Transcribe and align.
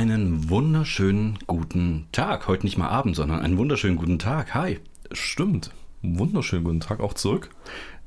Einen 0.00 0.48
wunderschönen 0.48 1.38
guten 1.46 2.06
Tag. 2.10 2.48
Heute 2.48 2.64
nicht 2.64 2.78
mal 2.78 2.88
Abend, 2.88 3.14
sondern 3.16 3.40
einen 3.42 3.58
wunderschönen 3.58 3.96
guten 3.96 4.18
Tag. 4.18 4.54
Hi. 4.54 4.80
Stimmt. 5.12 5.72
Wunderschönen 6.00 6.64
guten 6.64 6.80
Tag 6.80 7.00
auch 7.00 7.12
zurück. 7.12 7.50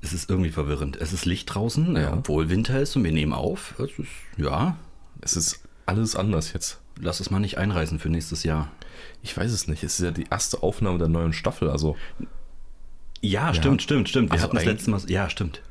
Es 0.01 0.11
ist 0.11 0.27
irgendwie 0.27 0.49
verwirrend. 0.49 0.95
Es 0.99 1.13
ist 1.13 1.25
Licht 1.25 1.53
draußen, 1.53 1.95
Ja. 1.95 2.11
obwohl 2.13 2.49
Winter 2.49 2.79
ist 2.81 2.95
und 2.95 3.03
wir 3.03 3.11
nehmen 3.11 3.31
auf. 3.33 3.75
Es 3.77 3.99
ist, 3.99 4.09
ja, 4.37 4.75
Es 5.21 5.35
ist 5.37 5.59
alles 5.85 6.15
anders 6.15 6.51
jetzt. 6.53 6.79
lass 6.99 7.19
es 7.19 7.29
mal 7.29 7.37
nicht 7.39 7.59
einreißen 7.59 7.99
für 7.99 8.09
nächstes 8.09 8.41
Jahr. 8.41 8.71
Ich 9.21 9.37
weiß 9.37 9.51
es 9.51 9.67
nicht. 9.67 9.83
Es 9.83 9.99
ist 9.99 10.03
ja 10.03 10.09
die 10.09 10.25
erste 10.31 10.63
Aufnahme 10.63 10.97
der 10.97 11.09
neuen 11.09 11.31
Staffel. 11.31 11.69
Also 11.69 11.95
Ja, 13.21 13.53
stimmt, 13.53 13.83
stimmt, 13.83 14.09
stimmt. 14.09 14.29
Wir 14.29 14.33
Also 14.33 14.45
hatten 14.45 14.55
das 14.55 14.65
letzte 14.65 14.89
Mal. 14.89 14.99
Ja, 15.09 15.29
stimmt. 15.29 15.61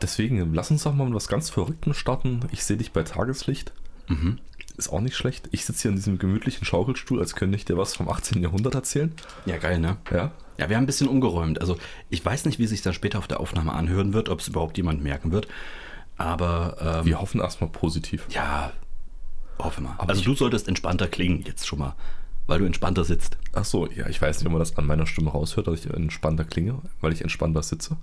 deswegen, 0.00 0.54
lass 0.54 0.70
uns 0.70 0.84
doch 0.84 0.94
mal 0.94 1.04
mit 1.04 1.14
was 1.14 1.28
ganz 1.28 1.50
Verrücktem 1.50 1.92
starten. 1.92 2.40
Ich 2.52 2.64
sehe 2.64 2.78
dich 2.78 2.92
bei 2.92 3.02
Tageslicht. 3.02 3.74
Mhm. 4.08 4.38
Ist 4.78 4.90
auch 4.90 5.00
nicht 5.00 5.16
schlecht. 5.16 5.48
Ich 5.50 5.64
sitze 5.66 5.82
hier 5.82 5.90
in 5.90 5.96
diesem 5.96 6.18
gemütlichen 6.18 6.64
Schaukelstuhl, 6.64 7.18
als 7.18 7.34
könnte 7.34 7.56
ich 7.56 7.64
dir 7.64 7.76
was 7.76 7.94
vom 7.96 8.08
18. 8.08 8.40
Jahrhundert 8.40 8.74
erzählen. 8.76 9.12
Ja, 9.44 9.56
geil, 9.58 9.80
ne? 9.80 9.96
Ja. 10.10 10.30
Ja, 10.56 10.68
wir 10.68 10.76
haben 10.76 10.84
ein 10.84 10.86
bisschen 10.86 11.08
umgeräumt. 11.08 11.60
Also 11.60 11.76
ich 12.10 12.24
weiß 12.24 12.44
nicht, 12.46 12.58
wie 12.58 12.66
sich 12.66 12.80
das 12.82 12.94
später 12.94 13.18
auf 13.18 13.26
der 13.28 13.40
Aufnahme 13.40 13.72
anhören 13.72 14.12
wird, 14.12 14.28
ob 14.28 14.40
es 14.40 14.48
überhaupt 14.48 14.76
jemand 14.76 15.02
merken 15.02 15.32
wird. 15.32 15.48
Aber 16.16 16.76
ähm, 17.00 17.06
Wir 17.06 17.20
hoffen 17.20 17.40
erstmal 17.40 17.70
positiv. 17.70 18.24
ja, 18.30 18.72
hoffe 19.58 19.80
mal. 19.80 19.94
Aber 19.98 20.10
also 20.10 20.22
du 20.22 20.34
solltest 20.34 20.68
entspannter 20.68 21.06
klingen 21.08 21.42
jetzt 21.46 21.66
schon 21.66 21.78
mal, 21.80 21.94
weil 22.46 22.60
du 22.60 22.64
entspannter 22.64 23.04
sitzt. 23.04 23.36
Ach 23.52 23.64
so, 23.64 23.88
ja, 23.90 24.08
ich 24.08 24.20
weiß 24.20 24.38
nicht, 24.38 24.46
ob 24.46 24.52
man 24.52 24.60
das 24.60 24.76
an 24.76 24.86
meiner 24.86 25.06
Stimme 25.06 25.30
raushört, 25.30 25.66
dass 25.68 25.84
ich 25.84 25.92
entspannter 25.92 26.44
klinge, 26.44 26.78
weil 27.00 27.12
ich 27.12 27.22
entspannter 27.22 27.62
sitze. 27.62 27.96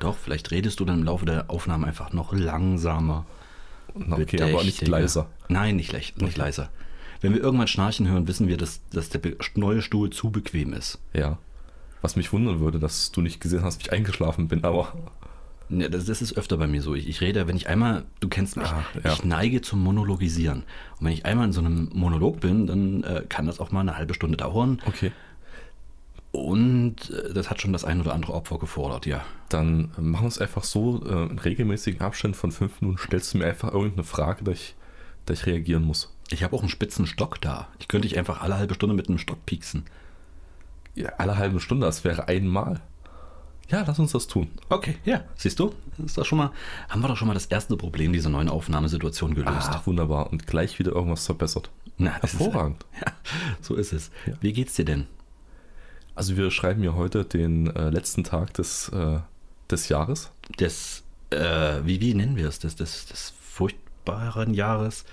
Doch, 0.00 0.16
vielleicht 0.16 0.50
redest 0.50 0.78
du 0.80 0.84
dann 0.84 1.00
im 1.00 1.04
Laufe 1.04 1.24
der 1.26 1.50
Aufnahme 1.50 1.86
einfach 1.86 2.12
noch 2.12 2.32
langsamer. 2.32 3.24
Okay, 4.10 4.40
aber 4.42 4.62
nicht 4.64 4.86
leiser. 4.86 5.28
Nein, 5.48 5.76
nicht, 5.76 5.92
nicht 6.20 6.36
leiser. 6.36 6.70
Wenn 7.20 7.32
wir 7.34 7.40
irgendwann 7.42 7.66
Schnarchen 7.68 8.08
hören, 8.08 8.28
wissen 8.28 8.46
wir, 8.48 8.56
dass, 8.56 8.80
dass 8.90 9.08
der 9.08 9.20
neue 9.54 9.80
Stuhl 9.82 10.10
zu 10.10 10.30
bequem 10.30 10.72
ist. 10.72 10.98
Ja. 11.14 11.38
Was 12.02 12.14
mich 12.16 12.32
wundern 12.32 12.60
würde, 12.60 12.78
dass 12.78 13.10
du 13.10 13.20
nicht 13.22 13.40
gesehen 13.40 13.62
hast, 13.62 13.78
wie 13.80 13.86
ich 13.86 13.92
eingeschlafen 13.92 14.48
bin, 14.48 14.64
aber 14.64 14.92
Ja, 15.70 15.88
das, 15.88 16.04
das 16.04 16.20
ist 16.22 16.36
öfter 16.36 16.58
bei 16.58 16.66
mir 16.66 16.82
so. 16.82 16.94
Ich, 16.94 17.08
ich 17.08 17.20
rede, 17.22 17.48
wenn 17.48 17.56
ich 17.56 17.68
einmal, 17.68 18.04
du 18.20 18.28
kennst 18.28 18.56
mich, 18.56 18.68
Ah, 18.68 18.84
ja. 19.02 19.12
ich 19.14 19.24
neige 19.24 19.62
zum 19.62 19.82
Monologisieren. 19.82 20.64
Und 21.00 21.06
wenn 21.06 21.12
ich 21.12 21.24
einmal 21.24 21.46
in 21.46 21.52
so 21.52 21.60
einem 21.60 21.88
Monolog 21.94 22.40
bin, 22.40 22.66
dann 22.66 23.02
äh, 23.02 23.24
kann 23.28 23.46
das 23.46 23.58
auch 23.60 23.72
mal 23.72 23.80
eine 23.80 23.96
halbe 23.96 24.14
Stunde 24.14 24.36
dauern. 24.36 24.80
okay. 24.86 25.10
Und 26.36 27.10
äh, 27.10 27.32
das 27.32 27.48
hat 27.48 27.60
schon 27.62 27.72
das 27.72 27.84
ein 27.84 28.00
oder 28.00 28.12
andere 28.12 28.34
Opfer 28.34 28.58
gefordert, 28.58 29.06
ja. 29.06 29.24
Dann 29.48 29.90
äh, 29.96 30.00
machen 30.02 30.24
wir 30.24 30.28
es 30.28 30.38
einfach 30.38 30.64
so, 30.64 31.02
äh, 31.06 31.30
in 31.30 31.38
regelmäßigen 31.38 32.00
Abständen 32.02 32.36
von 32.36 32.52
fünf 32.52 32.80
Minuten 32.82 32.98
stellst 32.98 33.32
du 33.32 33.38
mir 33.38 33.46
einfach 33.46 33.72
irgendeine 33.72 34.04
Frage, 34.04 34.44
dass 34.44 34.54
ich, 34.58 34.74
dass 35.24 35.40
ich 35.40 35.46
reagieren 35.46 35.82
muss. 35.84 36.12
Ich 36.30 36.42
habe 36.44 36.54
auch 36.54 36.60
einen 36.60 36.68
spitzen 36.68 37.06
Stock 37.06 37.40
da. 37.40 37.68
Ich 37.78 37.88
könnte 37.88 38.06
dich 38.08 38.18
einfach 38.18 38.42
alle 38.42 38.56
halbe 38.58 38.74
Stunde 38.74 38.94
mit 38.94 39.08
einem 39.08 39.18
Stock 39.18 39.46
pieksen. 39.46 39.84
Ja, 40.94 41.10
alle 41.18 41.38
halbe 41.38 41.60
Stunde, 41.60 41.86
das 41.86 42.04
wäre 42.04 42.28
einmal. 42.28 42.80
Ja, 43.68 43.82
lass 43.86 43.98
uns 43.98 44.12
das 44.12 44.26
tun. 44.26 44.48
Okay, 44.68 44.96
ja. 45.04 45.24
Siehst 45.36 45.58
du? 45.58 45.72
Ist 46.04 46.18
das 46.18 46.26
schon 46.26 46.38
mal, 46.38 46.50
haben 46.88 47.00
wir 47.00 47.08
doch 47.08 47.16
schon 47.16 47.28
mal 47.28 47.34
das 47.34 47.46
erste 47.46 47.76
Problem 47.76 48.12
dieser 48.12 48.28
neuen 48.30 48.48
Aufnahmesituation 48.48 49.34
gelöst. 49.34 49.68
Ah, 49.70 49.82
wunderbar. 49.86 50.30
Und 50.30 50.46
gleich 50.46 50.78
wieder 50.78 50.92
irgendwas 50.92 51.26
verbessert. 51.26 51.70
Na, 51.98 52.16
das 52.20 52.34
ist- 52.34 52.40
Hervorragend. 52.40 52.84
Ja, 53.00 53.12
so 53.60 53.74
ist 53.74 53.92
es. 53.92 54.10
Ja. 54.26 54.34
Wie 54.40 54.52
geht's 54.52 54.74
dir 54.74 54.84
denn? 54.84 55.06
Also 56.16 56.36
wir 56.36 56.50
schreiben 56.50 56.82
ja 56.82 56.94
heute 56.94 57.24
den 57.24 57.68
äh, 57.76 57.90
letzten 57.90 58.24
Tag 58.24 58.54
des, 58.54 58.88
äh, 58.88 59.20
des 59.70 59.88
Jahres. 59.88 60.32
Des, 60.58 61.04
äh, 61.30 61.80
wie, 61.84 62.00
wie 62.00 62.14
nennen 62.14 62.36
wir 62.36 62.48
es? 62.48 62.58
Des, 62.58 62.74
des, 62.74 63.06
des 63.06 63.34
furchtbaren 63.40 64.54
Jahres? 64.54 65.04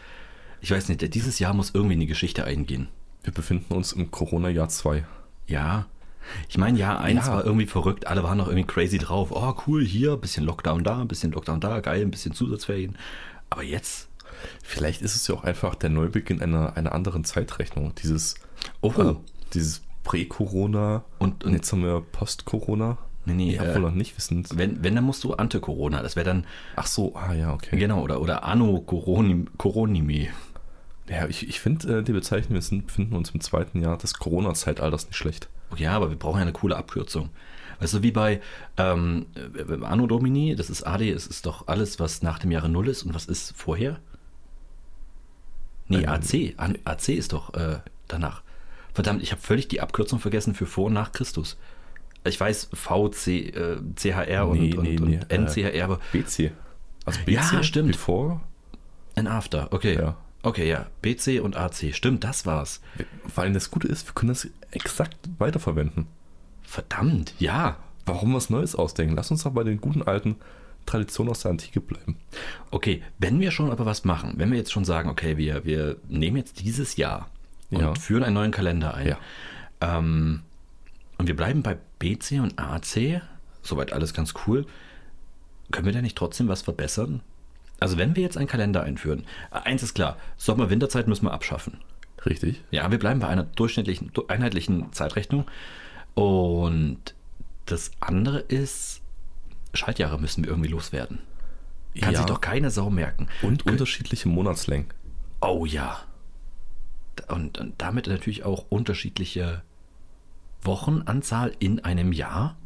Ich 0.62 0.72
weiß 0.72 0.88
nicht, 0.90 1.14
dieses 1.14 1.40
Jahr 1.40 1.54
muss 1.54 1.72
irgendwie 1.74 1.96
in 1.96 2.00
die 2.00 2.08
Geschichte 2.08 2.46
eingehen. 2.46 2.88
Wir 3.24 3.34
befinden 3.34 3.74
uns 3.74 3.92
im 3.92 4.12
Corona-Jahr 4.12 4.70
2. 4.70 5.06
Ja. 5.48 5.86
Ich 6.48 6.58
meine, 6.58 6.80
Jahr 6.80 7.02
1 7.02 7.28
Ja. 7.28 7.34
war 7.34 7.46
irgendwie 7.46 7.66
verrückt, 7.66 8.08
alle 8.08 8.24
waren 8.24 8.38
noch 8.38 8.48
irgendwie 8.48 8.66
crazy 8.66 8.98
drauf. 8.98 9.30
Oh, 9.32 9.54
cool, 9.68 9.84
hier, 9.84 10.16
bisschen 10.16 10.46
Lockdown 10.46 10.86
da, 10.86 11.02
ein 11.02 11.10
bisschen 11.10 11.34
Lockdown 11.34 11.60
da, 11.60 11.82
geil, 11.82 12.02
ein 12.02 12.12
bisschen 12.12 12.34
Zusatzferien. 12.34 12.98
Aber 13.50 13.62
jetzt, 13.62 14.08
Vielleicht 14.64 15.02
ist 15.02 15.16
es 15.16 15.28
ja 15.28 15.36
auch 15.36 15.44
einfach 15.44 15.76
der 15.76 15.90
Neubeginn 15.90 16.42
einer, 16.42 16.76
einer 16.76 16.94
anderen 16.94 17.24
Zeitrechnung. 17.24 17.94
Dieses, 17.96 18.36
oh, 18.82 18.92
äh, 18.98 19.16
dieses 19.54 19.83
Prä-Corona 20.04 21.04
Und- 21.20 21.44
und, 21.44 21.54
jetzt 21.54 21.72
haben 21.72 21.84
wir 21.84 22.02
Post-Corona. 22.02 22.98
nee, 23.26 23.34
nee, 23.34 23.56
Ja, 23.56 23.64
äh, 23.64 23.76
wohl 23.76 23.82
noch 23.82 23.92
nicht 23.92 24.16
wissen. 24.18 24.46
wenn, 24.54 24.84
wenn, 24.84 24.96
dann 24.96 25.04
musst 25.04 25.24
du 25.24 25.34
Ante-Corona, 25.34 26.02
das 26.02 26.16
wäre 26.16 26.26
dann, 26.26 26.46
Ach 26.76 26.88
so, 26.88 27.16
ah 27.16 27.34
ja, 27.34 27.54
okay. 27.54 27.78
genau, 27.78 28.02
oder, 28.02 28.20
oder 28.22 28.44
Anno-Coronim- 28.44 29.48
Coronimi. 29.58 30.30
Ja, 31.10 31.28
ich, 31.28 31.48
ich 31.48 31.60
finde 31.60 32.00
äh, 32.00 32.04
die 32.04 32.14
Bezeichnung, 32.14 32.54
wir 32.56 32.62
sind, 32.62 32.88
befinden 32.88 33.16
uns 33.16 33.30
im 33.32 33.42
zweiten 33.42 33.82
Jahr 33.82 33.98
des 33.98 34.14
Corona-Zeitalters 34.16 35.08
nicht 35.08 35.18
schlecht. 35.18 35.50
Ja, 35.78 35.96
aber 35.96 36.10
wir 36.10 36.18
brauchen 36.18 36.38
ja 36.38 36.44
eine 36.44 36.54
coole 36.54 36.78
Abkürzung. 36.78 37.30
Weißt 37.80 37.94
du, 37.96 38.04
wie 38.04 38.12
bei 38.12 38.40
ähm, 38.78 39.26
äh, 39.36 39.84
Anno 39.86 40.08
Domini, 40.08 40.56
das 40.56 40.70
ist 40.70 40.84
AD, 40.84 41.10
es 41.10 41.28
ist 41.28 41.46
doch 41.46 41.68
alles, 41.68 42.00
was 42.00 42.22
nach 42.22 42.40
dem 42.40 42.52
Jahre 42.52 42.70
Null 42.70 42.88
ist 42.88 43.04
und 43.04 43.14
was 43.14 43.26
ist 43.26 43.54
vorher? 43.58 44.00
Nee, 45.88 46.04
Ähm, 46.04 46.10
AC. 46.10 46.54
AC 46.86 47.10
ist 47.10 47.34
doch 47.34 47.54
äh, 47.56 47.80
danach. 48.08 48.42
Verdammt, 48.94 49.24
ich 49.24 49.32
habe 49.32 49.42
völlig 49.42 49.68
die 49.68 49.82
Abkürzung 49.82 50.20
vergessen 50.20 50.54
für 50.54 50.66
vor 50.66 50.86
und 50.86 50.94
nach 50.94 51.12
Christus. 51.12 51.58
Ich 52.26 52.40
weiß 52.40 52.70
VC, 52.74 53.28
äh, 53.28 53.78
CHR 53.96 54.48
und, 54.48 54.60
Nee, 54.60 54.74
und, 54.76 54.84
nee, 54.84 54.98
und 54.98 55.10
nee, 55.10 55.20
äh, 55.30 55.36
NCHR, 55.38 55.84
aber 55.84 56.00
BC. 56.12 56.52
Also 57.06 57.20
BC 57.26 57.32
Ja, 57.34 57.64
stimmt. 57.64 57.92
bevor. 57.92 58.42
ein 59.16 59.28
After, 59.28 59.68
okay. 59.72 59.96
Ja. 59.96 60.16
Okay, 60.42 60.68
ja. 60.70 60.88
BC 61.02 61.40
und 61.42 61.56
AC, 61.56 61.94
stimmt, 61.94 62.24
das 62.24 62.46
war's. 62.46 62.82
Vor 63.34 63.44
allem 63.44 63.54
das 63.54 63.72
Gute 63.72 63.88
ist, 63.88 64.08
wir 64.08 64.14
können 64.14 64.30
das 64.30 64.48
exakt 64.72 65.18
weiterverwenden. 65.38 66.08
Verdammt, 66.64 67.34
ja. 67.40 67.78
Warum 68.06 68.34
was 68.34 68.50
Neues 68.50 68.76
ausdenken? 68.76 69.16
Lass 69.16 69.32
uns 69.32 69.44
doch 69.44 69.52
bei 69.54 69.64
den 69.64 69.80
guten 69.80 70.02
alten 70.04 70.36
Traditionen 70.86 71.32
aus 71.32 71.42
der 71.42 71.52
Antike 71.52 71.80
bleiben. 71.80 72.18
Okay, 72.72 73.02
wenn 73.20 73.40
wir 73.40 73.52
schon 73.52 73.72
aber 73.72 73.86
was 73.86 74.04
machen, 74.04 74.34
wenn 74.38 74.52
wir 74.52 74.58
jetzt 74.58 74.74
schon 74.74 74.84
sagen, 74.84 75.10
okay, 75.10 75.38
wir, 75.38 75.64
wir 75.64 75.96
nehmen 76.10 76.36
jetzt 76.38 76.60
dieses 76.62 76.98
Jahr 76.98 77.30
und 77.74 77.82
Ja. 77.82 77.96
führen 77.96 78.24
einen 78.24 78.34
neuen 78.36 78.52
Kalender 78.52 78.94
ein. 78.94 79.08
Ja. 79.08 79.18
Ähm, 79.82 80.42
und 81.18 81.28
wir 81.28 81.36
bleiben 81.36 81.64
bei 81.64 81.78
BC 82.00 82.40
und 82.42 82.60
AC, 82.60 83.22
soweit 83.62 83.94
alles 83.94 84.14
ganz 84.14 84.34
cool. 84.48 84.66
Können 85.72 85.86
wir 85.86 85.94
da 85.94 86.02
nicht 86.02 86.18
trotzdem 86.18 86.48
was 86.48 86.62
verbessern? 86.62 87.22
Also 87.80 87.98
wenn 87.98 88.16
wir 88.16 88.24
jetzt 88.24 88.38
einen 88.38 88.48
Kalender 88.48 88.84
einführen, 88.84 89.26
äh, 89.52 89.60
eins 89.60 89.84
ist 89.84 89.94
klar, 89.94 90.18
Sommer-Winterzeit 90.38 91.08
müssen 91.08 91.26
wir 91.26 91.34
abschaffen. 91.34 91.80
Richtig? 92.26 92.64
Ja, 92.72 92.90
wir 92.92 93.00
bleiben 93.00 93.20
bei 93.20 93.28
einer 93.28 93.44
durchschnittlichen, 93.44 94.12
du- 94.14 94.28
einheitlichen 94.28 94.94
Zeitrechnung. 94.94 95.46
Und 96.14 97.16
das 97.66 97.92
andere 98.00 98.40
ist, 98.40 99.02
Schaltjahre 99.74 100.20
müssen 100.20 100.44
wir 100.44 100.52
irgendwie 100.52 100.70
loswerden. 100.70 101.20
Kann 102.00 102.14
Ja. 102.14 102.20
sich 102.20 102.26
doch 102.26 102.42
keine 102.42 102.70
Sau 102.72 102.90
merken. 102.90 103.28
Und 103.42 103.66
unterschiedliche 103.66 104.28
Monatslängen. 104.30 104.88
Oh 105.42 105.66
ja. 105.66 106.00
Und, 107.28 107.58
und 107.60 107.82
damit 107.82 108.08
natürlich 108.08 108.44
auch 108.44 108.66
unterschiedliche 108.70 109.62
Wochenanzahl 110.62 111.54
in 111.60 111.84
einem 111.84 112.12
Jahr. 112.12 112.58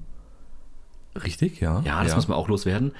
Richtig, 1.15 1.59
ja. 1.59 1.81
Ja, 1.81 2.03
das 2.03 2.15
muss 2.15 2.27
man 2.27 2.37
auch 2.37 2.47
loswerden. 2.47 2.93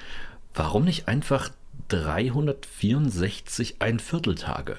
Warum 0.54 0.84
nicht 0.84 1.08
einfach 1.08 1.50
364 1.88 3.76
ein 3.80 4.00
Vierteltage? 4.00 4.78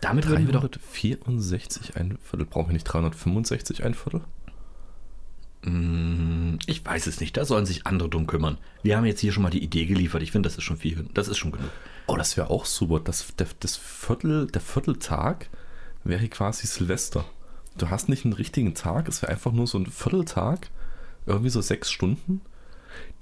Damit 0.00 0.26
würden 0.28 0.46
wir 0.46 0.52
doch 0.52 0.68
364 0.68 1.96
ein 1.96 2.18
Viertel. 2.22 2.46
Brauchen 2.46 2.68
wir 2.68 2.74
nicht 2.74 2.84
365 2.84 3.82
ein 3.84 3.94
Viertel? 3.94 4.22
Ich 6.66 6.84
weiß 6.84 7.08
es 7.08 7.18
nicht, 7.18 7.36
da 7.36 7.44
sollen 7.44 7.66
sich 7.66 7.86
andere 7.86 8.08
drum 8.08 8.28
kümmern. 8.28 8.58
Wir 8.84 8.96
haben 8.96 9.04
jetzt 9.04 9.20
hier 9.20 9.32
schon 9.32 9.42
mal 9.42 9.50
die 9.50 9.64
Idee 9.64 9.86
geliefert. 9.86 10.22
Ich 10.22 10.30
finde, 10.30 10.48
das 10.48 10.56
ist 10.56 10.62
schon 10.62 10.76
viel. 10.76 11.08
Das 11.12 11.26
ist 11.26 11.38
schon 11.38 11.50
genug. 11.50 11.70
Oh, 12.06 12.16
das 12.16 12.36
wäre 12.36 12.50
auch 12.50 12.64
super. 12.64 13.00
Das, 13.00 13.34
der, 13.36 13.48
das 13.60 13.76
Viertel, 13.76 14.46
der 14.46 14.60
Vierteltag 14.60 15.48
wäre 16.04 16.28
quasi 16.28 16.66
Silvester. 16.66 17.24
Du 17.76 17.90
hast 17.90 18.08
nicht 18.08 18.24
einen 18.24 18.32
richtigen 18.32 18.74
Tag, 18.74 19.08
es 19.08 19.22
wäre 19.22 19.32
einfach 19.32 19.52
nur 19.52 19.66
so 19.66 19.78
ein 19.78 19.86
Vierteltag, 19.86 20.70
irgendwie 21.26 21.50
so 21.50 21.60
sechs 21.60 21.90
Stunden, 21.90 22.40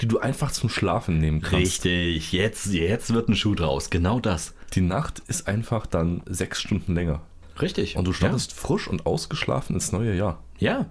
die 0.00 0.06
du 0.06 0.20
einfach 0.20 0.52
zum 0.52 0.68
Schlafen 0.68 1.18
nehmen 1.18 1.40
kannst. 1.40 1.84
Richtig, 1.84 2.32
jetzt, 2.32 2.66
jetzt 2.66 3.12
wird 3.12 3.28
ein 3.28 3.36
Schuh 3.36 3.54
draus. 3.54 3.90
Genau 3.90 4.20
das. 4.20 4.54
Die 4.74 4.80
Nacht 4.80 5.20
ist 5.26 5.48
einfach 5.48 5.86
dann 5.86 6.22
sechs 6.26 6.60
Stunden 6.60 6.94
länger. 6.94 7.22
Richtig. 7.60 7.96
Und 7.96 8.04
du 8.04 8.12
startest 8.12 8.52
frisch 8.52 8.88
und 8.88 9.06
ausgeschlafen 9.06 9.74
ins 9.74 9.92
neue 9.92 10.14
Jahr. 10.14 10.42
Ja. 10.58 10.86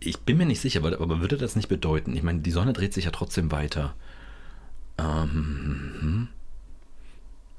Ich 0.00 0.18
bin 0.20 0.38
mir 0.38 0.46
nicht 0.46 0.60
sicher, 0.60 0.80
aber, 0.80 1.00
aber 1.00 1.20
würde 1.20 1.36
das 1.36 1.56
nicht 1.56 1.68
bedeuten? 1.68 2.16
Ich 2.16 2.22
meine, 2.22 2.40
die 2.40 2.50
Sonne 2.50 2.72
dreht 2.72 2.94
sich 2.94 3.04
ja 3.04 3.10
trotzdem 3.10 3.52
weiter. 3.52 3.94
Ähm, 4.98 5.96
hm. 6.00 6.28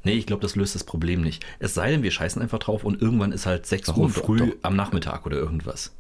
Nee, 0.04 0.14
ich 0.14 0.26
glaube, 0.26 0.42
das 0.42 0.56
löst 0.56 0.76
das 0.76 0.84
Problem 0.84 1.22
nicht. 1.22 1.46
Es 1.60 1.74
sei 1.74 1.92
denn, 1.92 2.04
wir 2.04 2.12
scheißen 2.12 2.42
einfach 2.42 2.60
drauf 2.60 2.84
und 2.84 3.02
irgendwann 3.02 3.32
ist 3.32 3.46
halt 3.46 3.66
6 3.66 3.90
Warum? 3.90 4.04
Uhr 4.04 4.10
früh 4.10 4.38
Doch, 4.38 4.46
doch. 4.48 4.56
am 4.64 4.76
Nachmittag 4.76 5.26
oder 5.26 5.38
irgendwas. 5.38 5.94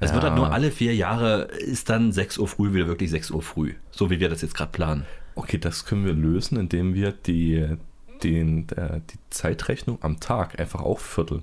Es 0.00 0.10
Ja. 0.10 0.14
wird 0.14 0.24
halt 0.24 0.36
nur 0.36 0.52
alle 0.52 0.70
vier 0.70 0.94
Jahre 0.94 1.42
ist 1.44 1.90
dann 1.90 2.12
6 2.12 2.38
Uhr 2.38 2.46
früh 2.48 2.72
wieder 2.72 2.86
wirklich 2.86 3.10
6 3.10 3.30
Uhr 3.32 3.42
früh. 3.42 3.74
So 3.90 4.10
wie 4.10 4.20
wir 4.20 4.28
das 4.28 4.42
jetzt 4.42 4.54
gerade 4.54 4.70
planen. 4.70 5.06
Okay, 5.34 5.58
das 5.58 5.84
können 5.84 6.04
wir 6.04 6.12
lösen, 6.12 6.58
indem 6.58 6.94
wir 6.94 7.12
die 7.12 7.76
den, 8.22 8.66
der, 8.66 9.00
die 9.00 9.18
Zeitrechnung 9.30 9.98
am 10.02 10.18
Tag 10.18 10.58
einfach 10.58 10.80
auch 10.80 10.98
vierteln. 10.98 11.42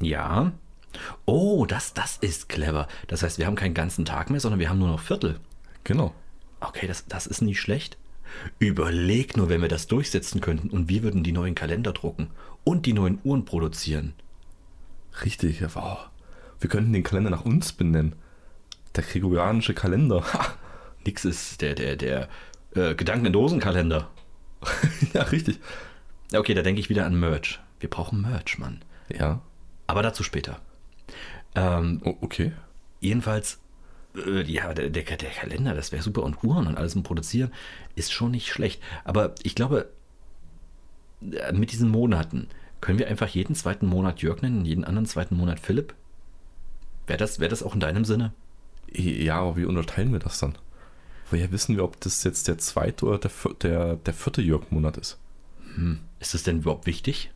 Ja. 0.00 0.52
Oh, 1.24 1.64
das, 1.66 1.94
das 1.94 2.16
ist 2.18 2.48
clever. 2.48 2.86
Das 3.08 3.22
heißt, 3.22 3.38
wir 3.38 3.46
haben 3.46 3.56
keinen 3.56 3.74
ganzen 3.74 4.04
Tag 4.04 4.30
mehr, 4.30 4.40
sondern 4.40 4.60
wir 4.60 4.68
haben 4.68 4.78
nur 4.78 4.88
noch 4.88 5.00
Viertel. 5.00 5.38
Genau. 5.84 6.12
Okay, 6.60 6.86
das, 6.86 7.06
das 7.06 7.26
ist 7.26 7.40
nicht 7.42 7.60
schlecht. 7.60 7.96
Überleg 8.58 9.36
nur, 9.36 9.48
wenn 9.48 9.62
wir 9.62 9.68
das 9.68 9.86
durchsetzen 9.86 10.40
könnten 10.40 10.70
und 10.70 10.88
wir 10.88 11.02
würden 11.02 11.22
die 11.22 11.32
neuen 11.32 11.54
Kalender 11.54 11.92
drucken 11.92 12.30
und 12.64 12.86
die 12.86 12.92
neuen 12.92 13.18
Uhren 13.24 13.44
produzieren. 13.44 14.14
Richtig, 15.24 15.60
ja, 15.60 15.74
wow. 15.74 16.08
Wir 16.60 16.70
könnten 16.70 16.92
den 16.92 17.02
Kalender 17.02 17.30
nach 17.30 17.44
uns 17.44 17.72
benennen. 17.72 18.14
Der 18.94 19.04
gregorianische 19.04 19.74
Kalender. 19.74 20.22
Ha. 20.32 20.54
Nix 21.04 21.24
ist 21.24 21.60
der, 21.60 21.74
der, 21.74 21.96
der 21.96 22.28
äh, 22.74 22.94
Gedanken 22.94 23.26
in 23.26 23.32
Dosenkalender. 23.32 24.08
ja, 25.12 25.22
richtig. 25.22 25.58
Okay, 26.32 26.54
da 26.54 26.62
denke 26.62 26.80
ich 26.80 26.88
wieder 26.88 27.04
an 27.04 27.18
Merch. 27.18 27.60
Wir 27.80 27.90
brauchen 27.90 28.22
Merch, 28.22 28.58
Mann. 28.58 28.82
Ja. 29.08 29.42
Aber 29.86 30.02
dazu 30.02 30.22
später. 30.22 30.60
Ähm, 31.54 32.00
okay. 32.20 32.52
jedenfalls, 33.00 33.58
äh, 34.16 34.42
ja, 34.42 34.72
der, 34.74 34.90
der, 34.90 35.04
der 35.04 35.30
Kalender, 35.30 35.74
das 35.74 35.92
wäre 35.92 36.02
super. 36.02 36.22
Und 36.22 36.42
Uhren 36.42 36.66
und 36.66 36.76
alles 36.76 36.94
im 36.94 37.02
Produzieren 37.02 37.52
ist 37.94 38.12
schon 38.12 38.30
nicht 38.30 38.48
schlecht. 38.48 38.82
Aber 39.04 39.34
ich 39.42 39.54
glaube, 39.54 39.90
äh, 41.30 41.52
mit 41.52 41.72
diesen 41.72 41.88
Monaten 41.88 42.48
können 42.80 42.98
wir 42.98 43.08
einfach 43.08 43.28
jeden 43.28 43.54
zweiten 43.54 43.86
Monat 43.86 44.22
Jörg 44.22 44.42
nennen, 44.42 44.64
jeden 44.64 44.84
anderen 44.84 45.06
zweiten 45.06 45.36
Monat 45.36 45.60
Philipp. 45.60 45.94
Wäre 47.06 47.18
das, 47.18 47.40
wär 47.40 47.48
das 47.48 47.62
auch 47.62 47.74
in 47.74 47.80
deinem 47.80 48.04
Sinne? 48.04 48.32
Ja, 48.90 49.40
aber 49.40 49.56
wie 49.56 49.64
unterteilen 49.64 50.12
wir 50.12 50.18
das 50.18 50.38
dann? 50.38 50.56
Woher 51.30 51.50
wissen 51.50 51.76
wir, 51.76 51.84
ob 51.84 51.98
das 52.00 52.24
jetzt 52.24 52.48
der 52.48 52.58
zweite 52.58 53.06
oder 53.06 53.18
der, 53.18 53.30
der, 53.62 53.96
der 53.96 54.14
vierte 54.14 54.42
Jörg-Monat 54.42 54.98
ist? 54.98 55.18
Ist 56.20 56.34
das 56.34 56.42
denn 56.42 56.58
überhaupt 56.58 56.86
wichtig? 56.86 57.30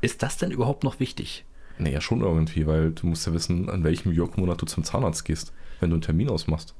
Ist 0.00 0.22
das 0.22 0.36
denn 0.36 0.50
überhaupt 0.50 0.84
noch 0.84 1.00
wichtig? 1.00 1.44
Naja, 1.78 2.00
schon 2.00 2.20
irgendwie, 2.20 2.66
weil 2.66 2.90
du 2.90 3.06
musst 3.06 3.26
ja 3.26 3.32
wissen, 3.32 3.70
an 3.70 3.84
welchem 3.84 4.12
Jörg-Monat 4.12 4.60
du 4.60 4.66
zum 4.66 4.84
Zahnarzt 4.84 5.24
gehst, 5.24 5.52
wenn 5.80 5.90
du 5.90 5.94
einen 5.96 6.02
Termin 6.02 6.28
ausmachst. 6.28 6.74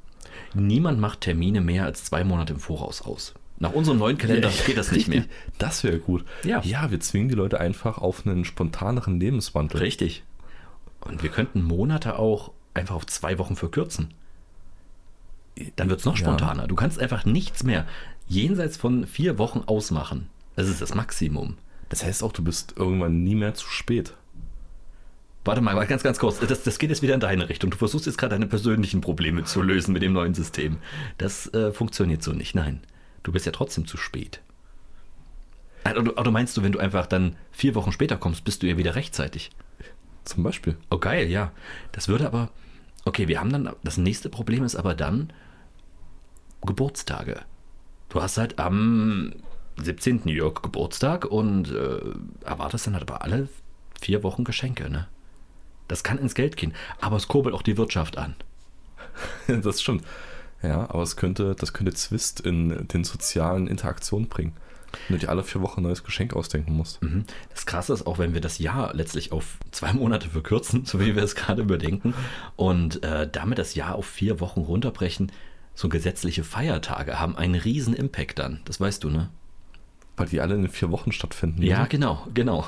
Niemand 0.55 1.01
macht 1.01 1.23
Termine 1.23 1.61
mehr 1.61 1.85
als 1.85 2.05
zwei 2.05 2.25
Monate 2.25 2.53
im 2.55 2.61
Voraus 2.61 3.03
aus. 3.03 3.35
Nach 3.61 3.73
unserem 3.73 3.99
neuen 3.99 4.19
Kalender 4.19 4.51
geht 4.67 4.77
das 4.77 4.93
nicht 4.93 5.09
mehr. 5.09 5.25
Das 5.59 5.83
wäre 5.83 5.99
gut. 5.99 6.25
Ja. 6.45 6.63
ja, 6.63 6.91
wir 6.91 7.01
zwingen 7.01 7.29
die 7.29 7.35
Leute 7.35 7.59
einfach 7.61 7.99
auf 7.99 8.25
einen 8.27 8.45
spontaneren 8.45 9.19
Lebenswandel. 9.19 9.81
Richtig. 9.81 10.23
Und 11.01 11.23
wir 11.23 11.31
könnten 11.31 11.63
Monate 11.63 12.19
auch 12.19 12.53
einfach 12.75 12.95
auf 12.95 13.07
zwei 13.07 13.39
Wochen 13.39 13.57
verkürzen. 13.57 14.15
Dann 15.77 15.89
wird 15.91 15.99
es 16.01 16.07
noch 16.07 16.17
Ja. 16.17 16.25
spontaner. 16.25 16.69
Du 16.69 16.77
kannst 16.77 17.01
einfach 17.01 17.25
nichts 17.25 17.65
mehr 17.65 17.87
jenseits 18.29 18.77
von 18.77 19.07
vier 19.07 19.39
Wochen 19.39 19.61
ausmachen. 19.67 20.29
Das 20.55 20.69
ist 20.69 20.81
das 20.81 20.95
Maximum. 20.95 21.57
Das 21.89 22.05
heißt 22.05 22.23
auch, 22.23 22.33
du 22.33 22.45
bist 22.45 22.75
irgendwann 22.77 23.25
nie 23.25 23.35
mehr 23.35 23.55
zu 23.55 23.67
spät. 23.69 24.15
Warte 25.49 25.63
mal, 25.63 25.87
ganz, 25.87 26.03
ganz 26.03 26.19
kurz. 26.19 26.41
Das, 26.41 26.63
das 26.63 26.79
geht 26.79 26.91
jetzt 26.91 27.01
wieder 27.01 27.15
in 27.15 27.21
deine 27.21 27.49
Richtung. 27.49 27.71
Du 27.71 27.79
versuchst 27.79 28.05
jetzt 28.05 28.19
gerade 28.19 28.35
deine 28.35 28.47
persönlichen 28.47 29.01
Probleme 29.01 29.45
zu 29.45 29.63
lösen 29.63 29.95
mit 29.95 30.03
dem 30.03 30.13
neuen 30.13 30.35
System. 30.35 30.77
Das 31.17 31.47
äh, 31.55 31.73
funktioniert 31.73 32.23
so 32.23 32.35
nicht. 32.35 32.55
Nein, 32.55 32.83
du 33.23 33.33
bist 33.33 33.47
ja 33.47 33.53
trotzdem 33.53 33.87
zu 33.87 33.97
spät. 33.97 34.43
Also, 35.85 36.03
Oder, 36.03 36.19
oder 36.19 36.31
meinst 36.31 36.55
du, 36.59 36.63
wenn 36.63 36.73
du 36.73 36.79
einfach 36.79 37.07
dann 37.07 37.35
vier 37.51 37.75
Wochen 37.77 37.93
später 37.93 38.19
kommst, 38.19 38.45
bist 38.45 38.63
du 38.63 38.67
ja 38.67 38.77
wieder 38.77 38.95
rechtzeitig? 38.95 39.49
Zum 40.25 40.43
Beispiel. 40.43 40.77
Oh, 40.91 40.99
geil, 40.99 41.31
ja. 41.31 41.51
Das 41.93 42.09
würde 42.09 42.27
aber. 42.27 42.51
Okay, 43.07 43.27
wir 43.27 43.41
haben 43.41 43.51
dann. 43.51 43.71
Das 43.83 43.97
nächste 43.97 44.29
Problem 44.29 44.65
ist 44.65 44.77
aber 44.77 44.95
dann 44.95 45.33
Geburtstage. 46.61 47.41
Du 48.11 48.21
hast 48.21 48.37
halt 48.37 48.59
am 48.59 49.33
17. 49.83 50.29
Jörg 50.29 50.61
Geburtstag 50.61 51.25
und 51.25 51.71
äh, 51.71 52.01
erwartest 52.45 52.87
dann 52.87 52.93
halt 52.93 53.11
aber 53.11 53.23
alle 53.23 53.49
vier 53.99 54.23
Wochen 54.23 54.45
Geschenke, 54.45 54.91
ne? 54.91 55.09
Das 55.89 56.05
kann 56.05 56.19
ins 56.19 56.35
Geld 56.35 56.57
gehen, 56.57 56.75
aber 57.01 57.17
es 57.17 57.29
kurbelt 57.29 57.55
auch 57.55 57.63
die 57.63 57.77
Wirtschaft 57.77 58.19
an. 58.19 58.35
das 59.47 59.83
stimmt. 59.83 60.05
Ja, 60.63 60.91
aber 60.91 61.03
es 61.03 61.17
könnte, 61.17 61.55
das 61.55 61.73
könnte 61.73 61.95
Zwist 61.95 62.41
in 62.41 62.89
den 62.89 63.05
sozialen 63.05 63.67
Interaktionen 63.67 64.29
bringen. 64.29 64.53
Wenn 65.07 65.19
du 65.19 65.27
dir 65.27 65.31
alle 65.31 65.45
vier 65.45 65.61
Wochen 65.61 65.81
ein 65.81 65.83
neues 65.85 66.03
Geschenk 66.03 66.35
ausdenken 66.35 66.73
musst. 66.73 67.03
Mhm. 67.03 67.25
Das 67.51 67.67
Krasse 67.67 67.93
ist 67.93 68.07
auch, 68.07 68.19
wenn 68.19 68.35
wir 68.35 68.41
das 68.41 68.59
Jahr 68.59 68.95
letztlich 68.95 69.33
auf 69.33 69.59
zwei 69.71 69.93
Monate 69.93 70.29
verkürzen, 70.31 70.85
so 70.87 70.99
wie 71.01 71.15
wir 71.15 71.23
es 71.23 71.35
gerade 71.35 71.63
überdenken, 71.63 72.15
und 72.57 73.03
äh, 73.03 73.29
damit 73.31 73.59
das 73.59 73.75
Jahr 73.75 73.95
auf 73.95 74.07
vier 74.07 74.41
Wochen 74.41 74.61
runterbrechen, 74.61 75.31
so 75.75 75.89
gesetzliche 75.89 76.43
Feiertage 76.43 77.21
haben 77.21 77.37
einen 77.37 77.55
riesen 77.55 77.95
Impact 77.95 78.39
dann. 78.39 78.61
Das 78.65 78.81
weißt 78.81 79.05
du, 79.05 79.11
ne? 79.11 79.29
Weil 80.17 80.27
die 80.27 80.41
alle 80.41 80.57
in 80.57 80.69
vier 80.69 80.91
Wochen 80.91 81.13
stattfinden. 81.13 81.63
Ja, 81.63 81.81
oder? 81.81 81.89
genau, 81.89 82.27
genau. 82.35 82.67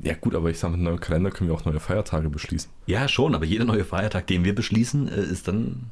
Ja, 0.00 0.14
gut, 0.14 0.34
aber 0.34 0.50
ich 0.50 0.58
sage, 0.58 0.72
mit 0.72 0.78
einem 0.78 0.84
neuen 0.84 1.00
Kalender 1.00 1.30
können 1.30 1.48
wir 1.48 1.54
auch 1.54 1.64
neue 1.64 1.80
Feiertage 1.80 2.28
beschließen. 2.28 2.70
Ja, 2.86 3.08
schon, 3.08 3.34
aber 3.34 3.44
jeder 3.44 3.64
neue 3.64 3.84
Feiertag, 3.84 4.26
den 4.26 4.44
wir 4.44 4.54
beschließen, 4.54 5.08
äh, 5.08 5.22
ist 5.22 5.48
dann. 5.48 5.90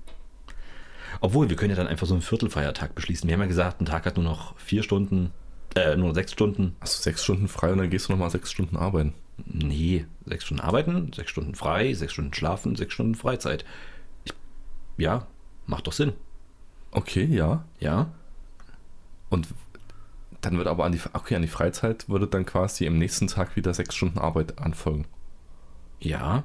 Obwohl, 1.20 1.48
wir 1.48 1.56
können 1.56 1.70
ja 1.70 1.76
dann 1.76 1.86
einfach 1.86 2.06
so 2.06 2.14
einen 2.14 2.22
Viertelfeiertag 2.22 2.94
beschließen. 2.94 3.28
Wir 3.28 3.34
haben 3.34 3.42
ja 3.42 3.46
gesagt, 3.46 3.80
ein 3.80 3.86
Tag 3.86 4.06
hat 4.06 4.16
nur 4.16 4.24
noch 4.24 4.58
vier 4.58 4.82
Stunden, 4.82 5.30
äh, 5.76 5.96
nur 5.96 6.14
sechs 6.14 6.32
Stunden. 6.32 6.74
Hast 6.80 6.98
du 6.98 7.02
sechs 7.02 7.22
Stunden 7.22 7.48
frei 7.48 7.72
und 7.72 7.78
dann 7.78 7.90
gehst 7.90 8.08
du 8.08 8.12
nochmal 8.12 8.30
sechs 8.30 8.50
Stunden 8.50 8.76
arbeiten. 8.76 9.14
Nee, 9.44 10.06
sechs 10.26 10.44
Stunden 10.44 10.62
arbeiten, 10.62 11.12
sechs 11.12 11.30
Stunden 11.30 11.54
frei, 11.54 11.94
sechs 11.94 12.12
Stunden 12.12 12.34
schlafen, 12.34 12.76
sechs 12.76 12.94
Stunden 12.94 13.14
Freizeit. 13.14 13.64
Ich, 14.24 14.32
ja, 14.98 15.26
macht 15.66 15.86
doch 15.86 15.92
Sinn. 15.92 16.12
Okay, 16.90 17.24
ja. 17.24 17.64
Ja, 17.80 18.12
Und 19.30 19.48
dann 20.42 20.58
wird 20.58 20.66
aber 20.66 20.84
an 20.84 20.92
die, 20.92 21.00
okay, 21.14 21.36
an 21.36 21.42
die 21.42 21.48
Freizeit 21.48 22.08
würde 22.08 22.26
dann 22.26 22.44
quasi 22.44 22.84
im 22.84 22.98
nächsten 22.98 23.26
Tag 23.28 23.56
wieder 23.56 23.72
sechs 23.72 23.94
Stunden 23.94 24.18
Arbeit 24.18 24.58
anfolgen. 24.58 25.06
ja. 26.00 26.44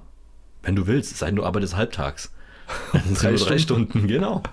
Wenn 0.64 0.76
du 0.76 0.88
willst, 0.88 1.14
es 1.14 1.20
sei 1.20 1.28
denn, 1.28 1.38
du 1.38 1.46
arbeitest 1.46 1.78
halbtags. 1.78 2.34
Drei 3.14 3.36
drei 3.36 3.58
Stunden, 3.58 4.08
genau. 4.08 4.44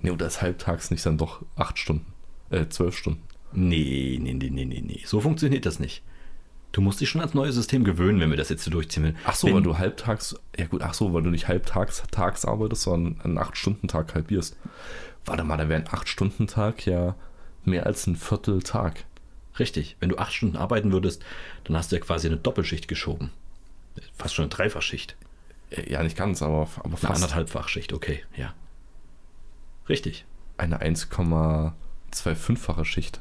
Nee, 0.00 0.10
oder 0.10 0.26
ist 0.26 0.42
halbtags 0.42 0.90
nicht 0.90 1.04
dann 1.06 1.18
doch 1.18 1.42
acht 1.54 1.78
Stunden? 1.78 2.12
Äh, 2.50 2.66
zwölf 2.68 2.96
Stunden. 2.96 3.22
Nee, 3.52 4.18
nee, 4.20 4.34
nee, 4.34 4.50
nee, 4.50 4.64
nee, 4.64 4.82
nee. 4.84 5.02
So 5.06 5.20
funktioniert 5.20 5.64
das 5.64 5.78
nicht. 5.78 6.02
Du 6.72 6.80
musst 6.80 7.00
dich 7.00 7.08
schon 7.08 7.20
ans 7.20 7.34
neue 7.34 7.52
System 7.52 7.84
gewöhnen, 7.84 8.18
wenn 8.18 8.30
wir 8.30 8.36
das 8.36 8.48
jetzt 8.48 8.64
so 8.64 8.70
durchziehen 8.70 9.04
will. 9.04 9.14
Ach 9.24 9.34
so, 9.34 9.46
wenn, 9.46 9.54
weil 9.54 9.62
du 9.62 9.78
halbtags, 9.78 10.34
ja 10.58 10.66
gut, 10.66 10.82
ach 10.82 10.94
so, 10.94 11.14
weil 11.14 11.22
du 11.22 11.30
nicht 11.30 11.46
halbtags 11.46 12.02
tags 12.10 12.44
arbeitest, 12.44 12.82
sondern 12.82 13.20
einen 13.20 13.38
acht 13.38 13.56
Stunden 13.56 13.86
Tag 13.86 14.14
halbierst. 14.14 14.56
Warte 15.24 15.44
mal, 15.44 15.56
dann 15.56 15.68
wäre 15.68 15.80
ein 15.82 15.88
acht 15.90 16.08
Stunden 16.08 16.46
Tag 16.46 16.84
ja 16.84 17.14
mehr 17.66 17.86
als 17.86 18.06
ein 18.06 18.16
Viertel 18.16 18.62
Tag. 18.62 19.04
Richtig, 19.58 19.96
wenn 20.00 20.10
du 20.10 20.18
acht 20.18 20.32
Stunden 20.34 20.56
arbeiten 20.56 20.92
würdest, 20.92 21.24
dann 21.64 21.76
hast 21.76 21.90
du 21.92 21.96
ja 21.96 22.02
quasi 22.02 22.26
eine 22.26 22.36
Doppelschicht 22.36 22.88
geschoben. 22.88 23.30
Fast 24.18 24.34
schon 24.34 24.42
eine 24.44 24.50
Dreifachschicht. 24.50 25.16
Äh, 25.70 25.90
Ja, 25.90 26.02
nicht 26.02 26.16
ganz, 26.16 26.42
aber, 26.42 26.68
aber 26.78 26.84
Eine 26.86 26.96
fast 26.96 27.14
anderthalbfachschicht, 27.14 27.92
okay, 27.92 28.22
ja. 28.36 28.52
Richtig. 29.88 30.24
eine 30.58 30.80
1,25-fache 30.82 32.84
Schicht. 32.84 33.20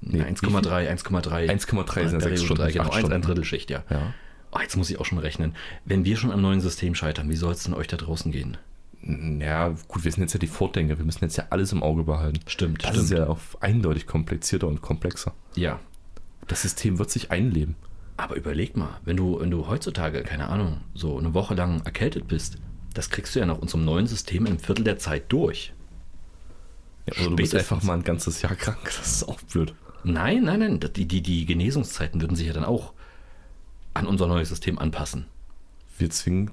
Nee, 0.00 0.22
1,3, 0.22 0.88
1,3. 0.90 1.48
1,3 1.48 2.08
sind 2.08 2.20
sechs 2.22 2.42
Stunden, 2.42 2.66
genau, 2.68 2.84
acht 2.84 2.92
1, 2.92 2.96
ein 2.96 3.00
Stunden. 3.06 3.22
Drittel 3.22 3.44
Schicht, 3.44 3.70
ja. 3.70 3.82
Ja. 3.90 4.12
Oh, 4.52 4.58
jetzt 4.60 4.76
muss 4.76 4.90
ich 4.90 4.98
auch 5.00 5.04
schon 5.04 5.18
rechnen. 5.18 5.54
Wenn 5.84 6.04
wir 6.04 6.16
schon 6.16 6.30
am 6.30 6.40
neuen 6.42 6.60
System 6.60 6.94
scheitern, 6.94 7.28
wie 7.28 7.34
soll 7.36 7.52
es 7.52 7.64
denn 7.64 7.74
euch 7.74 7.88
da 7.88 7.96
draußen 7.96 8.30
gehen? 8.32 8.56
Ja, 9.40 9.68
gut, 9.88 10.04
wir 10.04 10.10
sind 10.10 10.22
jetzt 10.22 10.32
ja 10.32 10.38
die 10.40 10.46
Vordenker, 10.48 10.98
wir 10.98 11.04
müssen 11.04 11.22
jetzt 11.24 11.36
ja 11.36 11.44
alles 11.50 11.72
im 11.72 11.82
Auge 11.82 12.02
behalten. 12.02 12.40
Stimmt, 12.46 12.82
Das 12.82 12.90
stimmt. 12.90 13.04
ist 13.04 13.10
ja 13.10 13.26
auf 13.26 13.56
eindeutig 13.62 14.06
komplizierter 14.06 14.66
und 14.68 14.80
komplexer. 14.82 15.32
ja. 15.54 15.78
Das 16.48 16.62
System 16.62 17.00
wird 17.00 17.10
sich 17.10 17.32
einleben. 17.32 17.74
Aber 18.16 18.36
überleg 18.36 18.76
mal, 18.76 19.00
wenn 19.04 19.16
du, 19.16 19.40
wenn 19.40 19.50
du 19.50 19.66
heutzutage, 19.66 20.22
keine 20.22 20.48
Ahnung, 20.48 20.80
so 20.94 21.18
eine 21.18 21.34
Woche 21.34 21.54
lang 21.54 21.80
erkältet 21.84 22.28
bist, 22.28 22.58
das 22.94 23.10
kriegst 23.10 23.34
du 23.34 23.40
ja 23.40 23.46
nach 23.46 23.58
unserem 23.58 23.84
neuen 23.84 24.06
System 24.06 24.46
in 24.46 24.52
einem 24.52 24.58
Viertel 24.60 24.84
der 24.84 24.96
Zeit 24.98 25.24
durch. 25.32 25.72
Ja, 27.08 27.20
oder 27.20 27.30
du 27.30 27.36
bist 27.36 27.52
einfach 27.56 27.82
mal 27.82 27.94
ein 27.94 28.04
ganzes 28.04 28.42
Jahr 28.42 28.54
krank. 28.54 28.78
Das 28.84 29.06
ist 29.08 29.28
auch 29.28 29.40
blöd. 29.40 29.74
Nein, 30.04 30.44
nein, 30.44 30.60
nein, 30.60 30.78
die, 30.94 31.06
die, 31.08 31.20
die 31.20 31.46
Genesungszeiten 31.46 32.20
würden 32.20 32.36
sich 32.36 32.46
ja 32.46 32.52
dann 32.52 32.64
auch 32.64 32.92
an 33.94 34.06
unser 34.06 34.28
neues 34.28 34.48
System 34.50 34.78
anpassen. 34.78 35.26
Wir 35.98 36.10
zwingen 36.10 36.52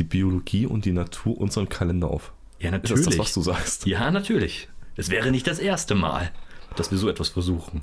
die 0.00 0.04
Biologie 0.04 0.66
und 0.66 0.84
die 0.84 0.92
Natur 0.92 1.38
unseren 1.38 1.68
Kalender 1.68 2.08
auf. 2.08 2.32
Ja, 2.58 2.66
Ist 2.68 2.72
natürlich. 2.72 3.04
das 3.06 3.16
das, 3.16 3.18
was 3.18 3.32
du 3.34 3.42
sagst? 3.42 3.86
Ja, 3.86 4.10
natürlich. 4.10 4.68
Es 4.96 5.10
wäre 5.10 5.30
nicht 5.30 5.46
das 5.46 5.58
erste 5.60 5.94
Mal, 5.94 6.30
dass 6.76 6.90
wir 6.90 6.98
so 6.98 7.08
etwas 7.08 7.28
versuchen. 7.28 7.82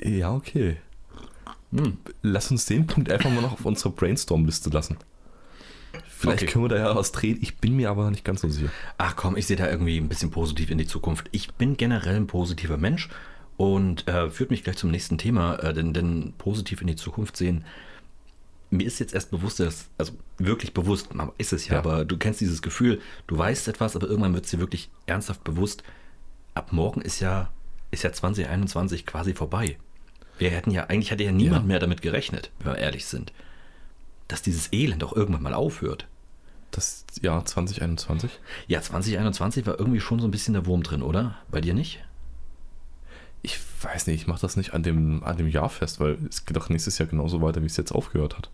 Ja, 0.00 0.32
okay. 0.32 0.76
Hm. 1.74 1.98
Lass 2.22 2.50
uns 2.50 2.66
den 2.66 2.86
Punkt 2.86 3.10
einfach 3.10 3.30
mal 3.30 3.40
noch 3.42 3.52
auf 3.52 3.64
unsere 3.64 3.90
Brainstorm-Liste 3.90 4.70
lassen. 4.70 4.96
Vielleicht 6.08 6.42
Okay. 6.44 6.52
können 6.52 6.64
wir 6.64 6.68
da 6.68 6.76
ja 6.78 6.94
was 6.96 7.12
drehen. 7.12 7.38
Ich 7.42 7.56
bin 7.58 7.76
mir 7.76 7.90
aber 7.90 8.10
nicht 8.10 8.24
ganz 8.24 8.40
so 8.42 8.48
sicher. 8.48 8.70
Ach 8.98 9.16
komm, 9.16 9.36
ich 9.36 9.46
sehe 9.46 9.56
da 9.56 9.68
irgendwie 9.68 9.98
ein 9.98 10.08
bisschen 10.08 10.30
positiv 10.30 10.70
in 10.70 10.78
die 10.78 10.86
Zukunft. 10.86 11.28
Ich 11.32 11.54
bin 11.54 11.76
generell 11.76 12.16
ein 12.16 12.26
positiver 12.26 12.76
Mensch 12.78 13.08
und 13.56 14.06
äh, 14.08 14.30
führt 14.30 14.50
mich 14.50 14.64
gleich 14.64 14.76
zum 14.76 14.90
nächsten 14.90 15.18
Thema, 15.18 15.56
äh, 15.56 15.74
denn, 15.74 15.92
denn 15.92 16.32
positiv 16.38 16.80
in 16.80 16.86
die 16.86 16.96
Zukunft 16.96 17.36
sehen. 17.36 17.64
Mir 18.70 18.86
ist 18.86 18.98
jetzt 18.98 19.14
erst 19.14 19.30
bewusst, 19.30 19.60
dass, 19.60 19.88
also 19.96 20.12
wirklich 20.38 20.74
bewusst, 20.74 21.14
man 21.14 21.30
ist 21.38 21.52
es 21.52 21.68
ja, 21.68 21.74
Ja. 21.74 21.78
aber 21.78 22.04
du 22.04 22.16
kennst 22.16 22.40
dieses 22.40 22.62
Gefühl, 22.62 23.00
du 23.26 23.38
weißt 23.38 23.68
etwas, 23.68 23.94
aber 23.96 24.08
irgendwann 24.08 24.34
wird 24.34 24.44
es 24.44 24.50
dir 24.50 24.58
wirklich 24.58 24.90
ernsthaft 25.06 25.44
bewusst, 25.44 25.82
ab 26.54 26.72
morgen 26.72 27.00
ist 27.00 27.20
ja, 27.20 27.50
ist 27.92 28.02
ja 28.02 28.12
2021 28.12 29.06
quasi 29.06 29.34
vorbei. 29.34 29.76
Wir 30.38 30.50
hätten 30.50 30.70
ja, 30.70 30.84
eigentlich 30.84 31.10
hätte 31.12 31.24
ja 31.24 31.32
niemand 31.32 31.62
Ja. 31.62 31.66
mehr 31.68 31.78
damit 31.78 32.02
gerechnet, 32.02 32.50
wenn 32.58 32.72
wir 32.72 32.78
ehrlich 32.78 33.06
sind, 33.06 33.32
dass 34.28 34.42
dieses 34.42 34.72
Elend 34.72 35.04
auch 35.04 35.12
irgendwann 35.14 35.42
mal 35.42 35.54
aufhört. 35.54 36.06
Das 36.72 37.06
Jahr 37.22 37.44
2021. 37.44 38.30
Ja, 38.66 38.82
2021 38.82 39.64
war 39.66 39.78
irgendwie 39.78 40.00
schon 40.00 40.18
so 40.18 40.26
ein 40.26 40.30
bisschen 40.32 40.52
der 40.54 40.66
Wurm 40.66 40.82
drin, 40.82 41.02
oder? 41.02 41.38
Bei 41.50 41.60
dir 41.60 41.72
nicht? 41.72 42.00
Ich 43.46 43.60
weiß 43.82 44.08
nicht, 44.08 44.22
ich 44.22 44.26
mache 44.26 44.40
das 44.40 44.56
nicht 44.56 44.74
an 44.74 44.82
dem, 44.82 45.22
an 45.22 45.36
dem 45.36 45.46
Jahr 45.46 45.68
fest, 45.68 46.00
weil 46.00 46.18
es 46.28 46.44
geht 46.46 46.56
doch 46.56 46.68
nächstes 46.68 46.98
Jahr 46.98 47.08
genauso 47.08 47.40
weiter, 47.42 47.62
wie 47.62 47.66
es 47.66 47.76
jetzt 47.76 47.92
aufgehört 47.92 48.36
hat. 48.36 48.50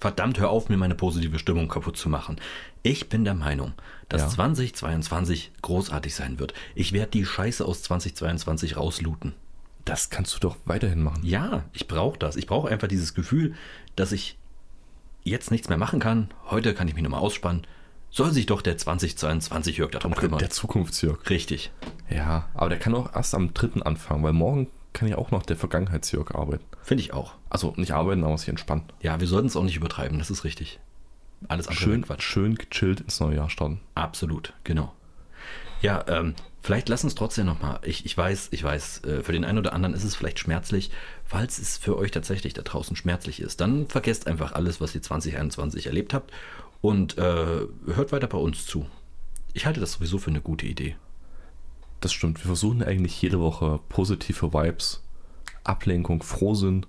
Verdammt, 0.00 0.38
hör 0.38 0.50
auf, 0.50 0.68
mir 0.68 0.76
meine 0.76 0.94
positive 0.94 1.40
Stimmung 1.40 1.66
kaputt 1.66 1.96
zu 1.96 2.08
machen. 2.08 2.36
Ich 2.84 3.08
bin 3.08 3.24
der 3.24 3.34
Meinung, 3.34 3.72
dass 4.08 4.22
Ja. 4.22 4.28
2022 4.28 5.50
großartig 5.62 6.14
sein 6.14 6.38
wird. 6.38 6.54
Ich 6.76 6.92
werde 6.92 7.10
die 7.10 7.24
Scheiße 7.26 7.64
aus 7.64 7.82
2022 7.82 8.76
rauslooten. 8.76 9.34
Das 9.84 10.08
kannst 10.08 10.36
du 10.36 10.38
doch 10.38 10.56
weiterhin 10.66 11.02
machen. 11.02 11.24
Ja, 11.24 11.64
ich 11.72 11.88
brauche 11.88 12.16
das. 12.16 12.36
Ich 12.36 12.46
brauche 12.46 12.68
einfach 12.68 12.86
dieses 12.86 13.14
Gefühl, 13.14 13.54
dass 13.96 14.12
ich 14.12 14.38
jetzt 15.24 15.50
nichts 15.50 15.68
mehr 15.68 15.78
machen 15.78 15.98
kann. 15.98 16.28
Heute 16.46 16.74
kann 16.74 16.86
ich 16.86 16.94
mich 16.94 17.02
nochmal 17.02 17.20
ausspannen. 17.20 17.66
Soll 18.10 18.32
sich 18.32 18.46
doch 18.46 18.62
der 18.62 18.78
2022 18.78 19.76
Jörg 19.76 19.90
darum 19.90 20.14
kümmern. 20.14 20.38
Der 20.38 20.50
Zukunftsjörg. 20.50 21.28
Richtig. 21.28 21.70
Ja, 22.08 22.48
aber 22.54 22.70
der 22.70 22.78
kann 22.78 22.94
auch 22.94 23.14
erst 23.14 23.34
am 23.34 23.52
3. 23.52 23.82
anfangen, 23.82 24.22
weil 24.22 24.32
morgen 24.32 24.68
kann 24.92 25.08
ja 25.08 25.18
auch 25.18 25.30
noch 25.30 25.42
der 25.42 25.56
Vergangenheitsjörg 25.56 26.34
arbeiten. 26.34 26.64
Finde 26.82 27.02
ich 27.02 27.12
auch. 27.12 27.34
Also 27.50 27.74
nicht 27.76 27.92
arbeiten, 27.92 28.24
aber 28.24 28.38
sich 28.38 28.48
entspannen. 28.48 28.84
Ja, 29.00 29.20
wir 29.20 29.26
sollten 29.26 29.48
es 29.48 29.56
auch 29.56 29.62
nicht 29.62 29.76
übertreiben. 29.76 30.18
Das 30.18 30.30
ist 30.30 30.44
richtig. 30.44 30.80
Alles 31.46 31.68
andere 31.68 31.82
Schön, 31.84 32.02
Quatsch. 32.02 32.22
schön 32.22 32.54
gechillt 32.56 33.00
ins 33.00 33.20
neue 33.20 33.36
Jahr 33.36 33.50
starten. 33.50 33.80
Absolut, 33.94 34.54
genau. 34.64 34.92
Ja, 35.80 36.04
ähm, 36.08 36.34
vielleicht 36.62 36.88
lass 36.88 37.04
uns 37.04 37.14
trotzdem 37.14 37.46
nochmal, 37.46 37.78
ich, 37.84 38.04
ich 38.04 38.16
weiß, 38.16 38.48
ich 38.50 38.64
weiß, 38.64 39.04
äh, 39.04 39.22
für 39.22 39.30
den 39.30 39.44
einen 39.44 39.58
oder 39.58 39.72
anderen 39.72 39.94
ist 39.94 40.02
es 40.02 40.16
vielleicht 40.16 40.40
schmerzlich. 40.40 40.90
Falls 41.24 41.58
es 41.60 41.78
für 41.78 41.96
euch 41.96 42.10
tatsächlich 42.10 42.54
da 42.54 42.62
draußen 42.62 42.96
schmerzlich 42.96 43.40
ist, 43.40 43.60
dann 43.60 43.86
vergesst 43.86 44.26
einfach 44.26 44.52
alles, 44.52 44.80
was 44.80 44.94
ihr 44.96 45.02
2021 45.02 45.86
erlebt 45.86 46.14
habt 46.14 46.32
und 46.80 47.18
äh, 47.18 47.66
hört 47.86 48.12
weiter 48.12 48.26
bei 48.26 48.38
uns 48.38 48.66
zu. 48.66 48.86
Ich 49.52 49.66
halte 49.66 49.80
das 49.80 49.92
sowieso 49.94 50.18
für 50.18 50.30
eine 50.30 50.40
gute 50.40 50.66
Idee. 50.66 50.96
Das 52.00 52.12
stimmt. 52.12 52.38
Wir 52.38 52.46
versuchen 52.46 52.82
eigentlich 52.82 53.20
jede 53.20 53.40
Woche 53.40 53.80
positive 53.88 54.52
Vibes, 54.52 55.02
Ablenkung, 55.64 56.22
Frohsinn 56.22 56.86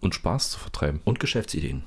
und 0.00 0.14
Spaß 0.14 0.50
zu 0.52 0.58
vertreiben. 0.58 1.00
Und 1.04 1.20
Geschäftsideen. 1.20 1.82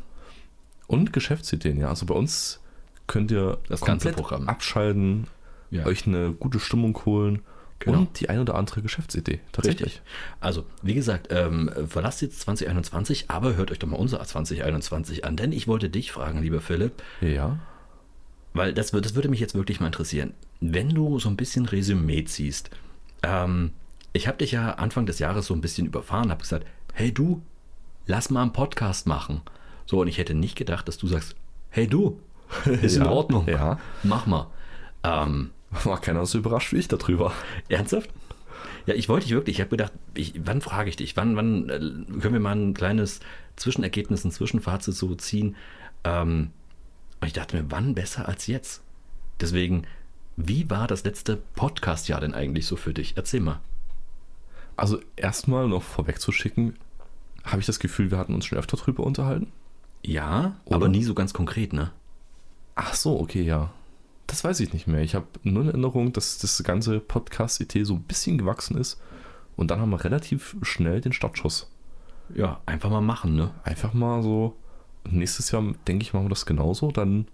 Und 0.85 1.13
Geschäftsideen, 1.13 1.79
ja. 1.79 1.89
Also 1.89 2.05
bei 2.05 2.13
uns 2.13 2.61
könnt 3.07 3.31
ihr 3.31 3.57
Das 3.69 3.81
ganze 3.81 4.11
Programm. 4.11 4.47
abschalten, 4.47 5.27
Ja. 5.71 5.85
euch 5.85 6.05
eine 6.05 6.31
gute 6.33 6.59
Stimmung 6.59 6.97
holen 7.05 7.41
Genau. 7.79 7.99
und 7.99 8.19
die 8.19 8.29
ein 8.29 8.39
oder 8.39 8.55
andere 8.55 8.81
Geschäftsidee. 8.81 9.39
Tatsächlich. 9.51 9.85
Richtig. 9.85 10.01
Also, 10.39 10.65
wie 10.81 10.95
gesagt, 10.95 11.27
ähm, 11.29 11.69
verlasst 11.87 12.21
jetzt 12.23 12.39
2021, 12.41 13.25
aber 13.29 13.55
hört 13.55 13.71
euch 13.71 13.79
doch 13.79 13.87
mal 13.87 13.97
unser 13.97 14.23
2021 14.23 15.23
an, 15.25 15.35
denn 15.35 15.51
ich 15.51 15.67
wollte 15.67 15.89
dich 15.89 16.11
fragen, 16.11 16.41
lieber 16.41 16.59
Philipp, 16.61 17.03
Ja. 17.21 17.59
Weil 18.53 18.73
das, 18.73 18.89
das 18.91 19.13
würde 19.13 19.29
mich 19.29 19.39
jetzt 19.39 19.53
wirklich 19.53 19.79
mal 19.79 19.85
interessieren. 19.87 20.33
Wenn 20.59 20.89
du 20.89 21.19
so 21.19 21.29
ein 21.29 21.37
bisschen 21.37 21.67
Resümee 21.67 22.23
ziehst, 22.25 22.71
ähm, 23.21 23.71
ich 24.13 24.27
habe 24.27 24.37
dich 24.39 24.51
ja 24.53 24.71
Anfang 24.75 25.05
des 25.05 25.19
Jahres 25.19 25.45
so 25.45 25.53
ein 25.53 25.61
bisschen 25.61 25.85
überfahren, 25.85 26.31
habe 26.31 26.41
gesagt, 26.41 26.65
hey 26.93 27.13
du, 27.13 27.43
lass 28.07 28.31
mal 28.31 28.41
einen 28.41 28.53
Podcast 28.53 29.05
machen. 29.05 29.41
So, 29.85 30.01
und 30.01 30.07
ich 30.07 30.17
hätte 30.17 30.33
nicht 30.33 30.55
gedacht, 30.55 30.87
dass 30.87 30.97
du 30.97 31.05
sagst, 31.05 31.35
hey 31.69 31.85
du, 31.87 32.19
ist 32.81 32.95
in 32.95 33.03
Ja, 33.03 33.11
Ordnung, 33.11 33.47
ja. 33.47 33.77
mach 34.01 34.25
mal. 34.25 34.47
Ähm, 35.03 35.51
War 35.83 35.99
keiner 35.99 36.25
so 36.25 36.37
überrascht 36.37 36.73
wie 36.73 36.77
ich 36.77 36.87
darüber. 36.87 37.33
ernsthaft? 37.69 38.09
Ja, 38.85 38.93
ich 38.93 39.09
wollte 39.09 39.25
dich 39.25 39.33
wirklich, 39.33 39.57
ich 39.57 39.61
habe 39.61 39.71
gedacht, 39.71 39.91
ich, 40.13 40.33
wann 40.45 40.61
frage 40.61 40.89
ich 40.89 40.95
dich, 40.95 41.17
wann, 41.17 41.35
wann 41.35 41.69
äh, 41.69 41.79
können 42.21 42.33
wir 42.33 42.39
mal 42.39 42.55
ein 42.55 42.73
kleines 42.73 43.19
Zwischenergebnis, 43.57 44.23
ein 44.23 44.31
Zwischenfazit 44.31 44.95
so 44.95 45.13
ziehen? 45.15 45.55
Ähm, 46.03 46.51
und 47.19 47.27
ich 47.27 47.33
dachte 47.33 47.57
mir, 47.57 47.69
wann 47.69 47.95
besser 47.95 48.27
als 48.27 48.47
jetzt? 48.47 48.81
Deswegen, 49.41 49.85
wie 50.37 50.69
war 50.69 50.87
das 50.87 51.03
letzte 51.03 51.37
Podcast-Jahr 51.55 52.21
denn 52.21 52.33
eigentlich 52.33 52.65
so 52.65 52.75
für 52.75 52.93
dich? 52.93 53.13
Erzähl 53.17 53.41
mal. 53.41 53.59
Also 54.77 54.99
erstmal 55.15 55.67
noch 55.67 55.83
vorwegzuschicken, 55.83 56.77
habe 57.43 57.59
ich 57.59 57.65
das 57.65 57.79
Gefühl, 57.79 58.11
wir 58.11 58.17
hatten 58.17 58.33
uns 58.33 58.45
schon 58.45 58.57
öfter 58.57 58.77
drüber 58.77 59.03
unterhalten. 59.03 59.51
Ja, 60.03 60.55
Oder? 60.65 60.75
aber 60.75 60.87
nie 60.87 61.03
so 61.03 61.13
ganz 61.13 61.33
konkret, 61.33 61.73
ne? 61.73 61.91
Ach 62.75 62.93
so, 62.93 63.19
okay, 63.19 63.41
ja. 63.41 63.71
Das 64.27 64.43
weiß 64.43 64.59
ich 64.59 64.73
nicht 64.73 64.87
mehr. 64.87 65.01
Ich 65.01 65.15
habe 65.15 65.27
nur 65.43 65.63
in 65.63 65.69
Erinnerung, 65.69 66.13
dass 66.13 66.37
das 66.37 66.61
ganze 66.63 66.99
Podcast-Idee 66.99 67.83
so 67.83 67.95
ein 67.95 68.03
bisschen 68.03 68.37
gewachsen 68.37 68.77
ist. 68.77 69.01
Und 69.55 69.71
dann 69.71 69.79
haben 69.79 69.89
wir 69.89 70.03
relativ 70.03 70.55
schnell 70.61 71.01
den 71.01 71.13
Startschuss. 71.13 71.71
Ja, 72.35 72.59
einfach 72.65 72.89
mal 72.89 73.01
machen, 73.01 73.35
ne? 73.35 73.51
Einfach 73.63 73.93
mal 73.93 74.21
so, 74.21 74.55
nächstes 75.09 75.51
Jahr, 75.51 75.63
denke 75.87 76.03
ich, 76.03 76.13
machen 76.13 76.25
wir 76.25 76.29
das 76.29 76.45
genauso. 76.45 76.91
Dann 76.91 77.27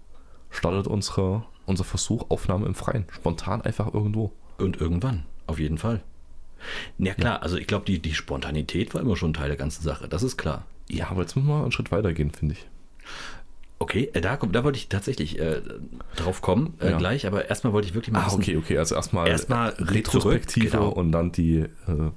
startet 0.50 0.86
unsere, 0.86 1.44
unser 1.66 1.84
Versuch 1.84 2.30
Aufnahme 2.30 2.66
im 2.66 2.74
Freien. 2.74 3.06
Spontan 3.10 3.62
einfach 3.62 3.92
irgendwo. 3.92 4.32
Und 4.58 4.80
irgendwann, 4.80 5.26
auf 5.46 5.58
jeden 5.58 5.78
Fall. 5.78 6.02
Ja 6.98 7.14
klar, 7.14 7.42
also 7.42 7.56
ich 7.56 7.66
glaube, 7.66 7.84
die, 7.84 7.98
die 8.00 8.14
Spontanität 8.14 8.94
war 8.94 9.00
immer 9.00 9.16
schon 9.16 9.34
Teil 9.34 9.48
der 9.48 9.56
ganzen 9.56 9.82
Sache, 9.82 10.08
das 10.08 10.22
ist 10.22 10.36
klar. 10.36 10.64
Ja, 10.88 11.10
aber 11.10 11.22
jetzt 11.22 11.36
müssen 11.36 11.48
wir 11.48 11.62
einen 11.62 11.72
Schritt 11.72 11.90
weiter 11.90 12.12
gehen, 12.12 12.30
finde 12.30 12.54
ich. 12.54 12.66
Okay, 13.84 14.10
äh, 14.14 14.20
da, 14.22 14.36
da 14.36 14.64
wollte 14.64 14.78
ich 14.78 14.88
tatsächlich 14.88 15.38
äh, 15.38 15.60
drauf 16.16 16.40
kommen, 16.40 16.74
äh, 16.80 16.90
Ja. 16.92 16.96
gleich, 16.98 17.26
aber 17.26 17.48
erstmal 17.50 17.72
wollte 17.74 17.86
ich 17.88 17.94
wirklich 17.94 18.12
mal 18.12 18.20
Ah, 18.26 18.32
okay, 18.32 18.56
okay. 18.56 18.78
Also 18.78 18.94
erstmal, 18.94 19.28
Erstmal 19.28 19.70
Retrospektive 19.78 20.70
zurück, 20.70 20.82
genau. 20.84 20.88
und 20.88 21.12
dann 21.12 21.32
die 21.32 21.56
äh, 21.58 21.68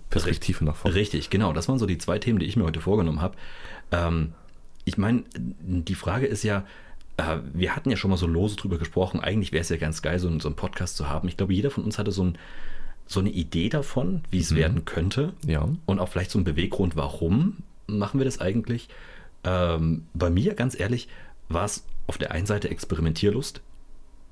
Perspektive 0.10 0.64
nach 0.64 0.78
vorne. 0.78 0.96
Richtig, 0.96 1.30
genau. 1.30 1.52
Das 1.52 1.68
waren 1.68 1.78
so 1.78 1.86
die 1.86 1.98
zwei 1.98 2.20
Themen, 2.20 2.40
die 2.40 2.46
ich 2.46 2.56
mir 2.56 2.64
heute 2.64 2.80
vorgenommen 2.80 3.22
habe. 3.22 3.36
Ähm, 3.92 4.34
ich 4.86 4.98
meine, 4.98 5.24
die 5.36 5.96
Frage 5.96 6.26
ist 6.26 6.44
ja, 6.44 6.64
äh, 7.18 7.38
wir 7.54 7.76
hatten 7.76 7.90
ja 7.90 7.98
schon 7.98 8.12
mal 8.12 8.18
so 8.18 8.28
lose 8.28 8.56
drüber 8.56 8.78
gesprochen. 8.78 9.20
Eigentlich 9.20 9.52
wäre 9.52 9.62
es 9.62 9.70
ja 9.70 9.76
ganz 9.78 10.02
geil, 10.02 10.20
so, 10.20 10.30
einen- 10.30 10.40
so 10.40 10.48
einen 10.48 10.56
Podcast 10.56 10.96
zu 10.96 11.10
haben. 11.10 11.28
Ich 11.28 11.36
glaube, 11.36 11.54
jeder 11.54 11.70
von 11.72 11.84
uns 11.84 12.00
hatte 12.00 12.12
so, 12.12 12.24
ein, 12.24 12.38
so 13.08 13.20
eine 13.20 13.30
Idee 13.32 13.68
davon, 13.68 14.22
wie 14.32 14.40
es 14.40 14.56
werden 14.56 14.86
könnte. 14.86 15.34
Ja. 15.46 15.68
Und 15.86 16.00
auch 16.00 16.08
vielleicht 16.08 16.32
so 16.32 16.40
ein 16.40 16.46
Beweggrund, 16.46 16.96
warum 16.96 17.58
machen 17.88 18.20
wir 18.22 18.26
das 18.26 18.40
eigentlich. 18.40 18.88
Ähm, 19.44 20.06
bei 20.14 20.30
mir, 20.30 20.54
ganz 20.56 20.78
ehrlich, 20.80 21.08
war 21.50 21.66
es 21.66 21.84
auf 22.08 22.18
der 22.18 22.32
einen 22.32 22.46
Seite 22.46 22.70
Experimentierlust. 22.70 23.62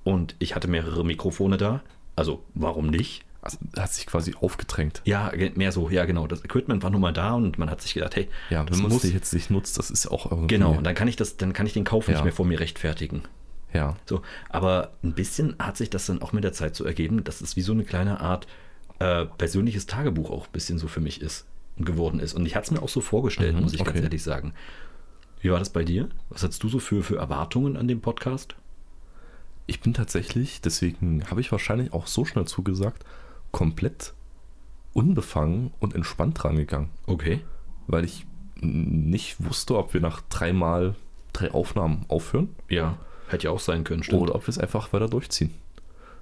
Und 0.03 0.35
ich 0.39 0.55
hatte 0.55 0.67
mehrere 0.67 1.03
Mikrofone 1.03 1.57
da. 1.57 1.81
Also, 2.15 2.43
warum 2.53 2.87
nicht? 2.87 3.23
Also 3.41 3.57
hat 3.77 3.93
sich 3.93 4.05
quasi 4.07 4.33
aufgedrängt. 4.39 5.01
Ja, 5.05 5.31
mehr 5.55 5.71
so, 5.71 5.89
ja 5.89 6.05
genau. 6.05 6.25
Das 6.27 6.43
Equipment 6.43 6.81
war 6.83 6.89
nun 6.89 7.01
mal 7.01 7.11
da 7.13 7.33
und 7.33 7.59
man 7.59 7.69
hat 7.69 7.81
sich 7.81 7.93
gedacht, 7.93 8.15
hey, 8.15 8.27
Ja, 8.49 8.63
das 8.63 8.79
muss 8.79 9.03
es 9.03 9.13
jetzt 9.13 9.33
nicht 9.33 9.51
nutzt, 9.51 9.77
das 9.77 9.91
ist 9.91 10.07
auch 10.07 10.31
irgendwie. 10.31 10.47
genau, 10.55 10.71
und 10.73 10.83
dann 10.83 10.95
kann 10.95 11.07
ich 11.07 11.15
das, 11.15 11.37
dann 11.37 11.53
kann 11.53 11.67
ich 11.67 11.73
den 11.73 11.83
Kauf 11.83 12.07
nicht 12.07 12.17
Ja. 12.17 12.23
mehr 12.23 12.33
vor 12.33 12.45
mir 12.45 12.59
rechtfertigen. 12.59 13.21
Ja. 13.73 13.97
So, 14.07 14.21
aber 14.49 14.93
ein 15.03 15.13
bisschen 15.13 15.55
hat 15.59 15.77
sich 15.77 15.89
das 15.91 16.05
dann 16.07 16.21
auch 16.23 16.33
mit 16.33 16.43
der 16.43 16.53
Zeit 16.53 16.75
so 16.75 16.85
ergeben, 16.85 17.23
dass 17.23 17.41
es 17.41 17.55
wie 17.55 17.61
so 17.61 17.73
eine 17.73 17.83
kleine 17.83 18.19
Art 18.19 18.47
äh, 18.99 19.25
persönliches 19.25 19.85
Tagebuch 19.85 20.31
auch 20.31 20.45
ein 20.47 20.51
bisschen 20.51 20.79
so 20.79 20.87
für 20.87 21.01
mich 21.01 21.21
ist 21.21 21.45
und 21.77 21.85
geworden 21.85 22.19
ist. 22.19 22.33
Und 22.33 22.45
ich 22.47 22.55
hatte 22.55 22.65
es 22.65 22.71
mir 22.71 22.81
auch 22.81 22.89
so 22.89 23.01
vorgestellt, 23.01 23.55
Mhm, 23.55 23.61
muss 23.61 23.73
ich 23.73 23.79
ganz 23.83 23.89
okay. 23.91 24.03
ehrlich 24.03 24.23
sagen. 24.23 24.53
Wie 25.45 25.51
war 25.51 25.59
das 25.59 25.69
bei 25.69 25.83
dir? 25.83 26.09
Was 26.29 26.41
hast 26.41 26.63
du 26.63 26.69
so 26.69 26.79
für, 26.79 27.03
für 27.03 27.17
Erwartungen 27.17 27.77
an 27.77 27.87
dem 27.87 28.01
Podcast? 28.01 28.55
Ich 29.67 29.79
bin 29.79 29.93
tatsächlich, 29.93 30.59
deswegen 30.59 31.29
habe 31.29 31.39
ich 31.39 31.51
wahrscheinlich 31.51 31.93
auch 31.93 32.07
so 32.07 32.25
schnell 32.25 32.45
zugesagt, 32.45 33.05
komplett 33.51 34.15
unbefangen 34.93 35.71
und 35.79 35.93
entspannt 35.93 36.43
rangegangen. 36.43 36.89
Okay. 37.05 37.41
Weil 37.85 38.05
ich 38.05 38.25
nicht 38.59 39.35
wusste, 39.37 39.77
ob 39.77 39.93
wir 39.93 40.01
nach 40.01 40.21
dreimal 40.29 40.95
drei 41.31 41.51
Aufnahmen 41.51 42.05
aufhören 42.07 42.49
Ja, 42.67 42.97
hätte 43.27 43.43
ja 43.43 43.51
auch 43.51 43.59
sein 43.59 43.83
können, 43.83 44.01
stimmt. 44.01 44.23
oder 44.23 44.33
ob 44.33 44.47
wir 44.47 44.49
es 44.49 44.57
einfach 44.57 44.93
weiter 44.93 45.09
durchziehen. 45.09 45.53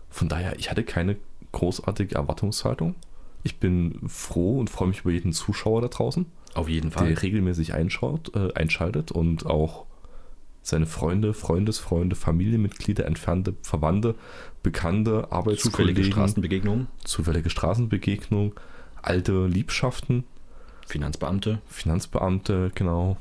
Von 0.09 0.27
daher, 0.27 0.59
ich 0.59 0.69
hatte 0.69 0.83
keine 0.83 1.15
großartige 1.53 2.15
Erwartungshaltung. 2.15 2.93
Ich 3.43 3.57
bin 3.57 4.01
froh 4.05 4.59
und 4.59 4.69
freue 4.69 4.89
mich 4.89 4.99
über 4.99 5.11
jeden 5.11 5.31
Zuschauer 5.31 5.81
da 5.81 5.87
draußen, 5.87 6.25
Auf 6.55 6.69
jeden 6.69 6.91
Fall. 6.91 7.07
der 7.07 7.21
regelmäßig 7.21 7.73
einschaut, 7.73 8.35
äh, 8.35 8.53
einschaltet 8.53 9.11
und 9.11 9.45
auch 9.45 9.85
seine 10.61 10.85
Freunde, 10.85 11.33
Freundesfreunde, 11.33 12.15
Familienmitglieder, 12.15 13.05
entfernte 13.05 13.53
Verwandte, 13.63 14.15
Bekannte, 14.61 15.11
Zufällige 15.11 15.31
Arbeitskollegen, 15.35 16.03
Straßenbegegnungen, 16.05 16.87
zufällige 17.03 17.49
Straßenbegegnung, 17.49 18.53
alte 19.01 19.45
Liebschaften, 19.47 20.23
Finanzbeamte. 20.87 21.59
Finanzbeamte, 21.67 22.71
genau. 22.75 23.17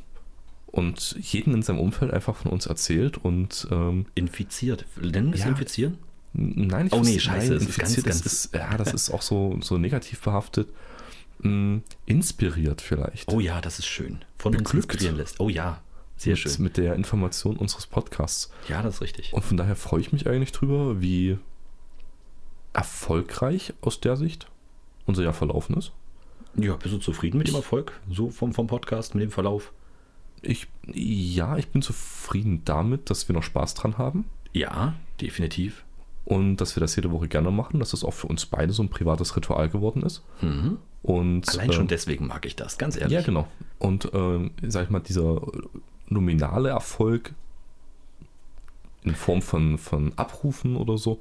Und 0.67 1.17
jeden 1.21 1.55
in 1.55 1.63
seinem 1.63 1.81
Umfeld 1.81 2.13
einfach 2.13 2.37
von 2.37 2.51
uns 2.51 2.67
erzählt 2.67 3.19
und 3.19 3.67
ähm, 3.71 4.07
Infiziert. 4.15 4.87
Nennen 5.01 5.29
wir 5.29 5.35
es 5.35 5.41
Ja. 5.41 5.49
infizieren? 5.49 5.99
nein, 6.35 6.87
ich 6.87 6.93
Oh, 6.95 7.03
nee, 7.03 7.19
scheiße, 7.19 7.55
ist 7.55 7.67
infiziert, 7.67 8.07
ganz, 8.07 8.23
das 8.23 8.33
ist, 8.33 8.55
ja, 8.55 8.77
das 8.79 8.95
ist 8.95 9.11
auch 9.11 9.21
so, 9.23 9.59
so 9.61 9.77
negativ 9.79 10.21
behaftet. 10.23 10.69
Inspiriert 12.07 12.81
vielleicht. 12.81 13.29
Oh 13.33 13.41
ja, 13.41 13.61
das 13.61 13.79
ist 13.79 13.87
schön. 13.87 14.25
Von 14.39 14.55
uns 14.55 14.65
Beglückt. 14.65 14.93
inspirieren 14.93 15.17
lässt. 15.17 15.41
Oh 15.41 15.49
ja, 15.49 15.81
sehr 16.17 16.33
mit, 16.33 16.39
schön. 16.39 16.63
mit 16.63 16.77
der 16.77 16.95
Information 16.95 17.57
unseres 17.57 17.87
Podcasts. 17.87 18.53
Ja, 18.69 18.83
das 18.83 18.97
ist 18.97 19.01
richtig. 19.03 19.33
Und 19.33 19.45
von 19.45 19.57
daher 19.57 19.77
freue 19.77 20.01
ich 20.01 20.13
mich 20.13 20.27
eigentlich 20.29 20.53
drüber, 20.53 21.01
wie 21.01 21.39
erfolgreich 22.73 23.75
aus 23.81 24.01
der 24.01 24.17
Sicht 24.17 24.47
unser 25.07 25.23
Jahr 25.23 25.33
verlaufen 25.33 25.77
ist. 25.77 25.93
Ja, 26.55 26.77
bist 26.77 26.95
du 26.95 26.99
zufrieden 26.99 27.39
mit 27.39 27.49
dem 27.49 27.55
Erfolg? 27.55 27.99
So 28.11 28.31
vom, 28.31 28.53
vom 28.53 28.67
Podcast, 28.67 29.15
mit 29.15 29.23
dem 29.23 29.31
Verlauf? 29.31 29.73
Ich, 30.43 30.67
ja, 30.93 31.57
ich 31.57 31.69
bin 31.69 31.83
zufrieden 31.83 32.63
damit, 32.65 33.11
dass 33.11 33.29
wir 33.29 33.35
noch 33.35 33.43
Spaß 33.43 33.75
dran 33.75 33.97
haben 33.97 34.25
Ja, 34.53 34.95
definitiv. 35.21 35.85
Und 36.25 36.57
dass 36.57 36.77
wir 36.77 36.81
das 36.81 36.95
jede 36.97 37.11
Woche 37.11 37.29
gerne 37.29 37.51
machen, 37.51 37.81
dass 37.81 37.91
das 37.91 38.05
auch 38.05 38.13
für 38.15 38.29
uns 38.29 38.47
beide 38.47 38.73
so 38.73 38.83
ein 38.83 38.89
privates 38.89 39.37
Ritual 39.37 39.69
geworden 39.69 40.03
ist. 40.03 40.23
Mhm. 40.41 40.79
Und 41.03 41.49
Allein 41.51 41.73
schon 41.73 41.83
ähm, 41.83 41.89
deswegen 41.89 42.27
mag 42.29 42.47
ich 42.47 42.55
das, 42.55 42.79
ganz 42.79 42.97
ehrlich. 42.97 43.13
Ja, 43.13 43.23
genau. 43.23 43.49
Und 43.79 44.11
ähm, 44.15 44.53
sag 44.63 44.85
ich 44.85 44.91
mal, 44.91 45.01
dieser 45.01 45.43
nominale 46.09 46.69
Erfolg 46.69 47.35
in 49.03 49.17
Form 49.17 49.43
von, 49.43 49.79
von 49.79 50.13
Abrufen 50.17 50.77
oder 50.77 50.97
so 50.97 51.21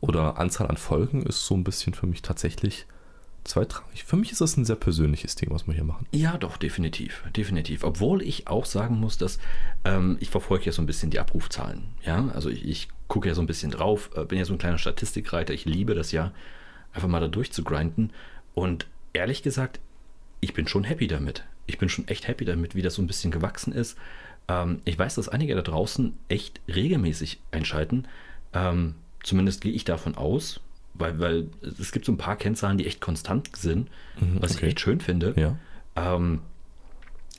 oder 0.00 0.38
Anzahl 0.38 0.68
an 0.68 0.76
Folgen 0.76 1.22
ist 1.22 1.44
so 1.44 1.54
ein 1.54 1.64
bisschen 1.64 1.94
für 1.94 2.06
mich 2.06 2.22
tatsächlich 2.22 2.86
zweitrangig. 3.48 4.04
Für 4.04 4.16
mich 4.16 4.32
ist 4.32 4.40
das 4.40 4.56
ein 4.56 4.64
sehr 4.64 4.76
persönliches 4.76 5.34
Ding, 5.34 5.50
was 5.50 5.66
wir 5.66 5.74
hier 5.74 5.84
machen. 5.84 6.06
Ja, 6.12 6.36
doch, 6.38 6.56
definitiv, 6.56 7.24
definitiv. 7.36 7.84
Obwohl 7.84 8.22
ich 8.22 8.46
auch 8.46 8.64
sagen 8.64 9.00
muss, 9.00 9.18
dass 9.18 9.38
ähm, 9.84 10.16
ich 10.20 10.30
verfolge 10.30 10.66
ja 10.66 10.72
so 10.72 10.82
ein 10.82 10.86
bisschen 10.86 11.10
die 11.10 11.18
Abrufzahlen. 11.18 11.88
Ja, 12.04 12.28
also 12.34 12.50
ich, 12.50 12.64
ich 12.64 12.88
gucke 13.08 13.28
ja 13.28 13.34
so 13.34 13.40
ein 13.40 13.46
bisschen 13.46 13.70
drauf, 13.70 14.10
äh, 14.14 14.24
bin 14.24 14.38
ja 14.38 14.44
so 14.44 14.52
ein 14.52 14.58
kleiner 14.58 14.78
Statistikreiter. 14.78 15.54
Ich 15.54 15.64
liebe 15.64 15.94
das 15.94 16.12
ja, 16.12 16.32
einfach 16.92 17.08
mal 17.08 17.20
da 17.20 17.28
durchzugrinden. 17.28 18.12
Und 18.54 18.86
ehrlich 19.12 19.42
gesagt, 19.42 19.80
ich 20.40 20.54
bin 20.54 20.68
schon 20.68 20.84
happy 20.84 21.06
damit. 21.06 21.44
Ich 21.66 21.78
bin 21.78 21.88
schon 21.88 22.08
echt 22.08 22.28
happy 22.28 22.44
damit, 22.44 22.74
wie 22.74 22.82
das 22.82 22.94
so 22.94 23.02
ein 23.02 23.06
bisschen 23.06 23.30
gewachsen 23.30 23.72
ist. 23.72 23.98
Ähm, 24.48 24.80
ich 24.84 24.98
weiß, 24.98 25.16
dass 25.16 25.28
einige 25.28 25.54
da 25.54 25.62
draußen 25.62 26.16
echt 26.28 26.60
regelmäßig 26.68 27.40
einschalten. 27.50 28.06
Ähm, 28.52 28.94
zumindest 29.22 29.60
gehe 29.60 29.72
ich 29.72 29.84
davon 29.84 30.16
aus, 30.16 30.60
weil, 30.98 31.18
weil 31.18 31.46
es 31.80 31.92
gibt 31.92 32.04
so 32.04 32.12
ein 32.12 32.18
paar 32.18 32.36
Kennzahlen, 32.36 32.78
die 32.78 32.86
echt 32.86 33.00
konstant 33.00 33.50
sind, 33.56 33.88
Mhm, 34.20 34.38
was 34.40 34.52
okay. 34.56 34.66
ich 34.66 34.68
echt 34.72 34.80
schön 34.80 35.00
finde. 35.00 35.34
Ja. 35.36 35.56
Ähm, 35.96 36.40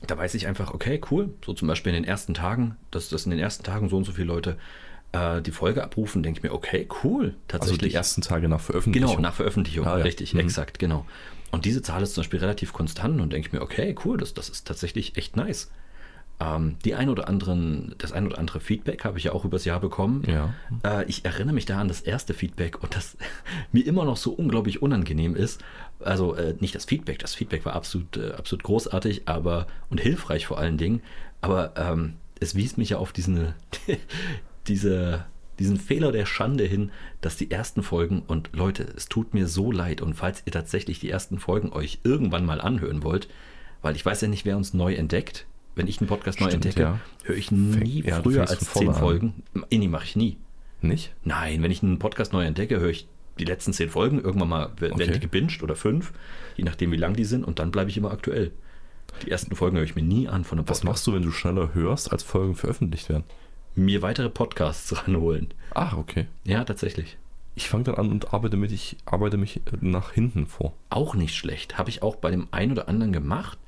da 0.06 0.16
weiß 0.16 0.34
ich 0.34 0.46
einfach, 0.46 0.72
okay, 0.72 1.00
cool. 1.10 1.34
So 1.44 1.52
zum 1.52 1.68
Beispiel 1.68 1.94
in 1.94 2.02
den 2.02 2.08
ersten 2.08 2.32
Tagen, 2.34 2.76
dass, 2.90 3.08
dass 3.10 3.24
in 3.26 3.30
den 3.30 3.38
ersten 3.40 3.64
Tagen 3.64 3.88
so 3.90 3.96
und 3.98 4.04
so 4.04 4.12
viele 4.12 4.28
Leute 4.28 4.56
äh, 5.12 5.42
die 5.42 5.50
Folge 5.50 5.84
abrufen, 5.84 6.22
denke 6.22 6.38
ich 6.38 6.42
mir, 6.42 6.52
okay, 6.52 6.88
cool. 7.04 7.24
Also 7.26 7.34
Tatsächlich. 7.48 7.90
die 7.92 7.96
ersten 7.96 8.22
Tage 8.22 8.48
nach 8.48 8.60
Veröffentlichung. 8.60 9.10
genau, 9.10 9.20
nach 9.20 9.34
Veröffentlichung. 9.34 9.86
Ah, 9.86 9.98
ja. 9.98 10.04
Richtig, 10.04 10.32
Mhm. 10.34 10.40
exakt, 10.40 10.78
genau. 10.78 11.04
Und 11.50 11.64
diese 11.64 11.82
Zahl 11.82 12.02
ist 12.02 12.14
zum 12.14 12.22
Beispiel 12.22 12.38
relativ 12.40 12.72
konstant 12.72 13.20
und 13.20 13.32
denke 13.32 13.48
ich 13.48 13.52
mir, 13.52 13.60
okay, 13.60 13.94
cool, 14.04 14.16
das, 14.16 14.32
das 14.34 14.48
ist 14.48 14.66
tatsächlich 14.66 15.16
echt 15.16 15.36
nice. 15.36 15.70
Ähm, 16.40 16.76
die 16.84 16.94
ein 16.94 17.10
oder 17.10 17.28
anderen, 17.28 17.94
das 17.98 18.12
ein 18.12 18.26
oder 18.26 18.38
andere 18.38 18.60
Feedback 18.60 19.04
habe 19.04 19.18
ich 19.18 19.24
ja 19.24 19.32
auch 19.32 19.44
übers 19.44 19.66
Jahr 19.66 19.78
bekommen. 19.78 20.24
Ja. 20.26 20.54
Äh, 20.82 21.04
ich 21.04 21.26
erinnere 21.26 21.54
mich 21.54 21.66
da 21.66 21.78
an 21.78 21.88
das 21.88 22.00
erste 22.00 22.32
Feedback 22.32 22.82
und 22.82 22.96
das 22.96 23.18
mir 23.72 23.86
immer 23.86 24.06
noch 24.06 24.16
so 24.16 24.32
unglaublich 24.32 24.80
unangenehm 24.80 25.36
ist. 25.36 25.62
Also 26.00 26.34
äh, 26.34 26.54
nicht 26.58 26.74
das 26.74 26.86
Feedback, 26.86 27.18
das 27.18 27.34
Feedback 27.34 27.66
war 27.66 27.74
absolut, 27.74 28.16
äh, 28.16 28.32
absolut 28.32 28.62
großartig, 28.62 29.22
aber 29.26 29.66
und 29.90 30.00
hilfreich 30.00 30.46
vor 30.46 30.58
allen 30.58 30.78
Dingen. 30.78 31.02
Aber 31.42 31.74
ähm, 31.76 32.14
es 32.40 32.54
wies 32.54 32.78
mich 32.78 32.90
ja 32.90 32.96
auf 32.96 33.12
diesen, 33.12 33.52
diese, 34.66 35.26
diesen 35.58 35.76
Fehler 35.76 36.10
der 36.10 36.24
Schande 36.24 36.64
hin, 36.64 36.90
dass 37.20 37.36
die 37.36 37.50
ersten 37.50 37.82
Folgen 37.82 38.22
und 38.26 38.48
Leute, 38.54 38.86
es 38.96 39.06
tut 39.10 39.34
mir 39.34 39.46
so 39.46 39.70
leid 39.70 40.00
und 40.00 40.14
falls 40.14 40.42
ihr 40.46 40.52
tatsächlich 40.52 41.00
die 41.00 41.10
ersten 41.10 41.38
Folgen 41.38 41.70
euch 41.70 42.00
irgendwann 42.02 42.46
mal 42.46 42.62
anhören 42.62 43.02
wollt, 43.02 43.28
weil 43.82 43.94
ich 43.94 44.06
weiß 44.06 44.22
ja 44.22 44.28
nicht, 44.28 44.46
wer 44.46 44.56
uns 44.56 44.72
neu 44.72 44.94
entdeckt. 44.94 45.46
Wenn 45.74 45.86
ich 45.86 46.00
einen 46.00 46.08
Podcast 46.08 46.40
neu 46.40 46.48
Stimmt, 46.48 46.66
entdecke, 46.66 46.82
ja. 46.82 47.00
höre 47.24 47.36
ich 47.36 47.50
nie 47.52 48.02
ja, 48.02 48.16
du 48.16 48.22
früher 48.30 48.46
fängst 48.46 48.64
als 48.64 48.72
zehn. 48.72 48.92
Folgen. 48.92 49.42
Nee, 49.70 49.88
mache 49.88 50.04
ich 50.04 50.16
nie. 50.16 50.36
Nicht? 50.82 51.14
Nein, 51.24 51.62
wenn 51.62 51.70
ich 51.70 51.82
einen 51.82 51.98
Podcast 51.98 52.32
neu 52.32 52.44
entdecke, 52.44 52.80
höre 52.80 52.90
ich 52.90 53.06
die 53.38 53.44
letzten 53.44 53.72
zehn 53.72 53.88
Folgen. 53.88 54.20
Irgendwann 54.20 54.48
mal 54.48 54.70
werden 54.78 54.94
Okay. 54.94 55.12
die 55.12 55.20
gebinged 55.20 55.62
oder 55.62 55.76
fünf, 55.76 56.12
je 56.56 56.64
nachdem, 56.64 56.90
wie 56.92 56.96
lang 56.96 57.14
die 57.14 57.24
sind. 57.24 57.44
Und 57.44 57.58
dann 57.58 57.70
bleibe 57.70 57.90
ich 57.90 57.96
immer 57.96 58.10
aktuell. 58.10 58.50
Die 59.24 59.30
ersten 59.30 59.54
Folgen 59.56 59.76
höre 59.76 59.84
ich 59.84 59.96
mir 59.96 60.02
nie 60.02 60.28
an 60.28 60.44
von 60.44 60.58
einem 60.58 60.68
Was 60.68 60.78
Podcast. 60.80 60.84
machst 60.84 61.06
du, 61.06 61.12
wenn 61.14 61.22
du 61.22 61.30
schneller 61.32 61.74
hörst, 61.74 62.12
als 62.12 62.22
Folgen 62.22 62.54
veröffentlicht 62.54 63.08
werden? 63.08 63.24
Mir 63.74 64.02
weitere 64.02 64.28
Podcasts 64.30 64.94
ranholen. 65.06 65.48
Ah, 65.74 65.96
okay. 65.96 66.26
Ja, 66.44 66.64
tatsächlich. 66.64 67.16
Ich 67.54 67.68
fange 67.68 67.84
dann 67.84 67.96
an 67.96 68.10
und 68.10 68.32
arbeite, 68.32 68.56
mit, 68.56 68.72
ich 68.72 68.96
arbeite 69.04 69.36
mich 69.36 69.58
äh, 69.58 69.60
nach 69.80 70.12
hinten 70.12 70.46
vor. 70.46 70.74
Auch 70.88 71.14
nicht 71.14 71.34
schlecht. 71.34 71.78
Habe 71.78 71.90
ich 71.90 72.02
auch 72.02 72.16
bei 72.16 72.30
dem 72.30 72.48
einen 72.52 72.72
oder 72.72 72.88
anderen 72.88 73.12
gemacht. 73.12 73.58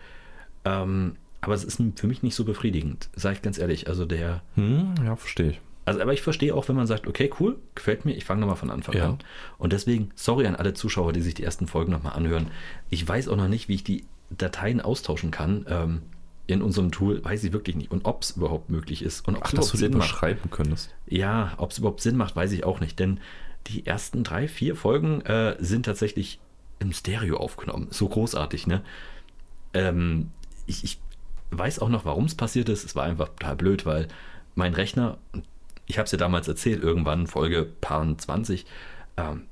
Ähm, 0.65 1.17
aber 1.43 1.53
es 1.55 1.65
ist 1.65 1.83
für 1.97 2.07
mich 2.07 2.23
nicht 2.23 2.35
so 2.35 2.45
befriedigend, 2.47 3.11
sage 3.15 3.37
ich 3.37 3.43
ganz 3.43 3.59
ehrlich. 3.59 3.89
Also 3.89 4.07
der, 4.07 4.43
Hm, 4.55 4.95
ja, 5.05 5.15
verstehe 5.17 5.51
ich. 5.51 5.61
Also, 5.85 6.01
aber 6.01 6.13
ich 6.13 6.23
verstehe 6.23 6.55
auch, 6.55 6.69
wenn 6.69 6.77
man 6.77 6.87
sagt, 6.87 7.07
okay, 7.09 7.29
cool, 7.41 7.59
gefällt 7.75 8.05
mir, 8.05 8.15
ich 8.15 8.25
fange 8.25 8.41
nochmal 8.41 8.57
von 8.57 8.71
Anfang 8.71 8.95
Ja. 8.95 9.09
an. 9.11 9.19
Und 9.59 9.73
deswegen, 9.73 10.11
sorry 10.15 10.47
an 10.47 10.55
alle 10.57 10.75
Zuschauer, 10.75 11.13
die 11.13 11.21
sich 11.21 11.35
die 11.35 11.43
ersten 11.43 11.67
Folgen 11.67 11.91
nochmal 11.93 12.13
anhören. 12.15 12.47
Ich 12.89 13.07
weiß 13.07 13.27
auch 13.29 13.37
noch 13.37 13.49
nicht, 13.49 13.69
wie 13.69 13.75
ich 13.75 13.85
die 13.85 14.05
Dateien 14.31 14.81
austauschen 14.81 15.31
kann. 15.33 15.67
Ähm, 15.69 16.03
in 16.47 16.63
unserem 16.63 16.93
Tool 16.93 17.25
weiß 17.25 17.43
ich 17.45 17.53
wirklich 17.53 17.75
nicht. 17.75 17.91
Und 17.91 18.05
ob 18.05 18.23
es 18.23 18.33
überhaupt 18.37 18.71
möglich 18.71 19.03
ist. 19.03 19.27
Und 19.27 19.35
ob 19.37 19.43
Ach, 19.47 19.51
dass 19.53 19.71
du 19.73 19.77
Sinn 19.77 19.91
macht. 19.93 19.97
überschreiben 20.11 20.51
könntest. 20.53 20.95
Ja, 21.09 21.55
ob 21.57 21.73
es 21.73 21.79
überhaupt 21.79 22.01
Sinn 22.01 22.17
macht, 22.17 22.37
weiß 22.37 22.53
ich 22.53 22.63
auch 22.65 22.79
nicht. 22.79 22.99
Denn 23.01 23.19
die 23.67 23.85
ersten 23.85 24.23
drei, 24.23 24.47
vier 24.47 24.77
Folgen 24.77 25.21
äh, 25.23 25.57
sind 25.59 25.85
tatsächlich 25.87 26.39
im 26.79 26.93
Stereo 26.93 27.37
aufgenommen. 27.39 27.89
So 27.91 28.09
großartig, 28.09 28.69
ne? 28.69 28.83
Ähm, 29.75 30.31
ich, 30.67 30.85
ich 30.85 31.01
weiß 31.59 31.79
auch 31.81 31.89
noch, 31.89 32.05
warum 32.05 32.25
es 32.25 32.35
passiert 32.35 32.69
ist. 32.69 32.85
Es 32.85 32.97
war 32.97 33.05
einfach 33.05 33.29
total 33.29 33.57
blöd, 33.57 33.87
weil 33.87 34.09
mein 34.55 34.75
Rechner, 34.75 35.19
ich 35.87 35.99
habe 35.99 36.07
es 36.07 36.13
ja 36.13 36.19
damals 36.19 36.49
erzählt, 36.49 36.83
irgendwann 36.83 37.27
Folge 37.27 37.65
Paar 37.65 38.17
20, 38.17 38.67
ähm, 39.17 39.45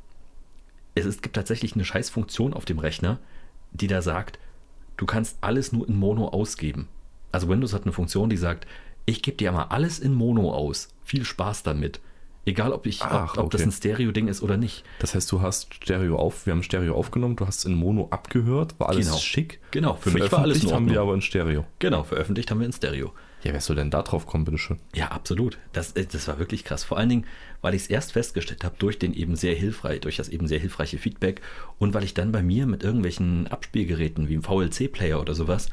es, 0.94 1.06
es 1.06 1.22
gibt 1.22 1.36
tatsächlich 1.36 1.74
eine 1.74 1.84
Scheißfunktion 1.84 2.54
auf 2.54 2.64
dem 2.64 2.78
Rechner, 2.78 3.18
die 3.72 3.86
da 3.86 4.02
sagt, 4.02 4.38
du 4.96 5.06
kannst 5.06 5.38
alles 5.40 5.72
nur 5.72 5.88
in 5.88 5.96
Mono 5.96 6.28
ausgeben. 6.28 6.88
Also 7.32 7.48
Windows 7.48 7.72
hat 7.72 7.82
eine 7.82 7.92
Funktion, 7.92 8.30
die 8.30 8.36
sagt, 8.36 8.66
ich 9.06 9.22
gebe 9.22 9.36
dir 9.36 9.52
mal 9.52 9.64
alles 9.64 9.98
in 9.98 10.14
Mono 10.14 10.52
aus. 10.52 10.88
Viel 11.04 11.24
Spaß 11.24 11.62
damit. 11.62 12.00
Egal, 12.46 12.72
ob, 12.72 12.86
ich, 12.86 13.02
Ach, 13.02 13.34
ob, 13.36 13.44
ob 13.44 13.50
das 13.50 13.60
okay. 13.60 13.68
ein 13.68 13.72
Stereo-Ding 13.72 14.26
ist 14.28 14.42
oder 14.42 14.56
nicht. 14.56 14.82
Das 14.98 15.14
heißt, 15.14 15.30
du 15.30 15.42
hast 15.42 15.74
Stereo 15.74 16.16
auf, 16.16 16.46
wir 16.46 16.52
haben 16.54 16.62
Stereo 16.62 16.94
aufgenommen, 16.94 17.36
du 17.36 17.46
hast 17.46 17.58
es 17.58 17.64
in 17.66 17.74
Mono 17.74 18.08
abgehört, 18.10 18.74
war 18.78 18.88
alles 18.88 19.06
Genau. 19.08 19.18
schick. 19.18 19.60
Genau, 19.72 19.94
für 19.94 20.10
mich 20.10 20.32
war 20.32 20.40
alles 20.40 20.62
in 20.62 20.68
Veröffentlicht 20.68 20.74
haben 20.74 20.86
wir 20.86 20.92
Ordnung. 20.92 21.08
aber 21.08 21.14
in 21.16 21.20
Stereo. 21.22 21.66
Genau, 21.78 22.02
veröffentlicht 22.02 22.50
haben 22.50 22.60
wir 22.60 22.66
in 22.66 22.72
Stereo. 22.72 23.12
Ja, 23.42 23.52
wer 23.52 23.60
soll 23.60 23.76
denn 23.76 23.90
da 23.90 24.02
drauf 24.02 24.26
kommen, 24.26 24.44
bitteschön? 24.44 24.78
Ja, 24.94 25.08
absolut. 25.08 25.58
Das, 25.72 25.92
äh, 25.92 26.04
das 26.06 26.28
war 26.28 26.38
wirklich 26.38 26.64
krass. 26.64 26.82
Vor 26.84 26.98
allen 26.98 27.08
Dingen, 27.10 27.26
weil 27.62 27.74
ich 27.74 27.82
es 27.82 27.88
erst 27.88 28.12
festgestellt 28.12 28.64
habe 28.64 28.74
durch 28.78 28.98
den 28.98 29.12
eben 29.14 29.36
sehr 29.36 29.54
hilfreich, 29.54 30.00
durch 30.00 30.16
das 30.16 30.28
eben 30.30 30.46
sehr 30.48 30.58
hilfreiche 30.60 30.98
Feedback 30.98 31.40
und 31.78 31.92
weil 31.94 32.04
ich 32.04 32.14
dann 32.14 32.32
bei 32.32 32.42
mir 32.42 32.66
mit 32.66 32.82
irgendwelchen 32.82 33.46
Abspielgeräten 33.48 34.28
wie 34.28 34.34
im 34.34 34.42
VLC-Player 34.42 35.20
oder 35.20 35.34
sowas, 35.34 35.68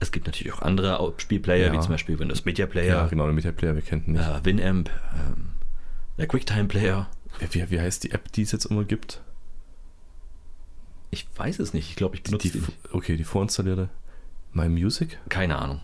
es 0.00 0.10
gibt 0.12 0.26
natürlich 0.26 0.52
auch 0.52 0.62
andere 0.62 0.98
Abspielplayer, 1.00 1.68
Ja. 1.68 1.72
wie 1.72 1.78
zum 1.80 1.90
Beispiel 1.90 2.18
Windows 2.18 2.44
Media 2.44 2.66
Ja, 2.66 2.70
Player, 2.70 3.08
genau, 3.08 3.24
der 3.24 3.32
Media 3.32 3.52
Player, 3.52 3.74
wir 3.74 3.82
kennen 3.82 4.04
ihn 4.06 4.12
nicht. 4.14 4.24
äh, 4.28 4.44
Winamp, 4.44 4.90
ähm, 5.14 5.46
der 6.18 6.26
QuickTime 6.26 6.66
Player. 6.66 7.08
Wie, 7.50 7.70
wie, 7.70 7.80
heißt 7.80 8.04
die 8.04 8.12
App, 8.12 8.30
die 8.32 8.42
es 8.42 8.52
jetzt 8.52 8.66
immer 8.66 8.84
gibt? 8.84 9.20
Ich 11.10 11.26
weiß 11.36 11.58
es 11.58 11.74
nicht. 11.74 11.90
Ich 11.90 11.96
glaube, 11.96 12.16
ich 12.16 12.22
benutze 12.22 12.50
die, 12.50 12.60
die. 12.60 12.66
okay, 12.92 13.16
die 13.16 13.24
vorinstallierte 13.24 13.88
My 14.52 14.68
Music? 14.68 15.18
Keine 15.28 15.58
Ahnung. 15.58 15.80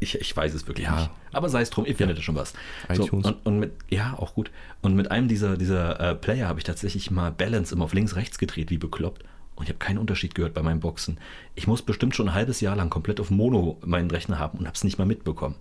Ich, 0.00 0.14
ich 0.20 0.36
weiß 0.36 0.52
es 0.52 0.66
wirklich 0.66 0.86
Ja. 0.86 0.96
nicht. 0.96 1.10
Aber 1.32 1.48
sei 1.48 1.62
es 1.62 1.70
drum, 1.70 1.86
ihr 1.86 1.96
findet 1.96 2.22
schon 2.22 2.34
was. 2.34 2.52
So, 2.92 3.04
und, 3.04 3.46
und 3.46 3.58
mit, 3.58 3.72
ja, 3.88 4.14
auch 4.18 4.34
gut. 4.34 4.50
Und 4.82 4.94
mit 4.94 5.10
einem 5.10 5.28
dieser, 5.28 5.56
dieser 5.56 5.98
äh, 6.00 6.14
Player 6.14 6.48
habe 6.48 6.60
ich 6.60 6.64
tatsächlich 6.64 7.10
mal 7.10 7.32
Balance 7.32 7.74
immer 7.74 7.84
auf 7.84 7.94
links, 7.94 8.14
rechts 8.16 8.38
gedreht, 8.38 8.70
wie 8.70 8.78
bekloppt. 8.78 9.24
Und 9.56 9.64
ich 9.64 9.68
habe 9.68 9.78
keinen 9.78 9.98
Unterschied 9.98 10.34
gehört 10.34 10.52
bei 10.52 10.62
meinen 10.62 10.80
Boxen. 10.80 11.18
Ich 11.54 11.66
muss 11.66 11.82
bestimmt 11.82 12.14
schon 12.14 12.28
ein 12.28 12.34
halbes 12.34 12.60
Jahr 12.60 12.76
lang 12.76 12.90
komplett 12.90 13.20
auf 13.20 13.30
Mono 13.30 13.78
meinen 13.84 14.10
Rechner 14.10 14.38
haben 14.38 14.58
und 14.58 14.66
habe 14.66 14.74
es 14.74 14.84
nicht 14.84 14.98
mal 14.98 15.06
mitbekommen. 15.06 15.54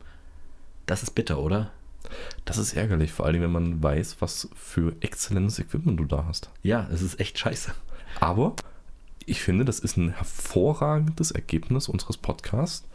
Das 0.86 1.04
ist 1.04 1.12
bitter, 1.12 1.40
oder? 1.40 1.72
Das 2.46 2.58
ist 2.58 2.74
ärgerlich, 2.74 3.12
vor 3.12 3.26
allem 3.26 3.42
wenn 3.42 3.52
man 3.52 3.82
weiß, 3.82 4.18
was 4.20 4.50
für 4.56 4.96
exzellentes 5.02 5.60
Equipment 5.60 6.00
du 6.00 6.06
da 6.06 6.26
hast. 6.28 6.50
Ja, 6.62 6.88
es 6.92 7.02
ist 7.02 7.20
echt 7.20 7.40
scheiße. 7.40 7.72
Aber 8.20 8.56
ich 9.26 9.42
finde, 9.42 9.66
das 9.66 9.80
ist 9.80 9.98
ein 9.98 10.10
hervorragendes 10.10 11.32
Ergebnis 11.32 11.88
unseres 11.88 12.18
Podcasts. 12.18 12.86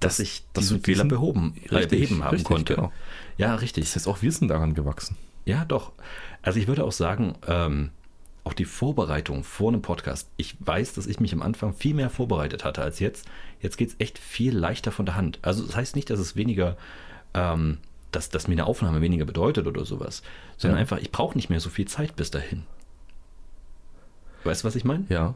Dass 0.00 0.18
ich 0.18 0.42
dass 0.52 0.64
diesen 0.64 0.78
wir 0.78 0.84
Fehler 0.84 0.96
diesen- 1.04 1.08
behoben, 1.08 1.54
äh, 1.70 1.74
Richtig, 1.76 1.90
beheben 2.00 2.24
haben 2.24 2.30
richtig, 2.30 2.46
konnte. 2.48 2.74
genau. 2.74 2.92
Ja, 3.38 3.54
richtig. 3.54 3.84
Das 3.84 3.94
heißt, 3.96 4.08
auch 4.08 4.20
wir 4.20 4.32
sind 4.32 4.48
daran 4.48 4.74
gewachsen. 4.74 5.16
Ja, 5.44 5.64
doch. 5.64 5.92
Also 6.42 6.58
ich 6.58 6.66
würde 6.66 6.82
auch 6.84 6.90
sagen, 6.92 7.36
ähm, 7.46 7.90
auch 8.44 8.52
die 8.54 8.64
Vorbereitung 8.64 9.44
vor 9.44 9.68
einem 9.70 9.82
Podcast. 9.82 10.28
Ich 10.36 10.56
weiß, 10.58 10.94
dass 10.94 11.06
ich 11.06 11.20
mich 11.20 11.32
am 11.32 11.42
Anfang 11.42 11.72
viel 11.74 11.94
mehr 11.94 12.10
vorbereitet 12.10 12.64
hatte 12.64 12.82
als 12.82 12.98
jetzt. 12.98 13.26
Jetzt 13.60 13.76
geht 13.76 13.90
es 13.90 13.94
echt 14.00 14.18
viel 14.18 14.56
leichter 14.56 14.90
von 14.90 15.06
der 15.06 15.14
Hand. 15.14 15.38
Also 15.42 15.64
das 15.64 15.76
heißt 15.76 15.94
nicht, 15.94 16.10
dass 16.10 16.18
es 16.18 16.34
weniger, 16.34 16.76
ähm, 17.34 17.78
dass, 18.12 18.28
dass 18.30 18.46
mir 18.48 18.54
eine 18.54 18.66
Aufnahme 18.66 19.00
weniger 19.00 19.24
bedeutet 19.24 19.66
oder 19.66 19.84
sowas, 19.84 20.22
sondern 20.56 20.76
Ja. 20.76 20.80
einfach, 20.82 20.98
ich 20.98 21.10
brauche 21.10 21.36
nicht 21.36 21.50
mehr 21.50 21.60
so 21.60 21.70
viel 21.70 21.86
Zeit 21.88 22.14
bis 22.16 22.30
dahin. 22.30 22.62
Weißt 24.44 24.62
du, 24.62 24.68
was 24.68 24.76
ich 24.76 24.84
meine? 24.84 25.04
Ja. 25.08 25.34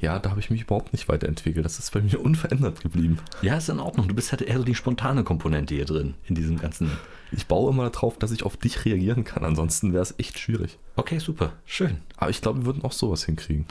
Ja, 0.00 0.18
da 0.18 0.30
habe 0.30 0.40
ich 0.40 0.50
mich 0.50 0.62
überhaupt 0.62 0.92
nicht 0.92 1.08
weiterentwickelt. 1.08 1.64
Das 1.64 1.78
ist 1.78 1.90
bei 1.92 2.00
mir 2.00 2.20
unverändert 2.20 2.80
geblieben. 2.82 3.18
Ja, 3.42 3.56
ist 3.56 3.68
in 3.70 3.80
Ordnung. 3.80 4.06
Du 4.06 4.14
bist 4.14 4.32
halt 4.32 4.42
eher 4.42 4.58
so 4.58 4.64
die 4.64 4.74
spontane 4.74 5.24
Komponente 5.24 5.74
hier 5.74 5.86
drin, 5.86 6.14
in 6.26 6.34
diesem 6.34 6.58
ganzen. 6.58 6.90
Ich 7.32 7.46
baue 7.46 7.70
immer 7.72 7.88
darauf, 7.90 8.18
dass 8.18 8.30
ich 8.30 8.42
auf 8.42 8.56
dich 8.56 8.84
reagieren 8.84 9.24
kann. 9.24 9.44
Ansonsten 9.44 9.92
wäre 9.92 10.02
es 10.02 10.14
echt 10.18 10.38
schwierig. 10.38 10.78
Okay, 10.96 11.18
super. 11.18 11.52
Schön. 11.64 11.98
Aber 12.16 12.30
ich 12.30 12.42
glaube, 12.42 12.60
wir 12.60 12.66
würden 12.66 12.84
auch 12.84 12.92
sowas 12.92 13.24
hinkriegen. 13.24 13.66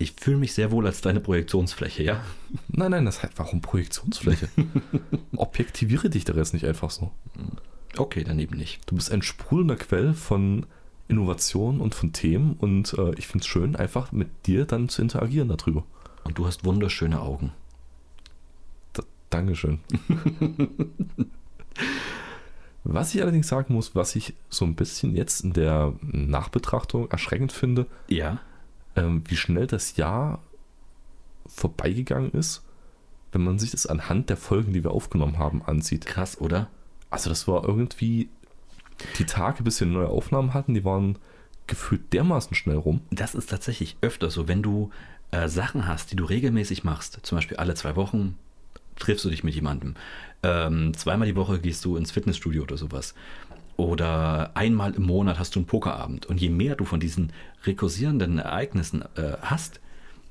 Ich 0.00 0.12
fühle 0.12 0.36
mich 0.36 0.52
sehr 0.54 0.70
wohl 0.70 0.86
als 0.86 1.00
deine 1.00 1.18
Projektionsfläche, 1.18 2.04
ja? 2.04 2.22
Nein, 2.68 2.92
nein, 2.92 3.04
das 3.04 3.22
heißt, 3.22 3.32
warum 3.36 3.60
Projektionsfläche? 3.60 4.48
Objektiviere 5.36 6.08
dich 6.08 6.24
der 6.24 6.36
Rest 6.36 6.54
nicht 6.54 6.64
einfach 6.66 6.90
so. 6.90 7.10
Okay, 7.96 8.22
daneben 8.24 8.56
nicht. 8.56 8.80
Du 8.86 8.94
bist 8.94 9.10
ein 9.10 9.22
sprudelnder 9.22 9.74
Quell 9.74 10.14
von 10.14 10.66
Innovation 11.08 11.80
und 11.80 11.96
von 11.96 12.12
Themen 12.12 12.54
und 12.58 12.92
äh, 12.94 13.12
ich 13.16 13.26
finde 13.26 13.42
es 13.42 13.48
schön, 13.48 13.74
einfach 13.74 14.12
mit 14.12 14.28
dir 14.46 14.66
dann 14.66 14.88
zu 14.88 15.02
interagieren 15.02 15.48
darüber. 15.48 15.84
Und 16.22 16.38
du 16.38 16.46
hast 16.46 16.64
wunderschöne 16.64 17.20
Augen. 17.20 17.52
D 18.96 19.02
Dankeschön. 19.30 19.80
was 22.84 23.14
ich 23.14 23.22
allerdings 23.22 23.48
sagen 23.48 23.74
muss, 23.74 23.94
was 23.94 24.14
ich 24.14 24.34
so 24.48 24.64
ein 24.64 24.74
bisschen 24.74 25.16
jetzt 25.16 25.40
in 25.40 25.54
der 25.54 25.94
Nachbetrachtung 26.02 27.10
erschreckend 27.10 27.52
finde, 27.52 27.86
Ja. 28.08 28.40
Ähm, 28.98 29.22
wie 29.26 29.36
schnell 29.36 29.66
das 29.66 29.96
Jahr 29.96 30.42
vorbeigegangen 31.46 32.32
ist, 32.32 32.64
wenn 33.32 33.44
man 33.44 33.58
sich 33.58 33.70
das 33.70 33.86
anhand 33.86 34.30
der 34.30 34.36
Folgen, 34.36 34.72
die 34.72 34.84
wir 34.84 34.90
aufgenommen 34.90 35.38
haben, 35.38 35.62
ansieht. 35.62 36.06
Krass, 36.06 36.40
oder? 36.40 36.68
Also 37.10 37.30
das 37.30 37.48
war 37.48 37.64
irgendwie 37.64 38.28
die 39.18 39.26
Tage, 39.26 39.62
bis 39.62 39.80
wir 39.80 39.86
neue 39.86 40.08
Aufnahmen 40.08 40.54
hatten, 40.54 40.74
die 40.74 40.84
waren 40.84 41.18
gefühlt 41.66 42.12
dermaßen 42.12 42.54
schnell 42.54 42.76
rum. 42.76 43.00
Das 43.10 43.34
ist 43.34 43.50
tatsächlich 43.50 43.96
öfter 44.00 44.30
so, 44.30 44.48
wenn 44.48 44.62
du 44.62 44.90
äh, 45.30 45.48
Sachen 45.48 45.86
hast, 45.86 46.10
die 46.10 46.16
du 46.16 46.24
regelmäßig 46.24 46.84
machst, 46.84 47.20
zum 47.22 47.36
Beispiel 47.36 47.58
alle 47.58 47.74
zwei 47.74 47.96
Wochen 47.96 48.36
triffst 48.96 49.24
du 49.24 49.30
dich 49.30 49.44
mit 49.44 49.54
jemandem, 49.54 49.94
ähm, 50.42 50.92
zweimal 50.94 51.28
die 51.28 51.36
Woche 51.36 51.60
gehst 51.60 51.84
du 51.84 51.96
ins 51.96 52.10
Fitnessstudio 52.10 52.62
oder 52.62 52.76
sowas. 52.76 53.14
Oder 53.78 54.50
einmal 54.56 54.92
im 54.94 55.04
Monat 55.04 55.38
hast 55.38 55.54
du 55.54 55.60
einen 55.60 55.66
Pokerabend. 55.66 56.26
Und 56.26 56.40
je 56.40 56.50
mehr 56.50 56.74
du 56.74 56.84
von 56.84 56.98
diesen 56.98 57.32
rekursierenden 57.64 58.38
Ereignissen 58.40 59.02
äh, 59.14 59.36
hast, 59.40 59.80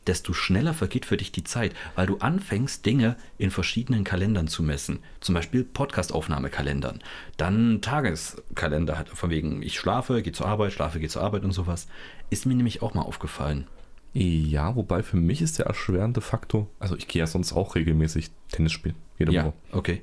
desto 0.05 0.33
schneller 0.33 0.73
vergeht 0.73 1.05
für 1.05 1.15
dich 1.15 1.31
die 1.31 1.45
Zeit, 1.45 1.73
weil 1.95 2.07
du 2.07 2.17
anfängst, 2.17 2.85
Dinge 2.85 3.15
in 3.37 3.49
verschiedenen 3.49 4.03
Kalendern 4.03 4.47
zu 4.49 4.63
messen. 4.63 4.99
Zum 5.21 5.33
Beispiel 5.33 5.63
Podcast-Aufnahmekalendern. 5.63 6.99
Dann 7.37 7.79
Tageskalender, 7.81 8.97
hat 8.97 9.07
von 9.09 9.29
wegen, 9.29 9.61
ich 9.61 9.79
schlafe, 9.79 10.21
gehe 10.21 10.33
zur 10.33 10.45
Arbeit, 10.47 10.73
schlafe, 10.73 10.99
gehe 10.99 11.09
zur 11.09 11.21
Arbeit 11.23 11.45
und 11.45 11.51
sowas. 11.53 11.87
Ist 12.29 12.45
mir 12.45 12.55
nämlich 12.55 12.81
auch 12.81 12.93
mal 12.93 13.01
aufgefallen. 13.03 13.65
Ja, 14.13 14.75
wobei 14.75 15.03
für 15.03 15.17
mich 15.17 15.41
ist 15.41 15.57
der 15.59 15.67
erschwerende 15.67 16.19
Faktor, 16.21 16.67
also 16.79 16.97
ich 16.97 17.07
gehe 17.07 17.21
ja 17.21 17.27
sonst 17.27 17.53
auch 17.53 17.75
regelmäßig 17.75 18.29
Tennis 18.51 18.73
spielen, 18.73 18.95
jede 19.17 19.31
Ja, 19.31 19.45
Woche. 19.45 19.53
okay. 19.71 20.01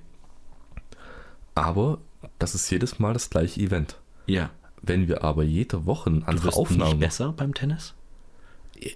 Aber 1.54 1.98
das 2.38 2.54
ist 2.54 2.70
jedes 2.70 2.98
Mal 2.98 3.12
das 3.12 3.30
gleiche 3.30 3.60
Event. 3.60 3.96
Ja. 4.26 4.50
Wenn 4.82 5.08
wir 5.08 5.24
aber 5.24 5.44
jede 5.44 5.87
Woche 5.87 6.10
eine 6.10 6.20
Du 6.20 6.26
andere 6.26 6.46
wirst 6.46 6.56
Aufnahme 6.56 6.90
nicht 6.90 7.00
besser 7.00 7.32
beim 7.32 7.54
Tennis? 7.54 7.94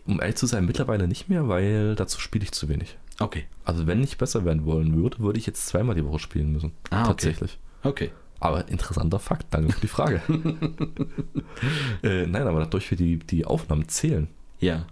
Um 0.06 0.20
ehrlich 0.20 0.36
zu 0.36 0.46
sein, 0.46 0.66
mittlerweile 0.66 1.08
nicht 1.08 1.28
mehr, 1.28 1.48
weil 1.48 1.94
dazu 1.94 2.20
spiele 2.20 2.44
ich 2.44 2.52
zu 2.52 2.68
wenig. 2.68 2.96
Okay. 3.20 3.46
Also 3.64 3.86
wenn 3.86 4.02
ich 4.02 4.18
besser 4.18 4.44
werden 4.44 4.64
wollen 4.64 4.94
würde, 4.96 5.18
würde 5.20 5.38
ich 5.38 5.46
jetzt 5.46 5.66
zweimal 5.66 5.94
die 5.94 6.04
Woche 6.04 6.18
spielen 6.18 6.52
müssen. 6.52 6.72
Ah, 6.90 7.02
okay. 7.02 7.08
Tatsächlich. 7.08 7.58
Okay. 7.82 8.10
Aber 8.40 8.68
interessanter 8.68 9.18
Fakt, 9.18 9.46
danke 9.50 9.72
für 9.72 9.80
die 9.80 9.88
Frage. 9.88 10.22
äh, 12.02 12.26
nein, 12.26 12.46
aber 12.46 12.60
dadurch 12.60 12.90
wir 12.90 12.98
die, 12.98 13.18
die 13.18 13.44
Aufnahmen 13.44 13.88
zählen. 13.88 14.28
Ja. 14.60 14.86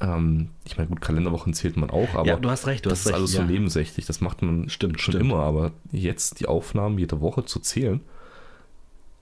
Ähm, 0.00 0.50
ich 0.64 0.76
meine, 0.76 0.88
gut, 0.88 1.00
Kalenderwochen 1.00 1.54
zählt 1.54 1.76
man 1.76 1.90
auch, 1.90 2.14
aber 2.14 2.26
ja, 2.26 2.36
du 2.36 2.50
hast 2.50 2.66
recht, 2.66 2.84
du 2.84 2.90
das 2.90 3.00
hast 3.00 3.06
ist 3.06 3.12
recht. 3.12 3.16
alles 3.18 3.32
ja. 3.34 3.40
so 3.42 3.46
nebensächlich. 3.52 4.06
Das 4.06 4.20
macht 4.20 4.42
man 4.42 4.68
Stimmt, 4.68 5.00
schon 5.00 5.12
stimmt. 5.14 5.30
immer, 5.30 5.40
aber 5.42 5.72
jetzt 5.92 6.40
die 6.40 6.46
Aufnahmen 6.46 6.98
jede 6.98 7.20
Woche 7.20 7.44
zu 7.44 7.60
zählen, 7.60 8.00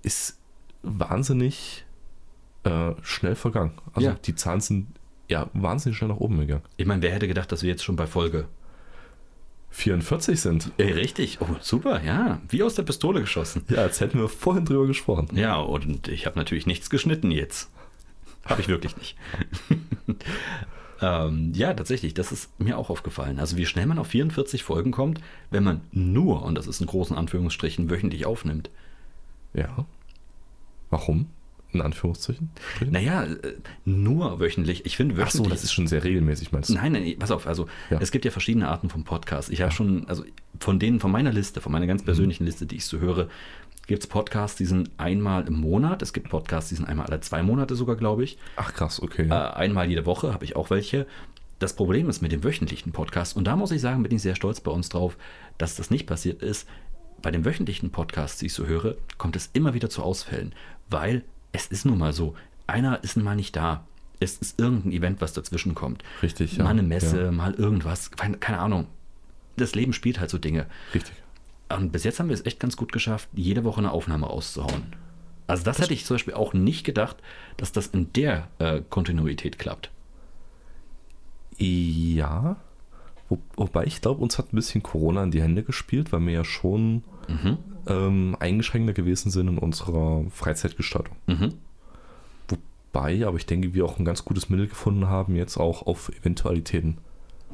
ist 0.03 0.39
wahnsinnig 0.83 1.85
äh, 2.65 2.93
schnell 3.03 3.35
vergangen. 3.35 3.73
Also 3.93 4.09
Ja. 4.09 4.17
die 4.25 4.35
Zahlen 4.35 4.61
sind 4.61 4.87
ja 5.29 5.49
wahnsinnig 5.53 5.97
schnell 5.99 6.09
nach 6.11 6.17
oben 6.19 6.39
gegangen. 6.39 6.63
Ich 6.77 6.87
meine, 6.87 7.03
wer 7.03 7.13
hätte 7.13 7.29
gedacht, 7.29 7.51
dass 7.53 7.63
wir 7.63 7.71
jetzt 7.71 7.85
schon 7.85 7.97
bei 7.97 8.07
Folge 8.07 8.47
44 9.71 10.39
sind. 10.41 10.71
Äh, 10.77 10.93
richtig. 10.93 11.39
Oh, 11.41 11.47
super, 11.61 12.03
ja. 12.05 12.41
Wie 12.49 12.63
aus 12.63 12.75
der 12.75 12.83
Pistole 12.83 13.21
geschossen. 13.21 13.65
Ja, 13.69 13.79
als 13.79 14.01
hätten 14.01 14.19
wir 14.19 14.29
vorhin 14.29 14.65
drüber 14.67 14.87
gesprochen. 14.87 15.29
Ja, 15.35 15.57
und 15.57 16.09
ich 16.09 16.27
habe 16.27 16.39
natürlich 16.39 16.67
nichts 16.67 16.91
geschnitten 16.91 17.31
jetzt. 17.31 17.71
Habe 18.45 18.61
ich 18.61 18.69
wirklich 18.69 18.97
nicht. 18.97 19.17
ähm, 21.01 21.53
ja, 21.55 21.73
tatsächlich, 21.75 22.15
das 22.15 22.33
ist 22.33 22.51
mir 22.61 22.79
auch 22.79 22.91
aufgefallen. 22.91 23.39
Also 23.39 23.57
wie 23.57 23.67
schnell 23.67 23.87
man 23.87 23.99
auf 23.99 24.09
44 24.09 24.63
Folgen 24.63 24.91
kommt, 24.91 25.21
wenn 25.51 25.65
man 25.65 25.81
nur, 25.93 26.43
und 26.43 26.57
das 26.57 26.67
ist 26.67 26.81
in 26.81 26.87
großen 26.87 27.17
Anführungsstrichen, 27.17 27.91
wöchentlich 27.91 28.27
aufnimmt. 28.27 28.71
Ja. 29.55 29.87
Warum? 30.91 31.27
In 31.73 31.81
Anführungszeichen? 31.81 32.51
Naja, 32.91 33.25
äh, 33.25 33.55
nur 33.87 34.41
wöchentlich. 34.41 34.85
Ich 34.85 34.97
finde 34.97 35.15
Ach 35.15 35.19
wöchentlich... 35.21 35.45
so, 35.45 35.49
das 35.51 35.65
ist 35.65 35.73
schon 35.73 35.87
sehr 35.87 36.05
regelmäßig, 36.05 36.53
meinst 36.53 36.69
du? 36.69 36.75
Nein, 36.75 36.93
nein, 36.93 37.15
pass 37.19 37.31
auf, 37.31 37.47
also 37.47 37.67
Ja. 37.91 37.99
es 38.01 38.11
gibt 38.13 38.25
ja 38.27 38.31
verschiedene 38.31 38.69
Arten 38.69 38.91
von 38.91 39.05
Podcasts. 39.05 39.51
Ich 39.51 39.63
habe 39.63 39.73
schon, 39.73 40.07
also 40.07 40.23
von 40.61 40.79
denen, 40.79 41.01
von 41.01 41.11
meiner 41.11 41.33
Liste, 41.33 41.61
von 41.63 41.73
meiner 41.73 41.87
Mhm. 41.87 41.89
ganz 41.91 42.03
persönlichen 42.05 42.45
Liste, 42.45 42.67
die 42.67 42.77
ich 42.77 42.85
so 42.85 42.99
höre, 42.99 43.29
gibt 43.87 44.03
es 44.03 44.07
Podcasts, 44.09 44.57
die 44.57 44.65
sind 44.67 44.91
einmal 44.99 45.47
im 45.47 45.55
Monat. 45.61 46.03
Es 46.03 46.13
gibt 46.13 46.29
Podcasts, 46.29 46.69
die 46.71 46.77
sind 46.77 46.87
einmal 46.87 47.07
alle 47.07 47.21
zwei 47.21 47.43
Monate 47.43 47.75
sogar, 47.75 47.97
glaube 47.97 48.25
ich. 48.25 48.39
Ach 48.57 48.73
krass, 48.73 49.01
okay. 49.03 49.27
Äh, 49.29 49.33
einmal 49.35 49.89
jede 49.89 50.07
Woche 50.07 50.33
habe 50.33 50.45
ich 50.45 50.57
auch 50.57 50.71
welche. 50.71 51.07
Das 51.59 51.75
Problem 51.75 52.09
ist 52.09 52.23
mit 52.23 52.33
dem 52.33 52.43
wöchentlichen 52.43 52.93
Podcast, 52.93 53.37
und 53.37 53.45
da 53.45 53.55
muss 53.57 53.71
ich 53.71 53.81
sagen, 53.81 54.03
bin 54.03 54.13
ich 54.15 54.23
sehr 54.23 54.35
stolz 54.35 54.61
bei 54.61 54.71
uns 54.73 54.89
drauf, 54.89 55.17
dass 55.59 55.77
das 55.77 55.91
nicht 55.91 56.07
passiert 56.07 56.43
ist. 56.43 56.69
Bei 57.23 57.31
den 57.31 57.45
wöchentlichen 57.45 57.91
Podcasts, 57.91 58.39
die 58.39 58.47
ich 58.47 58.53
so 58.55 58.67
höre, 58.67 58.97
kommt 59.17 59.37
es 59.37 59.51
immer 59.53 59.73
wieder 59.75 59.89
zu 59.89 60.03
Ausfällen, 60.03 60.55
weil 60.91 61.23
es 61.53 61.67
ist 61.67 61.85
nun 61.85 61.99
mal 61.99 62.13
so, 62.13 62.35
einer 62.67 63.03
ist 63.05 63.17
mal 63.17 63.37
nicht 63.37 63.55
da. 63.55 63.85
Es 64.19 64.39
ist 64.39 64.59
irgendein 64.61 64.93
Event, 64.93 65.21
was 65.21 65.33
dazwischen 65.33 65.75
kommt. 65.75 66.03
Richtig, 66.23 66.57
ja. 66.57 66.65
Mal 66.65 66.71
eine 66.71 66.83
Messe, 66.83 67.25
Ja. 67.25 67.31
mal 67.33 67.55
irgendwas, 67.55 68.11
keine, 68.13 68.39
keine 68.39 68.59
Ahnung. 68.59 68.87
Das 69.57 69.75
Leben 69.75 69.93
spielt 69.93 70.19
halt 70.19 70.31
so 70.31 70.39
Dinge. 70.39 70.67
Richtig. 70.95 71.15
Und 71.77 71.93
bis 71.93 72.05
jetzt 72.05 72.19
haben 72.21 72.29
wir 72.29 72.35
es 72.35 72.47
echt 72.47 72.61
ganz 72.61 72.77
gut 72.77 72.93
geschafft, 72.93 73.29
jede 73.35 73.65
Woche 73.65 73.79
eine 73.79 73.93
Aufnahme 73.93 74.27
rauszuhauen. 74.27 74.95
Also 75.47 75.65
das 75.65 75.79
hätte 75.81 75.93
ich 75.95 76.05
zum 76.05 76.15
Beispiel 76.15 76.35
auch 76.35 76.55
nicht 76.55 76.85
gedacht, 76.85 77.17
dass 77.57 77.73
das 77.73 77.89
in 77.89 78.13
der 78.13 78.49
äh, 78.59 78.81
Kontinuität 78.89 79.59
klappt. 79.59 79.91
Ja. 81.59 82.57
Wo, 83.29 83.39
wobei 83.57 83.85
ich 83.85 84.01
glaube, 84.01 84.23
uns 84.23 84.39
hat 84.39 84.53
ein 84.53 84.57
bisschen 84.57 84.83
Corona 84.83 85.23
in 85.23 85.31
die 85.31 85.43
Hände 85.43 85.63
gespielt, 85.63 86.13
weil 86.13 86.21
wir 86.27 86.33
ja 86.33 86.45
schon 86.45 87.03
Mhm. 87.29 87.59
ähm, 87.87 88.37
eingeschränkter 88.41 88.93
gewesen 88.93 89.31
sind 89.31 89.47
in 89.49 89.59
unserer 89.59 90.25
Freizeitgestaltung. 90.31 91.17
Mhm. 91.27 91.55
Wobei, 92.49 93.27
aber 93.27 93.37
ich 93.37 93.47
denke, 93.47 93.75
wir 93.75 93.85
auch 93.85 93.99
ein 93.99 94.05
ganz 94.05 94.25
gutes 94.25 94.49
Mittel 94.51 94.67
gefunden 94.67 95.09
haben, 95.09 95.37
jetzt 95.37 95.57
auch 95.57 95.87
auf 95.87 96.11
Eventualitäten 96.11 96.99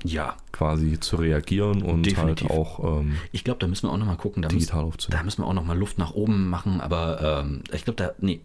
Ja, 0.04 0.36
quasi 0.52 0.98
zu 1.00 1.16
reagieren 1.16 1.82
und 1.82 2.04
Definitiv. 2.04 2.48
halt 2.48 2.58
auch 2.58 3.00
ähm, 3.00 3.16
ich 3.32 3.44
glaube, 3.44 3.60
da 3.60 3.66
müssen 3.66 3.86
wir 3.88 3.92
auch 3.92 3.98
nochmal 3.98 4.16
gucken. 4.16 4.42
Da, 4.42 4.48
müssen, 4.48 4.58
digital 4.58 4.82
da 4.82 4.86
aufzunehmen. 4.88 5.24
müssen 5.24 5.42
wir 5.42 5.46
auch 5.46 5.54
nochmal 5.54 5.78
Luft 5.78 5.98
nach 5.98 6.12
oben 6.14 6.48
machen, 6.48 6.80
aber 6.80 7.42
ähm, 7.44 7.62
ich 7.72 7.84
glaube, 7.84 7.96
da, 7.96 8.12
nee, 8.20 8.40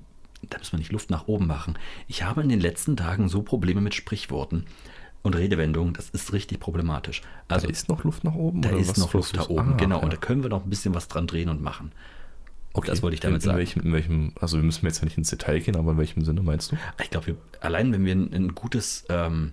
da 0.50 0.58
müssen 0.58 0.74
wir 0.74 0.80
nicht 0.80 0.92
Luft 0.92 1.10
nach 1.10 1.28
oben 1.28 1.48
machen. 1.48 1.78
Ich 2.08 2.24
habe 2.24 2.42
in 2.42 2.50
den 2.50 2.60
letzten 2.60 2.98
Tagen 2.98 3.30
so 3.30 3.42
Probleme 3.44 3.82
mit 3.82 3.94
Sprichworten 3.96 4.66
und 5.22 5.36
Redewendungen, 5.38 5.94
das 5.94 6.10
ist 6.10 6.34
richtig 6.34 6.60
problematisch. 6.60 7.22
Also 7.48 7.68
da 7.68 7.72
ist 7.72 7.88
noch 7.88 8.04
Luft 8.04 8.24
nach 8.26 8.36
oben? 8.36 8.62
da 8.62 8.70
oder 8.70 8.78
ist 8.80 8.90
was 8.90 8.98
noch 8.98 9.14
Luft 9.14 9.38
da 9.38 9.42
ist? 9.44 9.50
oben, 9.50 9.74
Ah, 9.74 9.78
genau. 9.78 9.98
ja. 10.00 10.04
Und 10.04 10.12
da 10.12 10.18
können 10.18 10.44
wir 10.44 10.50
noch 10.50 10.66
ein 10.66 10.70
bisschen 10.70 10.94
was 10.94 11.08
dran 11.08 11.28
drehen 11.28 11.48
und 11.50 11.62
machen. 11.62 11.92
Okay. 12.76 12.88
das 12.90 13.04
wollte 13.04 13.14
ich 13.14 13.20
damit 13.20 13.36
in, 13.36 13.42
in 13.42 13.46
sagen. 13.46 13.58
Welchem, 13.60 13.82
in 13.84 13.94
welchem, 13.94 14.32
also 14.42 14.58
wir 14.58 14.64
müssen 14.64 14.84
jetzt 14.88 14.98
ja 15.00 15.06
nicht 15.06 15.18
ins 15.18 15.30
Detail 15.30 15.60
gehen, 15.60 15.76
aber 15.76 15.92
in 15.92 15.98
welchem 16.00 16.26
Sinne 16.26 16.42
meinst 16.42 16.72
du? 16.72 16.78
Ich 17.04 17.12
glaube, 17.12 17.28
wir- 17.28 17.38
allein 17.62 17.94
wenn 17.94 18.04
wir 18.04 18.14
ein, 18.16 18.34
ein 18.34 18.56
gutes, 18.56 19.06
ähm, 19.10 19.52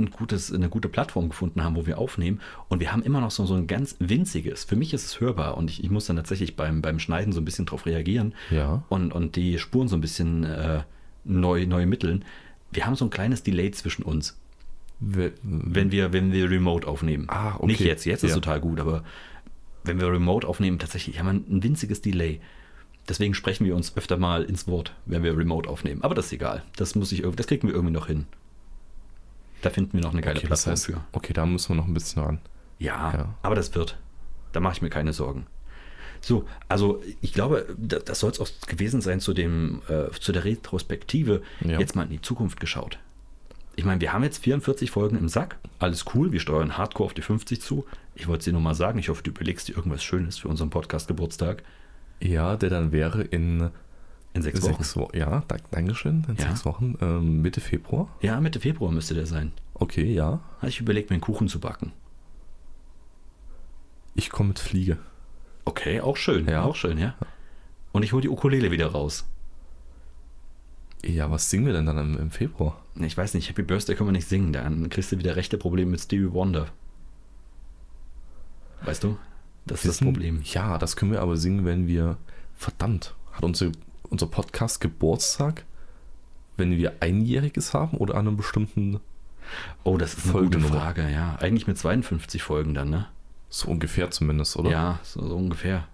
ein 0.00 0.10
gutes, 0.10 0.52
eine 0.52 0.68
gute 0.68 0.88
Plattform 0.88 1.28
gefunden 1.28 1.62
haben, 1.62 1.76
wo 1.76 1.86
wir 1.86 1.98
aufnehmen 1.98 2.40
und 2.68 2.80
wir 2.80 2.90
haben 2.92 3.02
immer 3.02 3.20
noch 3.20 3.30
so, 3.30 3.46
so 3.46 3.54
ein 3.54 3.66
ganz 3.66 3.96
winziges, 4.00 4.64
für 4.64 4.74
mich 4.76 4.92
ist 4.94 5.04
es 5.04 5.20
hörbar 5.20 5.56
und 5.56 5.70
ich, 5.70 5.84
ich 5.84 5.90
muss 5.90 6.06
dann 6.06 6.16
tatsächlich 6.16 6.56
beim, 6.56 6.82
beim 6.82 6.98
Schneiden 6.98 7.32
so 7.32 7.40
ein 7.40 7.44
bisschen 7.44 7.66
drauf 7.66 7.86
reagieren 7.86 8.34
Ja. 8.50 8.82
und, 8.88 9.12
und 9.12 9.36
die 9.36 9.58
Spuren 9.58 9.86
so 9.88 9.96
ein 9.96 10.00
bisschen 10.00 10.44
äh, 10.44 10.82
neu, 11.24 11.66
neu 11.66 11.86
mitteln. 11.86 12.24
Wir 12.72 12.86
haben 12.86 12.96
so 12.96 13.04
ein 13.04 13.10
kleines 13.10 13.42
Delay 13.42 13.70
zwischen 13.72 14.02
uns, 14.02 14.36
We- 15.00 15.32
wenn 15.42 15.92
wir, 15.92 16.12
wenn 16.12 16.32
wir 16.32 16.50
remote 16.50 16.86
aufnehmen. 16.86 17.26
Ah, 17.28 17.54
okay. 17.56 17.66
Nicht 17.66 17.80
jetzt, 17.80 18.04
jetzt 18.04 18.22
ist 18.24 18.30
Ja. 18.30 18.34
total 18.36 18.60
gut, 18.60 18.80
aber 18.80 19.02
wenn 19.84 19.98
wir 20.00 20.08
remote 20.12 20.46
aufnehmen, 20.46 20.78
tatsächlich 20.78 21.18
haben 21.18 21.26
wir 21.26 21.56
ein 21.56 21.62
winziges 21.62 22.02
Delay. 22.02 22.40
Deswegen 23.08 23.32
sprechen 23.34 23.64
wir 23.66 23.74
uns 23.74 23.96
öfter 23.96 24.18
mal 24.18 24.44
ins 24.44 24.68
Wort, 24.68 24.94
wenn 25.06 25.22
wir 25.22 25.36
remote 25.36 25.68
aufnehmen. 25.68 26.02
Aber 26.04 26.14
das 26.14 26.26
ist 26.26 26.32
egal. 26.34 26.62
Das 26.76 26.94
muss 26.94 27.10
ich, 27.12 27.22
das 27.34 27.46
kriegen 27.46 27.66
wir 27.66 27.74
irgendwie 27.74 27.94
noch 27.94 28.06
hin. 28.06 28.26
Da 29.62 29.70
finden 29.70 29.94
wir 29.94 30.00
noch 30.02 30.12
eine 30.12 30.20
geile 30.22 30.38
okay, 30.38 30.48
das 30.48 30.64
Plattform 30.64 30.72
heißt, 30.72 30.86
für. 30.86 31.16
okay, 31.18 31.32
da 31.32 31.46
müssen 31.46 31.70
wir 31.70 31.76
noch 31.76 31.86
ein 31.86 31.94
bisschen 31.94 32.22
ran. 32.22 32.38
Ja, 32.78 33.12
Ja. 33.12 33.34
aber 33.42 33.54
das 33.54 33.74
wird. 33.74 33.96
Da 34.52 34.60
mache 34.60 34.74
ich 34.74 34.82
mir 34.82 34.90
keine 34.90 35.12
Sorgen. 35.12 35.46
So, 36.22 36.44
also 36.68 37.02
ich 37.22 37.32
glaube, 37.32 37.66
da- 37.78 37.98
das 37.98 38.20
soll 38.20 38.30
es 38.30 38.40
auch 38.40 38.48
gewesen 38.66 39.00
sein 39.00 39.20
zu 39.20 39.32
dem, 39.32 39.82
äh, 39.88 40.10
zu 40.18 40.32
der 40.32 40.44
Retrospektive. 40.44 41.42
Ja. 41.60 41.78
Jetzt 41.78 41.94
mal 41.96 42.02
in 42.04 42.10
die 42.10 42.20
Zukunft 42.22 42.60
geschaut. 42.60 42.98
Ich 43.76 43.84
meine, 43.84 44.00
wir 44.00 44.12
haben 44.12 44.24
jetzt 44.24 44.42
44 44.42 44.90
Folgen 44.90 45.16
im 45.16 45.28
Sack. 45.28 45.56
Alles 45.78 46.04
cool, 46.14 46.32
wir 46.32 46.40
steuern 46.40 46.76
hardcore 46.76 47.06
auf 47.06 47.14
die 47.14 47.22
50 47.22 47.62
zu. 47.62 47.86
Ich 48.14 48.26
wollte 48.28 48.40
es 48.40 48.44
dir 48.46 48.52
nur 48.52 48.60
mal 48.60 48.74
sagen. 48.74 48.98
Ich 48.98 49.08
hoffe, 49.08 49.22
du 49.22 49.30
überlegst 49.30 49.68
dir 49.68 49.76
irgendwas 49.76 50.02
Schönes 50.02 50.36
für 50.38 50.48
unseren 50.48 50.68
Podcast 50.68 51.08
Geburtstag. 51.08 51.62
Ja, 52.20 52.56
der 52.56 52.68
dann 52.68 52.92
wäre 52.92 53.22
in 53.22 53.70
In 54.32 54.42
sechs 54.42 54.62
Wochen. 54.62 54.74
Sechs 54.74 54.96
Wo 54.96 55.08
ja, 55.12 55.42
da, 55.48 55.56
Dankeschön. 55.70 56.24
In 56.28 56.36
Ja. 56.36 56.48
sechs 56.48 56.64
Wochen. 56.64 56.96
Ähm, 57.00 57.42
Mitte 57.42 57.60
Februar. 57.60 58.08
Ja, 58.20 58.40
Mitte 58.40 58.60
Februar 58.60 58.92
müsste 58.92 59.14
der 59.14 59.26
sein. 59.26 59.52
Okay, 59.74 60.12
ja. 60.12 60.40
Habe 60.58 60.68
ich 60.68 60.80
überlegt, 60.80 61.10
mir 61.10 61.14
einen 61.14 61.20
Kuchen 61.22 61.48
zu 61.48 61.58
backen. 61.58 61.92
Ich 64.14 64.30
komme 64.30 64.48
mit 64.50 64.58
Fliege. 64.58 64.98
Okay, 65.64 66.00
auch 66.00 66.16
schön. 66.16 66.46
Ja. 66.48 66.62
Auch 66.64 66.76
schön, 66.76 66.98
ja. 66.98 67.14
Und 67.92 68.02
ich 68.04 68.12
hole 68.12 68.22
die 68.22 68.28
Ukulele 68.28 68.70
wieder 68.70 68.86
raus. 68.88 69.26
Ja, 71.04 71.30
was 71.30 71.48
singen 71.48 71.66
wir 71.66 71.72
denn 71.72 71.86
dann 71.86 71.98
im, 71.98 72.18
im 72.18 72.30
Februar? 72.30 72.76
Ich 72.96 73.16
weiß 73.16 73.34
nicht, 73.34 73.48
Happy 73.48 73.62
Birthday 73.62 73.94
können 73.96 74.08
wir 74.08 74.12
nicht 74.12 74.28
singen. 74.28 74.52
Dann 74.52 74.88
kriegst 74.90 75.10
du 75.12 75.18
wieder 75.18 75.34
rechte 75.36 75.58
Probleme 75.58 75.92
mit 75.92 76.00
Stevie 76.00 76.32
Wonder. 76.32 76.66
Weißt 78.82 79.02
du? 79.04 79.16
Das 79.66 79.78
ist 79.80 79.84
das 79.86 79.94
Wissen- 79.96 80.04
Problem. 80.06 80.40
Ja, 80.44 80.78
das 80.78 80.96
können 80.96 81.12
wir 81.12 81.22
aber 81.22 81.36
singen, 81.36 81.64
wenn 81.64 81.86
wir. 81.86 82.16
Verdammt, 82.54 83.14
hat 83.32 83.42
unser, 83.42 83.72
unser 84.10 84.26
Podcast 84.26 84.80
Geburtstag, 84.80 85.64
wenn 86.56 86.76
wir 86.76 86.94
Einjähriges 87.00 87.72
haben 87.74 87.96
oder 87.96 88.14
an 88.16 88.26
einem 88.28 88.36
bestimmten. 88.36 89.00
Oh, 89.82 89.96
das 89.96 90.14
ist 90.14 90.34
eine 90.34 90.44
gute. 90.44 90.60
Frage, 90.60 91.10
ja. 91.10 91.36
Eigentlich 91.40 91.66
mit 91.66 91.78
52 91.78 92.42
Folgen 92.42 92.74
dann, 92.74 92.90
ne? 92.90 93.06
So 93.48 93.68
ungefähr 93.68 94.10
zumindest, 94.10 94.56
oder? 94.56 94.70
Ja, 94.70 95.00
so, 95.02 95.26
so 95.26 95.36
ungefähr. 95.36 95.88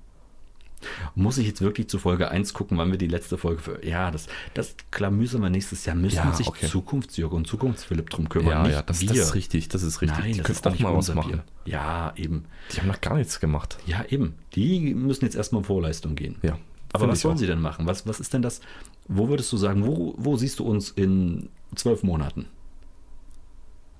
Muss 1.14 1.38
ich 1.38 1.46
jetzt 1.46 1.62
wirklich 1.62 1.88
zu 1.88 1.98
Folge 1.98 2.30
1 2.30 2.52
gucken, 2.52 2.76
wann 2.76 2.90
wir 2.90 2.98
die 2.98 3.06
letzte 3.06 3.38
Folge 3.38 3.62
für. 3.62 3.84
Ja, 3.84 4.10
das, 4.10 4.26
das 4.52 4.76
klamüsern 4.90 5.40
wir 5.40 5.48
nächstes 5.48 5.86
Jahr. 5.86 5.96
Müssen 5.96 6.16
Ja, 6.16 6.32
sich 6.34 6.46
okay. 6.46 6.66
Zukunftsjörg 6.66 7.32
und 7.32 7.46
Zukunftsphilipp 7.46 8.10
drum 8.10 8.28
kümmern. 8.28 8.66
ja, 8.66 8.68
ja 8.68 8.82
das, 8.82 9.00
das 9.04 9.16
ist 9.16 9.34
richtig, 9.34 9.68
das 9.68 9.82
ist 9.82 10.02
richtig. 10.02 10.18
Nein, 10.18 10.32
die 10.32 10.38
das 10.38 10.46
können 10.46 10.56
ist 10.56 10.66
doch 10.66 10.78
mal 10.78 10.94
was 10.94 11.14
machen. 11.14 11.42
Bier. 11.64 11.72
Ja, 11.72 12.12
eben. 12.16 12.44
Die 12.72 12.80
haben 12.80 12.88
noch 12.88 13.00
gar 13.00 13.16
nichts 13.16 13.40
gemacht. 13.40 13.78
Ja, 13.86 14.04
eben. 14.10 14.34
Die 14.54 14.94
müssen 14.94 15.24
jetzt 15.24 15.34
erstmal 15.34 15.60
in 15.62 15.64
Vorleistung 15.66 16.14
gehen. 16.14 16.36
Ja. 16.42 16.58
Aber 16.96 17.08
was 17.12 17.20
sollen 17.20 17.34
auch. 17.34 17.38
sie 17.38 17.46
denn 17.46 17.60
machen? 17.60 17.86
Was, 17.86 18.06
was 18.06 18.20
ist 18.20 18.34
denn 18.34 18.42
das? 18.42 18.60
Wo 19.08 19.28
würdest 19.28 19.52
du 19.52 19.56
sagen, 19.56 19.86
wo, 19.86 20.14
wo 20.16 20.36
siehst 20.36 20.58
du 20.58 20.64
uns 20.64 20.90
in 20.90 21.48
zwölf 21.74 22.02
Monaten? 22.02 22.46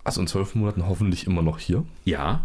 Also 0.05 0.21
in 0.21 0.27
zwölf 0.27 0.55
Monaten 0.55 0.87
hoffentlich 0.87 1.27
immer 1.27 1.43
noch 1.43 1.59
hier. 1.59 1.85
Ja, 2.05 2.45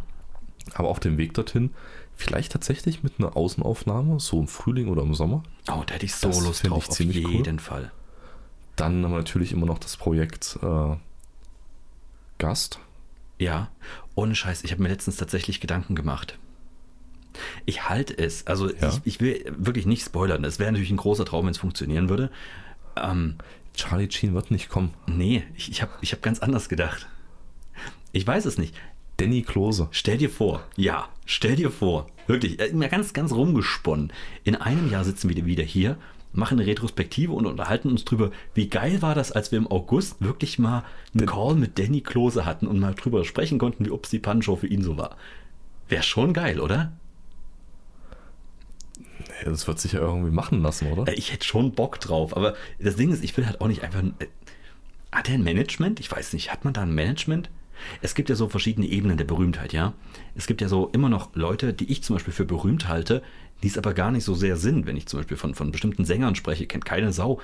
Aber 0.73 0.89
auf 0.89 0.99
dem 0.99 1.17
Weg 1.17 1.33
dorthin, 1.33 1.71
vielleicht 2.15 2.51
tatsächlich 2.51 3.03
mit 3.03 3.13
einer 3.19 3.35
Außenaufnahme, 3.37 4.19
so 4.19 4.39
im 4.39 4.47
Frühling 4.47 4.87
oder 4.89 5.03
im 5.03 5.13
Sommer. 5.13 5.43
oh, 5.69 5.83
da 5.85 5.93
hätte 5.95 6.05
ich 6.05 6.15
so 6.15 6.27
Das 6.27 6.41
Lust 6.43 6.63
drauf, 6.67 6.83
ich 6.83 6.89
auf 6.89 6.95
ziemlich 6.95 7.25
cool. 7.25 7.33
jeden 7.33 7.59
Fall. 7.59 7.91
Dann 8.75 9.03
haben 9.03 9.11
wir 9.11 9.17
natürlich 9.17 9.51
immer 9.51 9.65
noch 9.67 9.77
das 9.79 9.97
Projekt 9.97 10.57
äh, 10.63 10.95
Gast. 12.37 12.79
Ja, 13.37 13.69
ohne 14.15 14.35
Scheiß, 14.35 14.63
ich 14.63 14.71
habe 14.71 14.81
mir 14.83 14.89
letztens 14.89 15.17
tatsächlich 15.17 15.59
Gedanken 15.61 15.95
gemacht. 15.95 16.37
Ich 17.65 17.89
halte 17.89 18.17
es, 18.17 18.47
also 18.47 18.69
Ja. 18.69 18.89
ich, 18.89 19.01
ich 19.05 19.19
will 19.21 19.43
wirklich 19.57 19.85
nicht 19.85 20.03
spoilern. 20.05 20.43
Es 20.43 20.59
wäre 20.59 20.71
natürlich 20.71 20.91
ein 20.91 20.97
großer 20.97 21.25
Traum, 21.25 21.45
wenn 21.45 21.51
es 21.51 21.57
funktionieren 21.57 22.09
würde. 22.09 22.31
Ähm, 22.95 23.35
Charlie 23.73 24.11
Sheen 24.11 24.33
wird 24.33 24.51
nicht 24.51 24.69
kommen. 24.69 24.93
nee, 25.07 25.43
ich, 25.55 25.69
ich 25.71 25.81
habe 25.81 25.91
ich 26.01 26.11
hab 26.11 26.21
ganz 26.21 26.39
anders 26.39 26.67
gedacht. 26.69 27.07
Ich 28.11 28.25
weiß 28.27 28.45
es 28.45 28.57
nicht. 28.57 28.75
Danny 29.17 29.43
Klose. 29.43 29.87
Stell 29.91 30.17
dir 30.17 30.29
vor, 30.29 30.63
ja, 30.75 31.07
stell 31.25 31.55
dir 31.55 31.69
vor, 31.71 32.07
wirklich, 32.27 32.59
äh, 32.59 32.73
mal 32.73 32.89
ganz, 32.89 33.13
ganz 33.13 33.31
rumgesponnen. 33.31 34.11
In 34.43 34.55
einem 34.55 34.89
Jahr 34.89 35.03
sitzen 35.03 35.29
wir 35.29 35.45
wieder 35.45 35.63
hier, 35.63 35.97
machen 36.33 36.59
eine 36.59 36.67
Retrospektive 36.67 37.31
und 37.33 37.45
unterhalten 37.45 37.89
uns 37.89 38.03
drüber, 38.03 38.31
wie 38.55 38.67
geil 38.67 39.01
war 39.01 39.13
das, 39.15 39.31
als 39.31 39.51
wir 39.51 39.57
im 39.59 39.67
August 39.67 40.21
wirklich 40.21 40.57
mal 40.59 40.83
einen 41.13 41.27
Call 41.27 41.55
mit 41.55 41.77
Danny 41.77 42.01
Klose 42.01 42.45
hatten 42.45 42.67
und 42.67 42.79
mal 42.79 42.95
drüber 42.95 43.23
sprechen 43.23 43.59
konnten, 43.59 43.85
wie 43.85 43.91
Ups 43.91 44.09
die 44.09 44.19
Pannenshow 44.19 44.55
für 44.55 44.67
ihn 44.67 44.81
so 44.81 44.97
war. 44.97 45.17
Wäre 45.87 46.03
schon 46.03 46.33
geil, 46.33 46.59
oder? 46.59 46.93
Das 49.45 49.67
wird 49.67 49.79
sich 49.79 49.93
ja 49.93 49.99
irgendwie 49.99 50.31
machen 50.31 50.61
lassen, 50.61 50.91
oder? 50.91 51.11
Äh, 51.11 51.15
Ich 51.15 51.31
hätte 51.33 51.45
schon 51.45 51.71
Bock 51.73 51.99
drauf, 51.99 52.35
aber 52.35 52.55
das 52.79 52.95
Ding 52.95 53.11
ist, 53.11 53.23
ich 53.23 53.35
will 53.37 53.45
halt 53.45 53.61
auch 53.61 53.67
nicht 53.67 53.83
einfach. 53.83 54.01
äh, 54.03 54.27
Hat 55.11 55.27
er 55.29 55.35
ein 55.35 55.43
Management? 55.43 55.99
Ich 55.99 56.11
weiß 56.11 56.33
nicht. 56.33 56.51
Hat 56.51 56.63
man 56.65 56.73
da 56.73 56.81
ein 56.81 56.93
Management? 56.93 57.49
Es 58.01 58.13
gibt 58.13 58.29
ja 58.29 58.35
so 58.35 58.47
verschiedene 58.47 58.87
Ebenen 58.87 59.17
der 59.17 59.25
Berühmtheit, 59.25 59.73
ja. 59.73 59.93
Es 60.35 60.45
gibt 60.45 60.61
ja 60.61 60.67
so 60.67 60.89
immer 60.89 61.09
noch 61.09 61.35
Leute, 61.35 61.73
die 61.73 61.91
ich 61.91 62.03
zum 62.03 62.15
Beispiel 62.15 62.33
für 62.33 62.45
berühmt 62.45 62.87
halte, 62.87 63.23
die 63.63 63.67
es 63.67 63.77
aber 63.77 63.93
gar 63.93 64.11
nicht 64.11 64.23
so 64.23 64.35
sehr 64.35 64.55
sind. 64.57 64.85
Wenn 64.85 64.97
ich 64.97 65.07
zum 65.07 65.19
Beispiel 65.19 65.37
von, 65.37 65.55
von 65.55 65.71
bestimmten 65.71 66.05
Sängern 66.05 66.35
spreche, 66.35 66.67
kennt 66.67 66.85
keine 66.85 67.11
Sau, 67.11 67.39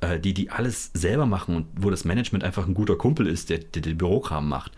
äh, 0.00 0.18
die 0.18 0.34
die 0.34 0.50
alles 0.50 0.90
selber 0.94 1.26
machen 1.26 1.54
und 1.56 1.66
wo 1.76 1.90
das 1.90 2.04
Management 2.04 2.42
einfach 2.42 2.66
ein 2.66 2.74
guter 2.74 2.96
Kumpel 2.96 3.26
ist, 3.28 3.48
der 3.50 3.58
den 3.58 3.96
Bürokram 3.96 4.48
macht. 4.48 4.72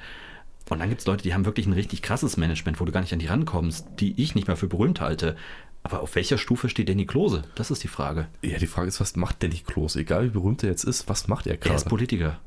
Und 0.68 0.80
dann 0.80 0.88
gibt 0.90 1.00
es 1.00 1.06
Leute, 1.06 1.22
die 1.22 1.32
haben 1.34 1.44
wirklich 1.46 1.66
ein 1.66 1.72
richtig 1.72 2.02
krasses 2.02 2.36
Management, 2.36 2.78
wo 2.80 2.84
du 2.84 2.92
gar 2.92 3.00
nicht 3.00 3.12
an 3.12 3.18
die 3.18 3.26
rankommst, 3.26 3.86
die 4.00 4.20
ich 4.20 4.34
nicht 4.34 4.48
mehr 4.48 4.56
für 4.56 4.66
berühmt 4.68 5.00
halte. 5.00 5.36
Aber 5.82 6.00
auf 6.02 6.14
welcher 6.14 6.36
Stufe 6.36 6.68
steht 6.68 6.88
Danny 6.88 7.06
Klose? 7.06 7.42
Das 7.54 7.70
ist 7.70 7.82
die 7.84 7.88
Frage. 7.88 8.26
Ja, 8.42 8.58
die 8.58 8.66
Frage 8.66 8.88
ist, 8.88 9.00
was 9.00 9.16
macht 9.16 9.42
Danny 9.42 9.62
Klose? 9.64 10.00
Egal 10.00 10.24
wie 10.24 10.30
berühmt 10.30 10.62
er 10.62 10.68
jetzt 10.70 10.84
ist, 10.84 11.08
was 11.08 11.28
macht 11.28 11.46
er 11.46 11.52
Er 11.52 11.56
ist 11.58 11.62
gerade? 11.64 11.84
Politiker. 11.88 12.38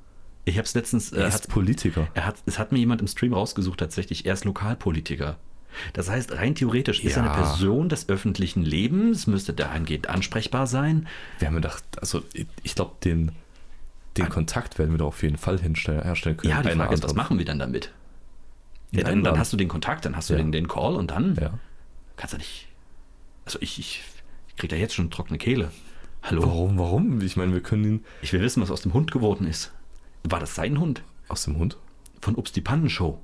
Ich 0.45 0.57
habe 0.57 0.65
es 0.65 0.73
letztens. 0.75 1.11
Er 1.11 1.23
Äh, 1.25 1.27
ist 1.29 1.33
hat, 1.35 1.47
Politiker. 1.47 2.07
er 2.13 2.25
hat, 2.25 2.35
es 2.45 2.59
hat 2.59 2.71
mir 2.71 2.79
jemand 2.79 3.01
im 3.01 3.07
Stream 3.07 3.33
rausgesucht, 3.33 3.79
tatsächlich. 3.79 4.25
Er 4.25 4.33
ist 4.33 4.45
Lokalpolitiker. 4.45 5.37
Das 5.93 6.09
heißt, 6.09 6.33
rein 6.33 6.53
theoretisch 6.53 7.01
ist 7.03 7.15
er 7.15 7.23
Ja. 7.23 7.31
eine 7.33 7.41
Person 7.43 7.87
des 7.89 8.09
öffentlichen 8.09 8.61
Lebens, 8.63 9.25
müsste 9.25 9.53
dahingehend 9.53 10.09
ansprechbar 10.09 10.67
sein. 10.67 11.07
Wir 11.39 11.47
haben 11.47 11.55
gedacht, 11.55 11.83
also 11.99 12.21
ich, 12.33 12.45
ich 12.63 12.75
glaube, 12.75 12.95
den, 13.03 13.31
den 14.17 14.27
Kontakt 14.29 14.77
werden 14.79 14.91
wir 14.91 14.97
da 14.97 15.05
auf 15.05 15.23
jeden 15.23 15.37
Fall 15.37 15.59
herstellen 15.61 16.35
können. 16.37 16.51
Ja, 16.51 16.61
die 16.61 16.69
Frage 16.71 16.93
ist, 16.93 17.03
was 17.03 17.13
machen 17.15 17.37
wir 17.37 17.45
dann 17.45 17.57
damit? 17.59 17.91
Ja, 18.91 19.03
dann, 19.03 19.23
dann 19.23 19.39
hast 19.39 19.53
du 19.53 19.57
den 19.57 19.67
Kontakt, 19.69 20.05
dann 20.05 20.15
hast 20.15 20.29
du 20.29 20.33
Ja. 20.33 20.39
den, 20.39 20.51
den 20.51 20.67
Call 20.67 20.95
und 20.95 21.11
dann 21.11 21.35
Ja. 21.39 21.51
kannst 22.17 22.33
du 22.33 22.37
nicht. 22.37 22.67
Also 23.45 23.57
ich, 23.61 23.79
ich, 23.79 24.03
ich 24.49 24.55
krieg 24.57 24.69
da 24.69 24.75
jetzt 24.75 24.93
schon 24.93 25.09
trockene 25.09 25.37
Kehle. 25.37 25.71
Hallo? 26.23 26.43
Warum, 26.43 26.77
warum? 26.77 27.21
Ich 27.21 27.35
meine, 27.37 27.53
wir 27.53 27.61
können 27.63 27.83
ihn 27.85 28.05
Ich 28.21 28.31
will 28.33 28.41
wissen, 28.41 28.61
was 28.61 28.69
aus 28.69 28.81
dem 28.81 28.93
Hund 28.93 29.11
geworden 29.11 29.47
ist. 29.47 29.71
War 30.23 30.39
das 30.39 30.55
sein 30.55 30.79
Hund? 30.79 31.03
aus 31.29 31.45
dem 31.45 31.57
Hund. 31.57 31.77
Von 32.19 32.35
Ups 32.35 32.51
die 32.51 32.59
Pannenshow. 32.61 33.17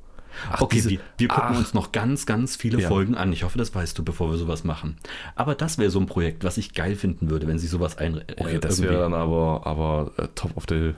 Ach, 0.50 0.62
okay, 0.62 0.78
diese- 0.78 0.90
wir, 0.92 1.00
wir 1.18 1.28
gucken 1.28 1.50
ach. 1.54 1.58
uns 1.58 1.74
noch 1.74 1.92
ganz, 1.92 2.26
ganz 2.26 2.56
viele 2.56 2.80
Ja. 2.82 2.88
Folgen 2.88 3.16
an. 3.16 3.34
Ich 3.34 3.44
hoffe, 3.44 3.58
das 3.58 3.76
weißt 3.76 3.98
du, 3.98 4.04
bevor 4.06 4.32
wir 4.32 4.38
sowas 4.38 4.64
machen. 4.64 4.96
Aber 5.36 5.54
das 5.56 5.78
wäre 5.78 5.90
so 5.92 6.00
ein 6.00 6.06
Projekt, 6.06 6.44
was 6.46 6.58
ich 6.58 6.74
geil 6.74 6.96
finden 6.96 7.30
würde, 7.30 7.48
wenn 7.48 7.60
sie 7.60 7.68
sowas 7.68 7.98
ein. 7.98 8.24
Okay, 8.38 8.56
äh, 8.56 8.60
das 8.60 8.82
wäre 8.82 8.98
dann 9.00 9.14
aber, 9.14 9.66
aber 9.68 10.12
äh, 10.18 10.28
top 10.36 10.56
of 10.56 10.64
the. 10.70 10.94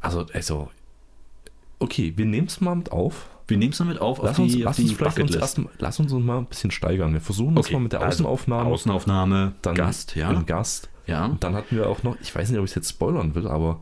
Also, 0.00 0.26
also. 0.32 0.70
Okay, 1.78 2.14
wir 2.16 2.26
nehmen 2.26 2.48
es 2.48 2.60
mal 2.60 2.74
mit 2.74 2.90
auf. 2.90 3.28
Wir 3.48 3.56
nehmen 3.56 3.72
es 3.72 3.78
mal 3.80 3.86
mit 3.86 4.00
auf, 4.00 4.18
auf 4.18 4.24
Lass 4.24 4.38
uns, 4.38 4.52
die, 4.52 4.62
lass 4.62 4.78
auf 4.78 4.84
uns 4.84 4.92
vielleicht 4.92 5.18
uns 5.20 5.34
erst, 5.34 5.60
lass 5.78 6.00
uns 6.00 6.12
uns 6.12 6.24
mal 6.24 6.38
ein 6.38 6.46
bisschen 6.46 6.70
steigern. 6.70 7.12
Wir 7.12 7.20
versuchen 7.20 7.54
das 7.54 7.70
mal 7.70 7.80
mit 7.80 7.92
der 7.92 8.00
also 8.00 8.24
Außenaufnahme. 8.26 8.70
Außenaufnahme, 8.70 9.52
dann 9.62 9.74
Gast, 9.74 10.14
ja. 10.16 10.28
Ein 10.28 10.46
Gast. 10.46 10.88
Ja. 11.06 11.26
Und 11.26 11.42
dann 11.42 11.54
hatten 11.54 11.76
wir 11.76 11.88
auch 11.88 12.02
noch, 12.02 12.16
ich 12.20 12.34
weiß 12.34 12.50
nicht, 12.50 12.58
ob 12.58 12.64
ich 12.64 12.70
es 12.70 12.74
jetzt 12.76 12.90
spoilern 12.90 13.34
will, 13.34 13.48
aber 13.48 13.80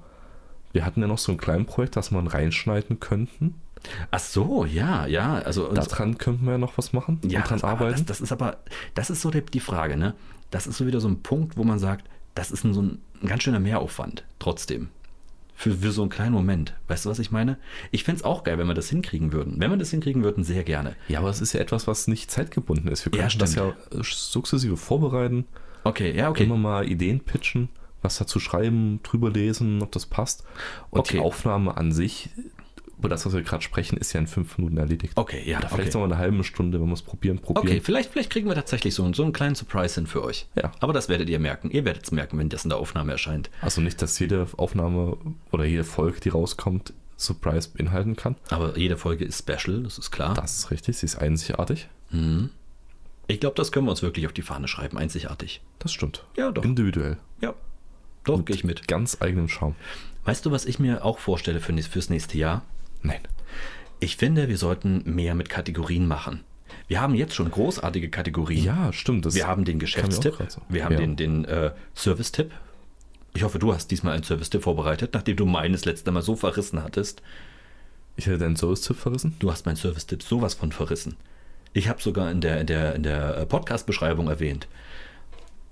wir 0.73 0.85
hatten 0.85 1.01
ja 1.01 1.07
noch 1.07 1.19
so 1.19 1.33
ein 1.33 1.39
kleines 1.39 1.67
Projekt, 1.67 1.97
das 1.97 2.11
man 2.11 2.27
reinschneiden 2.27 3.01
könnten. 3.01 3.61
Ach 4.11 4.19
so, 4.19 4.65
ja, 4.65 5.07
ja. 5.07 5.35
Also, 5.35 5.73
Daran 5.73 6.19
könnten 6.19 6.45
wir 6.45 6.53
ja 6.53 6.59
noch 6.59 6.77
was 6.79 6.93
machen 6.93 7.21
ja, 7.25 7.41
und 7.41 7.51
dran 7.51 7.59
aber 7.61 7.69
arbeiten. 7.69 8.07
das, 8.07 8.19
das 8.19 8.21
ist 8.21 8.33
aber, 8.33 8.59
das 8.95 9.11
ist 9.11 9.23
so 9.23 9.31
die, 9.31 9.43
die 9.43 9.61
Frage, 9.61 9.97
ne? 9.97 10.15
Das 10.51 10.67
ist 10.67 10.79
so 10.79 10.87
wieder 10.87 11.01
so 11.01 11.09
ein 11.09 11.23
Punkt, 11.23 11.57
wo 11.57 11.65
man 11.65 11.79
sagt, 11.79 12.07
das 12.35 12.51
ist 12.51 12.65
ein, 12.65 12.75
so 12.75 12.83
ein, 12.83 13.01
ein 13.23 13.29
ganz 13.29 13.43
schöner 13.43 13.61
Mehraufwand, 13.61 14.25
trotzdem. 14.39 14.89
Für, 15.61 15.73
für 15.75 15.93
so 15.93 16.01
einen 16.01 16.11
kleinen 16.11 16.33
Moment. 16.33 16.73
Weißt 16.89 17.05
du, 17.05 17.11
was 17.11 17.19
ich 17.19 17.31
meine? 17.31 17.59
Ich 17.91 18.05
fände 18.05 18.21
es 18.21 18.25
auch 18.25 18.45
geil, 18.45 18.57
wenn 18.57 18.67
wir 18.67 18.73
das 18.73 18.89
hinkriegen 18.89 19.33
würden. 19.35 19.57
Wenn 19.59 19.71
wir 19.71 19.77
das 19.77 19.91
hinkriegen 19.91 20.25
würden, 20.25 20.43
sehr 20.43 20.65
gerne. 20.65 20.97
ja, 21.09 21.19
aber 21.19 21.29
es 21.29 21.43
ist 21.43 21.53
ja 21.53 21.61
etwas, 21.61 21.87
was 21.87 22.07
nicht 22.09 22.31
zeitgebunden 22.31 22.89
ist. 22.89 23.05
Wir 23.05 23.13
Ja, 23.13 23.27
können 23.27 23.39
das 23.41 23.55
ja 23.57 23.75
stimmt. 23.89 24.01
äh, 24.07 24.09
sukzessive 24.11 24.79
vorbereiten, 24.79 25.45
Okay, 25.85 26.17
ja, 26.17 26.31
okay. 26.31 26.45
immer 26.45 26.57
mal 26.57 26.89
Ideen 26.89 27.21
pitchen, 27.21 27.69
was 28.01 28.17
dazu 28.17 28.41
schreiben, 28.41 29.01
drüber 29.03 29.29
lesen, 29.31 29.83
ob 29.83 29.93
das 29.93 30.07
passt. 30.07 30.45
Und 30.91 31.01
Okay. 31.01 31.19
die 31.19 31.21
Aufnahme 31.23 31.77
an 31.77 31.93
sich, 31.93 32.31
über 33.01 33.09
das, 33.09 33.25
was 33.25 33.33
wir 33.33 33.41
gerade 33.43 33.63
sprechen, 33.63 33.97
ist 33.97 34.13
ja 34.13 34.21
in 34.21 34.27
fünf 34.27 34.59
Minuten 34.59 34.77
erledigt. 34.77 35.15
Okay, 35.17 35.43
ja, 35.47 35.59
Oder 35.59 35.71
vielleicht 35.71 35.95
okay. 35.95 35.99
noch 35.99 36.05
eine 36.05 36.19
halbe 36.19 36.45
Stunde, 36.45 36.81
wenn 36.81 36.87
wir 36.87 36.93
es 36.93 37.01
probieren, 37.01 37.39
probieren. 37.39 37.67
Okay, 37.67 37.81
vielleicht, 37.83 38.13
vielleicht 38.13 38.29
kriegen 38.29 38.47
wir 38.47 38.55
tatsächlich 38.55 38.95
so, 38.95 39.11
so 39.15 39.23
einen 39.23 39.33
kleinen 39.33 39.55
Surprise 39.55 39.95
hin 39.95 40.07
für 40.07 40.23
euch. 40.23 40.47
Ja. 40.55 40.71
Aber 40.81 40.93
das 40.93 41.09
werdet 41.09 41.31
ihr 41.31 41.39
merken. 41.39 41.71
Ihr 41.71 41.87
werdet 41.87 42.05
es 42.05 42.13
merken, 42.13 42.39
wenn 42.39 42.51
das 42.51 42.65
in 42.65 42.69
der 42.69 42.79
Aufnahme 42.79 43.13
erscheint. 43.13 43.51
Also 43.63 43.81
nicht, 43.81 44.03
dass 44.03 44.19
jede 44.19 44.47
Aufnahme 44.59 45.17
oder 45.51 45.65
jede 45.65 45.85
Folge, 45.85 46.21
die 46.21 46.29
rauskommt, 46.29 46.93
Surprise 47.17 47.71
beinhalten 47.75 48.17
kann. 48.17 48.37
Aber 48.51 48.77
jede 48.77 48.99
Folge 48.99 49.25
ist 49.25 49.39
special, 49.39 49.83
das 49.83 49.97
ist 49.97 50.11
klar. 50.11 50.35
Das 50.35 50.59
ist 50.59 50.71
richtig, 50.71 50.99
sie 50.99 51.07
ist 51.07 51.17
einzigartig. 51.17 51.89
Ich 53.27 53.41
glaube, 53.41 53.57
das 53.57 53.73
können 53.73 53.87
wir 53.87 53.91
uns 53.91 54.03
wirklich 54.03 54.27
auf 54.27 54.33
die 54.33 54.43
Fahne 54.43 54.69
schreiben. 54.69 54.99
Einzigartig. 54.99 55.63
Das 55.79 55.93
stimmt. 55.93 56.25
Ja, 56.37 56.51
doch. 56.51 56.65
Individuell. 56.65 57.17
Ja. 57.41 57.55
Doch, 58.25 58.45
gehe 58.45 58.57
ich 58.57 58.65
mit. 58.65 58.89
Ganz 58.89 59.19
eigenem 59.21 59.49
Charme. 59.49 59.75
Weißt 60.25 60.45
du, 60.45 60.51
was 60.51 60.67
ich 60.67 60.79
mir 60.79 61.05
auch 61.05 61.19
vorstelle 61.19 61.61
für, 61.61 61.77
fürs 61.83 62.11
nächste 62.11 62.37
Jahr? 62.39 62.63
Nein. 63.03 63.21
Ich 64.01 64.17
finde, 64.17 64.49
wir 64.49 64.57
sollten 64.57 65.03
mehr 65.05 65.35
mit 65.35 65.49
Kategorien 65.49 66.07
machen. 66.07 66.45
Wir 66.89 67.01
haben 67.01 67.15
jetzt 67.15 67.35
schon 67.35 67.51
großartige 67.51 68.09
Kategorien. 68.09 68.65
Ja, 68.65 68.93
stimmt. 68.93 69.27
Das 69.27 69.35
wir 69.35 69.47
haben 69.47 69.65
den 69.65 69.79
Geschäftstipp, 69.79 70.35
so. 70.49 70.61
wir 70.69 70.85
haben 70.85 70.95
ja. 70.95 70.99
den, 70.99 71.17
den 71.17 71.45
äh, 71.45 71.73
Service-Tipp. 71.95 72.51
Ich 73.35 73.45
hoffe, 73.45 73.59
du 73.59 73.73
hast 73.73 73.91
diesmal 73.91 74.15
einen 74.15 74.25
Service-Tipp 74.25 74.63
vorbereitet, 74.63 75.11
nachdem 75.15 75.37
du 75.37 75.47
meines 75.47 75.85
letzte 75.85 76.11
Mal 76.11 76.23
so 76.23 76.35
verrissen 76.35 76.83
hattest. 76.83 77.23
Ich 78.17 78.27
hätte 78.27 78.39
deinen 78.39 78.57
Service-Tipp 78.57 78.97
verrissen. 78.97 79.37
Du 79.39 79.51
hast 79.53 79.67
meinen 79.67 79.77
Service-Tipp 79.77 80.23
sowas 80.23 80.55
von 80.55 80.73
verrissen. 80.73 81.17
Ich 81.73 81.89
habe 81.89 82.03
sogar 82.03 82.31
in 82.31 82.41
der, 82.41 82.61
in 82.61 82.67
der, 82.67 82.95
in 82.97 83.03
der 83.03 83.37
äh, 83.37 83.47
Podcast-Beschreibung 83.47 84.29
erwähnt. 84.29 84.67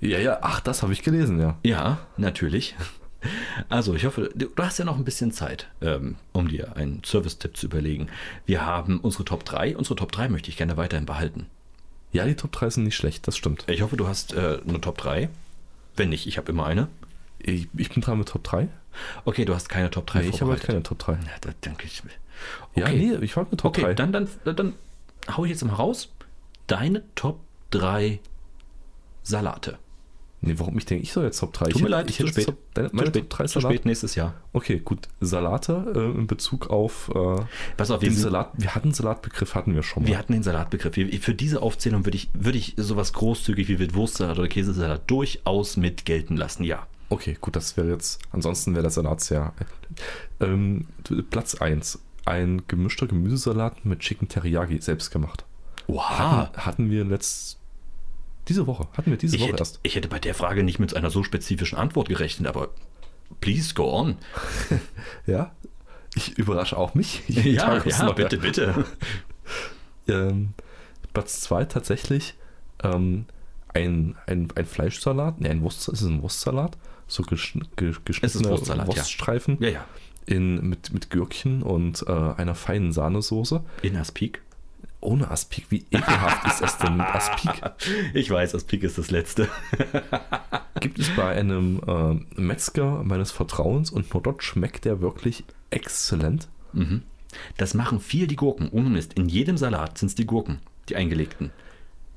Ja, 0.00 0.18
ja, 0.18 0.38
ach, 0.42 0.60
das 0.60 0.82
habe 0.82 0.92
ich 0.92 1.02
gelesen, 1.02 1.40
ja. 1.40 1.58
Ja, 1.64 1.98
natürlich. 2.16 2.76
Also, 3.68 3.94
ich 3.94 4.04
hoffe, 4.04 4.30
du 4.34 4.48
hast 4.58 4.78
ja 4.78 4.84
noch 4.84 4.96
ein 4.96 5.04
bisschen 5.04 5.32
Zeit, 5.32 5.68
ähm, 5.80 6.16
um 6.32 6.48
dir 6.48 6.76
einen 6.76 7.02
Service-Tipp 7.04 7.56
zu 7.56 7.66
überlegen. 7.66 8.08
Wir 8.46 8.64
haben 8.64 9.00
unsere 9.00 9.24
Top 9.24 9.44
3. 9.44 9.76
Unsere 9.76 9.96
Top 9.96 10.12
3 10.12 10.28
möchte 10.28 10.50
ich 10.50 10.56
gerne 10.56 10.76
weiterhin 10.76 11.04
behalten. 11.06 11.46
Ja, 12.12 12.24
die 12.24 12.36
Top 12.36 12.52
3 12.52 12.70
sind 12.70 12.84
nicht 12.84 12.96
schlecht, 12.96 13.26
das 13.26 13.36
stimmt. 13.36 13.64
Ich 13.68 13.82
hoffe, 13.82 13.96
du 13.96 14.06
hast 14.06 14.32
äh, 14.34 14.60
eine 14.66 14.80
Top 14.80 14.98
3. 14.98 15.28
Wenn 15.96 16.10
nicht, 16.10 16.26
ich 16.26 16.38
habe 16.38 16.50
immer 16.52 16.66
eine. 16.66 16.88
Ich, 17.40 17.68
ich 17.76 17.90
bin 17.90 18.02
dran 18.02 18.18
mit 18.18 18.28
Top 18.28 18.44
3. 18.44 18.68
Okay, 19.24 19.44
du 19.44 19.54
hast 19.54 19.68
keine 19.68 19.90
Top 19.90 20.06
3 20.06 20.22
Nee, 20.22 20.28
ich 20.28 20.40
habe 20.40 20.52
halt 20.52 20.62
keine 20.62 20.82
Top 20.82 20.98
3. 21.00 21.12
Ja, 21.12 21.18
da 21.40 21.50
danke 21.60 21.86
ich. 21.86 22.02
Ja, 22.76 22.88
nee, 22.88 23.14
ich 23.20 23.36
war 23.36 23.46
mit 23.50 23.60
Top 23.60 23.76
Okay, 23.76 23.82
3. 23.82 23.94
dann, 23.94 24.12
dann, 24.12 24.28
dann 24.44 24.74
hau 25.36 25.44
ich 25.44 25.50
jetzt 25.50 25.64
mal 25.64 25.74
raus. 25.74 26.10
Deine 26.68 27.02
Top 27.14 27.40
3 27.70 28.20
Salate. 29.22 29.78
Nee, 30.40 30.54
warum 30.56 30.78
ich 30.78 30.86
denke, 30.86 31.02
ich 31.02 31.12
soll 31.12 31.24
jetzt 31.24 31.40
Top 31.40 31.52
3. 31.52 31.70
Tut 31.70 31.82
mir 31.82 31.88
leid, 31.88 32.08
ich 32.08 32.18
hätte 32.20 32.28
spät. 32.30 32.46
Top, 32.46 32.56
deine, 32.74 32.90
meine 32.92 33.08
spät, 33.08 33.22
Top 33.28 33.38
3 33.38 33.46
zu 33.46 33.60
Salat. 33.60 33.72
spät 33.74 33.86
nächstes 33.86 34.14
Jahr. 34.14 34.34
Okay, 34.52 34.78
gut. 34.84 35.08
Salate 35.20 35.92
äh, 35.96 36.16
in 36.16 36.26
Bezug 36.28 36.70
auf 36.70 37.10
äh, 37.12 37.40
Pass 37.76 37.90
auf, 37.90 38.00
wir, 38.02 38.08
den 38.08 38.14
sind, 38.14 38.22
Salat. 38.22 38.52
Wir 38.56 38.74
hatten 38.76 38.92
Salatbegriff, 38.94 39.54
hatten 39.56 39.74
wir 39.74 39.82
schon 39.82 40.04
mal. 40.04 40.08
wir 40.10 40.16
hatten 40.18 40.32
den 40.32 40.44
Salatbegriff. 40.44 40.94
Wir- 40.96 41.20
Für 41.20 41.34
diese 41.34 41.60
Aufzählung 41.60 42.04
würde 42.06 42.16
ich, 42.16 42.28
würde 42.34 42.56
ich 42.56 42.74
sowas 42.76 43.12
großzügig 43.14 43.68
wie 43.68 43.94
Wurstsalat 43.94 44.38
oder 44.38 44.46
Käsesalat 44.48 45.10
durchaus 45.10 45.76
mit 45.76 46.04
gelten 46.04 46.36
lassen. 46.36 46.62
Ja. 46.62 46.86
Okay, 47.10 47.36
gut, 47.40 47.56
das 47.56 47.76
wäre 47.76 47.90
jetzt. 47.90 48.20
Ansonsten 48.30 48.74
wäre 48.74 48.82
der 48.82 48.90
Salat 48.92 49.20
sehr. 49.20 49.52
Ähm, 50.40 50.86
Platz 51.30 51.56
1. 51.56 51.98
Ein 52.26 52.62
gemischter 52.68 53.06
Gemüsesalat 53.06 53.84
mit 53.84 54.00
Chicken 54.00 54.28
Teriyaki, 54.28 54.80
selbst 54.80 55.10
gemacht. 55.10 55.44
Oha. 55.86 56.18
Hatten, 56.42 56.58
hatten 56.66 56.90
wir 56.90 57.04
letzt. 57.04 57.58
Diese 58.48 58.66
Woche. 58.66 58.88
Hatten 58.96 59.10
wir 59.10 59.18
diese 59.18 59.36
Ich 59.36 59.42
Woche 59.42 59.50
hätte, 59.52 59.62
erst. 59.62 59.80
ich 59.82 59.94
hätte 59.94 60.08
bei 60.08 60.18
der 60.18 60.34
Frage 60.34 60.62
nicht 60.62 60.78
mit 60.78 60.96
einer 60.96 61.10
so 61.10 61.22
spezifischen 61.22 61.78
Antwort 61.78 62.08
gerechnet, 62.08 62.48
aber 62.48 62.70
please 63.40 63.74
go 63.74 63.92
on. 63.92 64.16
Ja. 65.26 65.52
Ich 66.14 66.38
überrasche 66.38 66.76
auch 66.76 66.94
mich. 66.94 67.22
Ja, 67.28 67.82
ja, 67.84 68.12
bitte, 68.12 68.38
bitte. 68.38 68.84
Ähm, 70.08 70.54
Platz 71.12 71.42
2 71.42 71.66
tatsächlich 71.66 72.34
ähm, 72.82 73.26
ein, 73.74 74.16
ein, 74.26 74.48
ein 74.54 74.64
Fleischsalat, 74.64 75.38
ne, 75.40 75.50
ein 75.50 75.60
Wurst, 75.62 75.86
es 75.88 76.00
ist 76.00 76.08
ein 76.08 76.22
Wurstsalat, 76.22 76.78
so 77.06 77.22
gesch, 77.24 77.58
ge, 77.76 77.92
geschnittene 78.06 78.48
Wurstsalat, 78.48 78.88
ja. 78.88 78.96
Wurststreifen 78.96 79.58
Ja, 79.60 79.68
ja. 79.68 79.84
in, 80.24 80.66
mit, 80.66 80.94
mit 80.94 81.10
Gürkchen 81.10 81.62
und 81.62 82.04
äh, 82.08 82.10
einer 82.12 82.54
feinen 82.54 82.92
Sahnesoße. 82.92 83.62
In 83.82 83.96
Aspik. 83.96 84.40
Ohne 85.00 85.30
Aspik, 85.30 85.66
wie 85.70 85.84
ekelhaft 85.90 86.46
ist 86.46 86.60
das 86.60 86.78
denn 86.78 86.96
mit 86.96 87.06
Aspik? 87.06 87.62
Ich 88.14 88.30
weiß, 88.30 88.54
Aspik 88.54 88.82
ist 88.82 88.98
das 88.98 89.10
Letzte. 89.10 89.48
Gibt 90.80 90.98
es 90.98 91.14
bei 91.14 91.28
einem 91.34 91.80
äh, 91.86 92.40
Metzger 92.40 93.04
meines 93.04 93.30
Vertrauens 93.30 93.90
und 93.90 94.12
nur 94.12 94.22
dort 94.22 94.42
schmeckt 94.42 94.84
der 94.84 95.00
wirklich 95.00 95.44
exzellent. 95.70 96.48
Mhm. 96.72 97.02
Das 97.56 97.74
machen 97.74 98.00
viel 98.00 98.26
die 98.26 98.36
Gurken. 98.36 98.68
Ohne 98.70 98.88
Mist. 98.88 99.12
In 99.14 99.28
jedem 99.28 99.56
Salat 99.56 99.98
sind 99.98 100.08
es 100.08 100.14
die 100.14 100.26
Gurken, 100.26 100.58
die 100.88 100.96
eingelegten. 100.96 101.52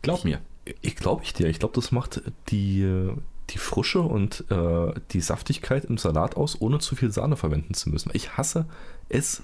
Glaub 0.02 0.24
mir. 0.24 0.42
Ich 0.82 0.96
glaube 0.96 1.24
ich 1.24 1.34
dir. 1.34 1.48
Ich 1.48 1.60
glaube, 1.60 1.76
das 1.76 1.92
macht 1.92 2.22
die, 2.50 3.12
die 3.50 3.58
Frische 3.58 4.02
und 4.02 4.46
äh, 4.50 4.94
die 5.12 5.22
Saftigkeit 5.22 5.86
im 5.86 5.98
Salat 5.98 6.36
aus, 6.36 6.60
ohne 6.60 6.80
zu 6.80 6.96
viel 6.96 7.12
Sahne 7.12 7.36
verwenden 7.36 7.74
zu 7.74 7.90
müssen. 7.90 8.10
Ich 8.14 8.38
hasse 8.38 8.66
es, 9.10 9.44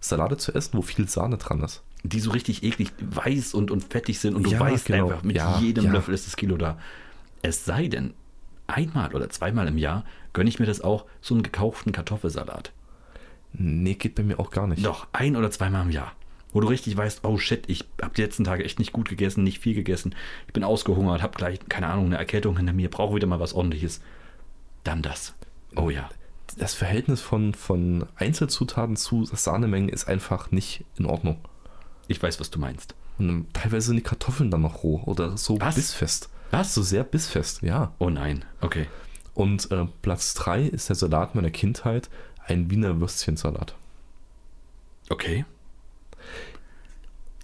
Salate 0.00 0.36
zu 0.36 0.54
essen, 0.54 0.76
wo 0.78 0.82
viel 0.82 1.08
Sahne 1.08 1.38
dran 1.38 1.62
ist. 1.62 1.82
Die 2.04 2.20
so 2.20 2.30
richtig 2.30 2.62
eklig 2.62 2.92
weiß 3.00 3.54
und, 3.54 3.70
und 3.70 3.84
fettig 3.84 4.18
sind 4.20 4.34
und 4.34 4.44
du 4.46 4.50
Ja, 4.50 4.60
weißt 4.60 4.86
genau. 4.86 5.08
einfach, 5.08 5.22
mit 5.24 5.36
Ja, 5.36 5.58
jedem 5.58 5.86
ja. 5.86 5.92
Löffel 5.92 6.14
ist 6.14 6.26
das 6.26 6.36
Kilo 6.36 6.56
da. 6.56 6.78
Es 7.42 7.64
sei 7.64 7.88
denn, 7.88 8.14
einmal 8.66 9.14
oder 9.14 9.28
zweimal 9.30 9.66
im 9.68 9.78
Jahr 9.78 10.04
gönne 10.32 10.48
ich 10.48 10.60
mir 10.60 10.66
das 10.66 10.80
auch, 10.80 11.06
so 11.20 11.34
einen 11.34 11.42
gekauften 11.42 11.92
Kartoffelsalat. 11.92 12.72
Nee, 13.52 13.94
geht 13.94 14.14
bei 14.14 14.22
mir 14.22 14.38
auch 14.38 14.50
gar 14.50 14.66
nicht. 14.66 14.84
Doch, 14.84 15.06
ein 15.12 15.34
oder 15.36 15.50
zweimal 15.50 15.84
im 15.86 15.90
Jahr. 15.90 16.12
Wo 16.52 16.60
du 16.60 16.68
richtig 16.68 16.96
weißt, 16.96 17.24
oh 17.24 17.36
shit, 17.38 17.64
ich 17.68 17.84
habe 18.00 18.14
die 18.14 18.22
letzten 18.22 18.44
Tage 18.44 18.64
echt 18.64 18.78
nicht 18.78 18.92
gut 18.92 19.08
gegessen, 19.08 19.44
nicht 19.44 19.58
viel 19.58 19.74
gegessen. 19.74 20.14
Ich 20.46 20.52
bin 20.52 20.64
ausgehungert, 20.64 21.22
habe 21.22 21.36
gleich, 21.36 21.58
keine 21.68 21.88
Ahnung, 21.88 22.06
eine 22.06 22.16
Erkältung 22.16 22.56
hinter 22.56 22.72
mir, 22.72 22.88
brauche 22.90 23.16
wieder 23.16 23.26
mal 23.26 23.40
was 23.40 23.52
ordentliches. 23.52 24.00
Dann 24.84 25.02
das. 25.02 25.34
Oh 25.76 25.90
ja. 25.90 26.08
Das 26.56 26.72
Verhältnis 26.74 27.20
von, 27.20 27.52
von 27.52 28.06
Einzelzutaten 28.16 28.96
zu 28.96 29.24
Sahnemengen 29.26 29.90
ist 29.90 30.08
einfach 30.08 30.50
nicht 30.50 30.84
in 30.96 31.04
Ordnung. 31.04 31.38
Ich 32.08 32.22
weiß, 32.22 32.40
was 32.40 32.50
du 32.50 32.58
meinst. 32.58 32.94
Und 33.18 33.52
teilweise 33.52 33.88
sind 33.88 33.96
die 33.96 34.02
Kartoffeln 34.02 34.50
dann 34.50 34.62
noch 34.62 34.82
roh 34.82 35.02
oder 35.04 35.36
so 35.36 35.60
Was? 35.60 35.74
bissfest. 35.76 36.28
Was? 36.50 36.74
So 36.74 36.82
sehr 36.82 37.04
bissfest, 37.04 37.62
ja. 37.62 37.92
Oh 37.98 38.10
nein. 38.10 38.44
Okay. 38.60 38.86
Und 39.34 39.70
äh, 39.70 39.86
Platz 40.02 40.34
3 40.34 40.62
ist 40.64 40.88
der 40.88 40.96
Salat 40.96 41.34
meiner 41.34 41.50
Kindheit, 41.50 42.08
ein 42.46 42.70
Wiener 42.70 42.98
Würstchensalat. 43.00 43.74
Okay. 45.10 45.44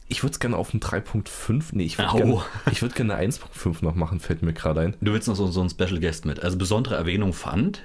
Ich 0.08 0.22
würde 0.22 0.32
es 0.32 0.40
gerne 0.40 0.56
auf 0.56 0.72
einen 0.72 0.80
3.5, 0.80 1.64
nee, 1.72 1.84
ich 1.84 1.98
würde 1.98 2.12
gerne, 2.16 2.42
würd 2.80 2.94
gerne 2.94 3.14
eine 3.14 3.32
1.5 3.32 3.82
noch 3.84 3.94
machen, 3.94 4.20
fällt 4.20 4.42
mir 4.42 4.52
gerade 4.52 4.80
ein. 4.80 4.96
Du 5.00 5.12
willst 5.12 5.28
noch 5.28 5.34
so, 5.34 5.46
so 5.48 5.60
einen 5.60 5.70
Special 5.70 5.98
Guest 5.98 6.24
mit. 6.26 6.40
Also 6.42 6.58
besondere 6.58 6.94
Erwähnung 6.96 7.32
fand. 7.32 7.82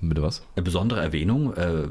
Bitte 0.00 0.22
was? 0.22 0.42
Eine 0.54 0.62
besondere 0.62 1.00
Erwähnung. 1.00 1.54
Äh, 1.54 1.88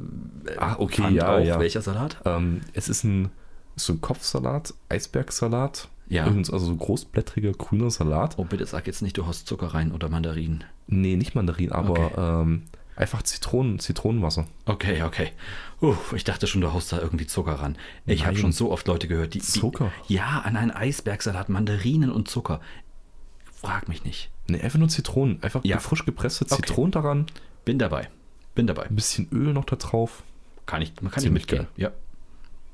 Ah, 0.58 0.76
okay, 0.80 1.02
fand 1.02 1.16
ja, 1.16 1.36
auch, 1.36 1.40
ja. 1.44 1.60
Welcher 1.60 1.82
Salat? 1.82 2.18
Ähm, 2.26 2.62
es 2.74 2.88
ist 2.88 3.04
ein, 3.04 3.30
so 3.78 3.94
ein 3.94 4.02
Kopfsalat, 4.02 4.74
Eisbergsalat, 4.90 5.88
Ja. 6.10 6.26
also 6.26 6.58
so 6.60 6.76
großblättriger 6.76 7.52
grüner 7.54 7.90
Salat. 7.92 8.38
Oh, 8.38 8.44
bitte 8.46 8.66
sag 8.66 8.88
jetzt 8.88 9.02
nicht, 9.02 9.18
du 9.18 9.26
hast 9.26 9.48
Zucker 9.48 9.68
rein 9.68 9.92
oder 9.92 10.10
Mandarinen. 10.10 10.64
Nee, 10.88 11.16
nicht 11.16 11.36
Mandarin, 11.36 11.72
aber 11.72 11.92
Okay. 11.92 12.42
ähm, 12.42 12.64
einfach 12.96 13.22
Zitronen, 13.24 13.80
Zitronenwasser. 13.80 14.48
Okay, 14.66 15.04
okay. 15.04 15.32
Uff, 15.80 16.14
ich 16.14 16.24
dachte 16.24 16.48
schon, 16.48 16.62
du 16.62 16.74
haust 16.74 16.92
da 16.92 17.00
irgendwie 17.00 17.28
Zucker 17.28 17.54
ran. 17.54 17.78
Ich 18.06 18.26
habe 18.26 18.38
schon 18.38 18.52
so 18.52 18.72
oft 18.72 18.88
Leute 18.88 19.08
gehört, 19.08 19.34
die. 19.36 19.40
die 19.40 19.46
Zucker? 19.46 19.92
Ja, 20.08 20.42
an 20.44 20.58
einen 20.58 20.72
Eisbergsalat, 20.72 21.50
Mandarinen 21.50 22.12
und 22.12 22.28
Zucker. 22.28 22.62
Frag 23.54 23.88
mich 23.88 24.04
nicht. 24.04 24.30
Nee, 24.48 24.62
einfach 24.62 24.80
nur 24.80 24.88
Zitronen. 24.90 25.42
Einfach 25.44 25.64
Ja. 25.64 25.80
frisch 25.80 26.06
gepresste 26.06 26.46
Okay. 26.46 26.56
Zitronen 26.56 26.92
daran, 26.92 27.26
Bin 27.66 27.80
dabei. 27.80 28.10
Bin 28.56 28.66
dabei. 28.66 28.84
ein 28.86 28.96
bisschen 28.96 29.28
Öl 29.32 29.54
noch 29.54 29.66
da 29.66 29.76
drauf. 29.76 30.24
Kann 30.66 30.82
ich, 30.82 30.94
man 31.02 31.12
kann 31.12 31.22
ich 31.22 31.28
Ziemlich 31.28 31.44
mitgehen. 31.44 31.68
Ja. 31.76 31.92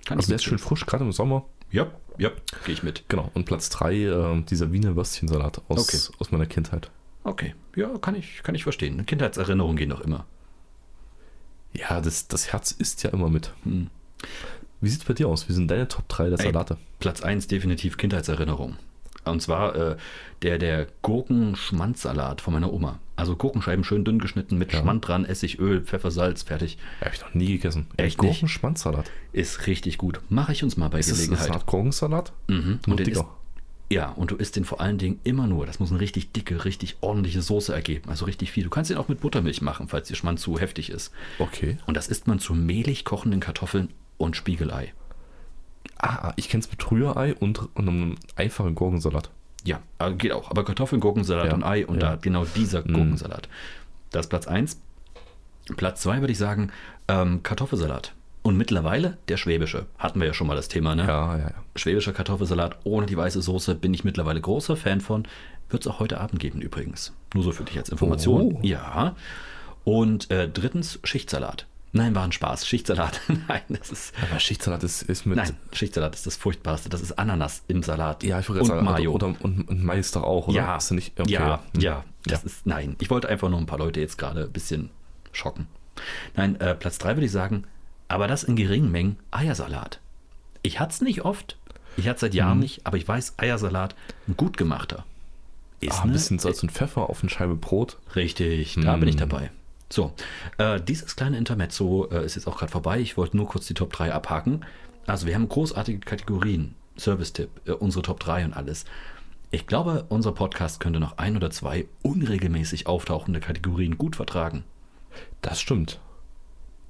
Kann 0.06 0.18
Also 0.18 0.28
der 0.30 0.36
ist 0.36 0.44
schön 0.44 0.58
frisch, 0.60 0.86
gerade 0.86 1.04
im 1.04 1.12
Sommer. 1.12 1.46
Ja, 1.72 1.88
ja, 2.18 2.30
gehe 2.66 2.74
ich 2.74 2.84
mit. 2.84 3.04
Genau. 3.10 3.32
Und 3.34 3.46
Platz 3.46 3.70
3, 3.70 3.96
äh, 3.96 4.42
dieser 4.44 4.72
Wiener 4.72 4.96
Würstchensalat 4.96 5.62
aus, 5.70 5.88
Okay. 5.88 6.16
aus 6.20 6.32
meiner 6.32 6.46
Kindheit. 6.46 6.92
Okay, 7.24 7.56
ja, 7.76 7.98
kann 8.00 8.16
ich, 8.16 8.44
kann 8.44 8.54
ich 8.54 8.64
verstehen. 8.64 9.06
Kindheitserinnerungen 9.06 9.78
gehen 9.78 9.90
doch 9.90 10.02
immer. 10.02 10.26
Ja, 11.72 12.02
das, 12.02 12.28
das 12.28 12.52
Herz 12.52 12.72
isst 12.72 13.02
ja 13.04 13.10
immer 13.10 13.30
mit. 13.30 13.54
Hm. 13.64 13.90
Wie 14.82 14.90
sieht 14.90 15.00
es 15.02 15.06
bei 15.08 15.14
dir 15.14 15.28
aus? 15.30 15.48
Wie 15.50 15.54
sind 15.54 15.72
deine 15.72 15.88
Top 15.88 16.08
3 16.10 16.30
der 16.30 16.40
Ey. 16.40 16.46
Salate? 16.48 16.78
Platz 17.00 17.22
1 17.22 17.48
definitiv 17.48 17.98
Kindheitserinnerung. 17.98 18.76
Und 19.26 19.42
zwar 19.42 19.76
äh, 19.76 19.96
der, 20.42 20.58
der 20.58 20.88
Gurkenschmandsalat 21.02 22.42
von 22.42 22.54
meiner 22.54 22.72
Oma. 22.74 23.00
Also 23.16 23.36
Gurkenscheiben 23.36 23.84
schön 23.84 24.04
dünn 24.04 24.20
geschnitten 24.20 24.58
mit 24.58 24.74
Ja. 24.74 24.80
Schmand 24.80 25.08
dran, 25.08 25.24
Essig, 25.26 25.60
Öl, 25.60 25.82
Pfeffer, 25.82 26.12
Salz, 26.12 26.44
fertig. 26.44 26.78
Habe 27.02 27.12
ich 27.14 27.22
noch 27.22 27.34
nie 27.34 27.54
gegessen. 27.54 27.88
Echt 27.98 28.22
nicht? 28.22 28.32
Gurkenschwanzsalat. 28.34 29.10
Ist 29.32 29.68
richtig 29.68 29.98
gut. 29.98 30.20
Mache 30.30 30.52
ich 30.52 30.64
uns 30.64 30.78
mal 30.78 30.90
bei 30.90 31.00
Ist 31.00 31.12
das, 31.12 31.20
ist 31.20 31.22
das 31.24 31.28
Gelegenheit. 31.30 31.50
eine 31.52 31.60
Art 31.60 31.66
Gurkensalat? 31.68 32.34
Mhm. 32.48 32.80
Nur 32.86 32.94
Und 32.94 33.00
den 33.00 33.06
dicker. 33.06 33.20
isst, 33.20 33.26
ja, 33.92 34.10
und 34.10 34.32
du 34.32 34.36
isst 34.36 34.56
den 34.56 34.66
vor 34.66 34.82
allen 34.82 34.98
Dingen 34.98 35.20
immer 35.24 35.46
nur. 35.46 35.66
Das 35.68 35.80
muss 35.80 35.92
eine 35.92 36.00
richtig 36.00 36.32
dicke, 36.32 36.66
richtig 36.66 36.98
ordentliche 37.02 37.42
Soße 37.44 37.74
ergeben. 37.74 38.10
Also 38.10 38.26
richtig 38.26 38.52
viel. 38.52 38.64
Du 38.64 38.70
kannst 38.72 38.90
den 38.90 38.98
auch 38.98 39.08
mit 39.08 39.22
Buttermilch 39.22 39.62
machen, 39.62 39.88
falls 39.88 40.08
der 40.08 40.16
Schmand 40.16 40.40
zu 40.40 40.60
heftig 40.60 40.90
ist. 40.90 41.12
Okay. 41.38 41.78
Und 41.86 41.96
das 41.96 42.08
isst 42.08 42.26
man 42.28 42.40
zu 42.40 42.56
mehlig 42.56 43.06
kochenden 43.06 43.40
Kartoffeln 43.40 43.90
und 44.18 44.36
Spiegelei. 44.36 44.94
Ah, 46.04 46.34
ich 46.36 46.50
kenne 46.50 46.62
es 46.64 46.70
mit 46.70 46.92
Rührei 46.92 47.34
und, 47.36 47.60
und 47.76 47.88
einem 47.90 48.16
einfachen 48.36 48.76
Gurkensalat. 48.76 49.30
Ja, 49.66 49.80
geht 50.18 50.34
auch. 50.34 50.52
Aber 50.52 50.66
Kartoffeln, 50.66 51.00
Gurkensalat 51.00 51.48
Ja, 51.48 51.54
und 51.54 51.64
Ei 51.64 51.86
und 51.88 52.02
ja. 52.02 52.12
da 52.12 52.16
genau 52.18 52.44
dieser 52.46 52.82
Mhm. 52.82 52.94
Gurkensalat. 52.94 53.48
Das 54.12 54.26
ist 54.26 54.30
Platz 54.30 54.48
1. 54.48 54.80
Platz 55.78 56.02
2 56.02 56.20
würde 56.20 56.34
ich 56.34 56.38
sagen, 56.38 56.72
ähm, 57.08 57.42
Kartoffelsalat. 57.44 58.14
Und 58.42 58.58
mittlerweile 58.58 59.18
der 59.30 59.38
schwäbische. 59.38 59.86
Hatten 59.98 60.20
wir 60.20 60.28
ja 60.28 60.34
schon 60.34 60.48
mal 60.48 60.56
das 60.58 60.68
Thema, 60.68 60.96
ne? 60.96 61.04
Ja, 61.08 61.38
ja, 61.38 61.44
ja. 61.44 61.54
Schwäbischer 61.78 62.12
Kartoffelsalat 62.12 62.78
ohne 62.84 63.06
die 63.06 63.16
weiße 63.16 63.42
Soße 63.42 63.76
bin 63.76 63.94
ich 63.94 64.04
mittlerweile 64.04 64.42
großer 64.42 64.76
Fan 64.76 65.00
von. 65.00 65.26
Wird 65.70 65.84
es 65.86 65.88
auch 65.88 66.00
heute 66.02 66.20
Abend 66.20 66.42
geben 66.42 66.62
übrigens. 66.62 67.14
Nur 67.34 67.44
so 67.46 67.54
für 67.54 67.64
dich 67.64 67.78
als 67.78 67.88
Information. 67.88 68.56
Oh. 68.56 68.60
Ja. 68.62 69.16
Und 69.86 70.30
äh, 70.30 70.50
drittens 70.50 71.00
Schichtsalat. 71.06 71.66
Nein, 71.96 72.16
war 72.16 72.24
ein 72.24 72.32
Spaß. 72.32 72.68
Schichtsalat. 72.68 73.22
Nein, 73.48 73.62
das 73.70 73.92
ist. 73.92 74.14
Aber 74.30 74.40
Schichtsalat 74.40 74.84
ist, 74.84 75.04
ist 75.04 75.26
mit. 75.26 75.38
Nein, 75.38 75.56
Schichtsalat 75.72 76.16
ist 76.16 76.26
das 76.26 76.36
Furchtbarste. 76.36 76.90
Das 76.90 77.02
ist 77.02 77.14
Ananas 77.20 77.64
im 77.68 77.84
Salat. 77.84 78.24
Ja, 78.24 78.40
ich 78.40 78.50
wollte 78.50 78.66
sagen, 78.66 78.84
Mayo. 78.84 79.12
Oder, 79.14 79.28
und, 79.28 79.40
und 79.70 79.84
Mais 79.84 80.12
doch 80.12 80.24
auch, 80.24 80.48
oder? 80.48 80.56
Ja, 80.58 80.80
nicht, 80.90 81.20
okay. 81.20 81.32
ja, 81.32 81.64
Hm. 81.74 81.82
ja, 81.82 82.04
das 82.26 82.42
Ja. 82.42 82.46
ist, 82.48 82.66
nein, 82.66 82.96
ich 83.00 83.10
wollte 83.12 83.30
einfach 83.30 83.50
nur 83.50 83.60
ein 83.60 83.68
paar 83.68 83.78
Leute 83.80 84.00
jetzt 84.00 84.18
gerade 84.18 84.46
ein 84.46 84.52
bisschen 84.52 84.90
schocken. 85.32 85.68
Nein, 86.36 86.60
äh, 86.60 86.74
Platz 86.74 86.98
3 86.98 87.16
würde 87.16 87.26
ich 87.28 87.32
sagen, 87.32 87.66
aber 88.08 88.28
das 88.28 88.44
in 88.44 88.56
geringen 88.56 88.92
Mengen 88.92 89.18
Eiersalat. 89.30 90.00
Ich 90.64 90.80
hatte 90.80 90.94
es 90.94 91.02
nicht 91.02 91.24
oft, 91.26 91.58
ich 91.98 92.06
hatte 92.08 92.16
es 92.16 92.22
seit 92.22 92.32
Mhm. 92.34 92.38
Jahren 92.38 92.60
nicht, 92.60 92.88
aber 92.88 92.98
ich 92.98 93.08
weiß, 93.08 93.36
Eiersalat, 93.38 93.96
ein 94.28 94.36
gut 94.36 94.58
gemachter. 94.58 95.06
ist 95.80 96.00
Ah, 96.00 96.04
ein 96.04 96.12
bisschen 96.12 96.40
Salz 96.40 96.64
und 96.64 96.72
Pfeffer 96.72 97.10
auf 97.10 97.22
eine 97.22 97.30
Scheibe 97.30 97.56
Brot. 97.56 97.98
Richtig, 98.16 98.76
da 98.82 98.96
bin 98.98 99.10
ich 99.10 99.16
dabei. 99.18 99.52
So, 99.94 100.12
äh, 100.58 100.82
dieses 100.82 101.16
kleine 101.16 101.38
Intermezzo 101.38 102.08
äh, 102.10 102.26
ist 102.26 102.34
jetzt 102.34 102.48
auch 102.48 102.58
gerade 102.58 102.72
vorbei. 102.72 103.00
Ich 103.00 103.16
wollte 103.16 103.38
nur 103.38 103.48
kurz 103.48 103.68
die 103.68 103.76
Top 103.76 103.94
3 103.94 104.12
abhaken. 104.12 104.66
Also 105.06 105.28
wir 105.28 105.36
haben 105.36 105.48
großartige 105.48 106.00
Kategorien, 106.00 106.74
Service-Tipp, 106.98 107.50
äh, 107.66 107.74
unsere 107.74 108.02
Top 108.02 108.20
3 108.20 108.46
und 108.46 108.54
alles. 108.54 108.86
Ich 109.52 109.68
glaube, 109.68 110.06
unser 110.10 110.32
Podcast 110.32 110.80
könnte 110.80 111.00
noch 111.00 111.20
ein 111.20 111.38
oder 111.38 111.52
zwei 111.52 111.86
unregelmäßig 112.02 112.88
auftauchende 112.88 113.40
Kategorien 113.40 114.00
gut 114.00 114.16
vertragen. 114.16 114.64
Das 115.44 115.62
stimmt. 115.62 116.00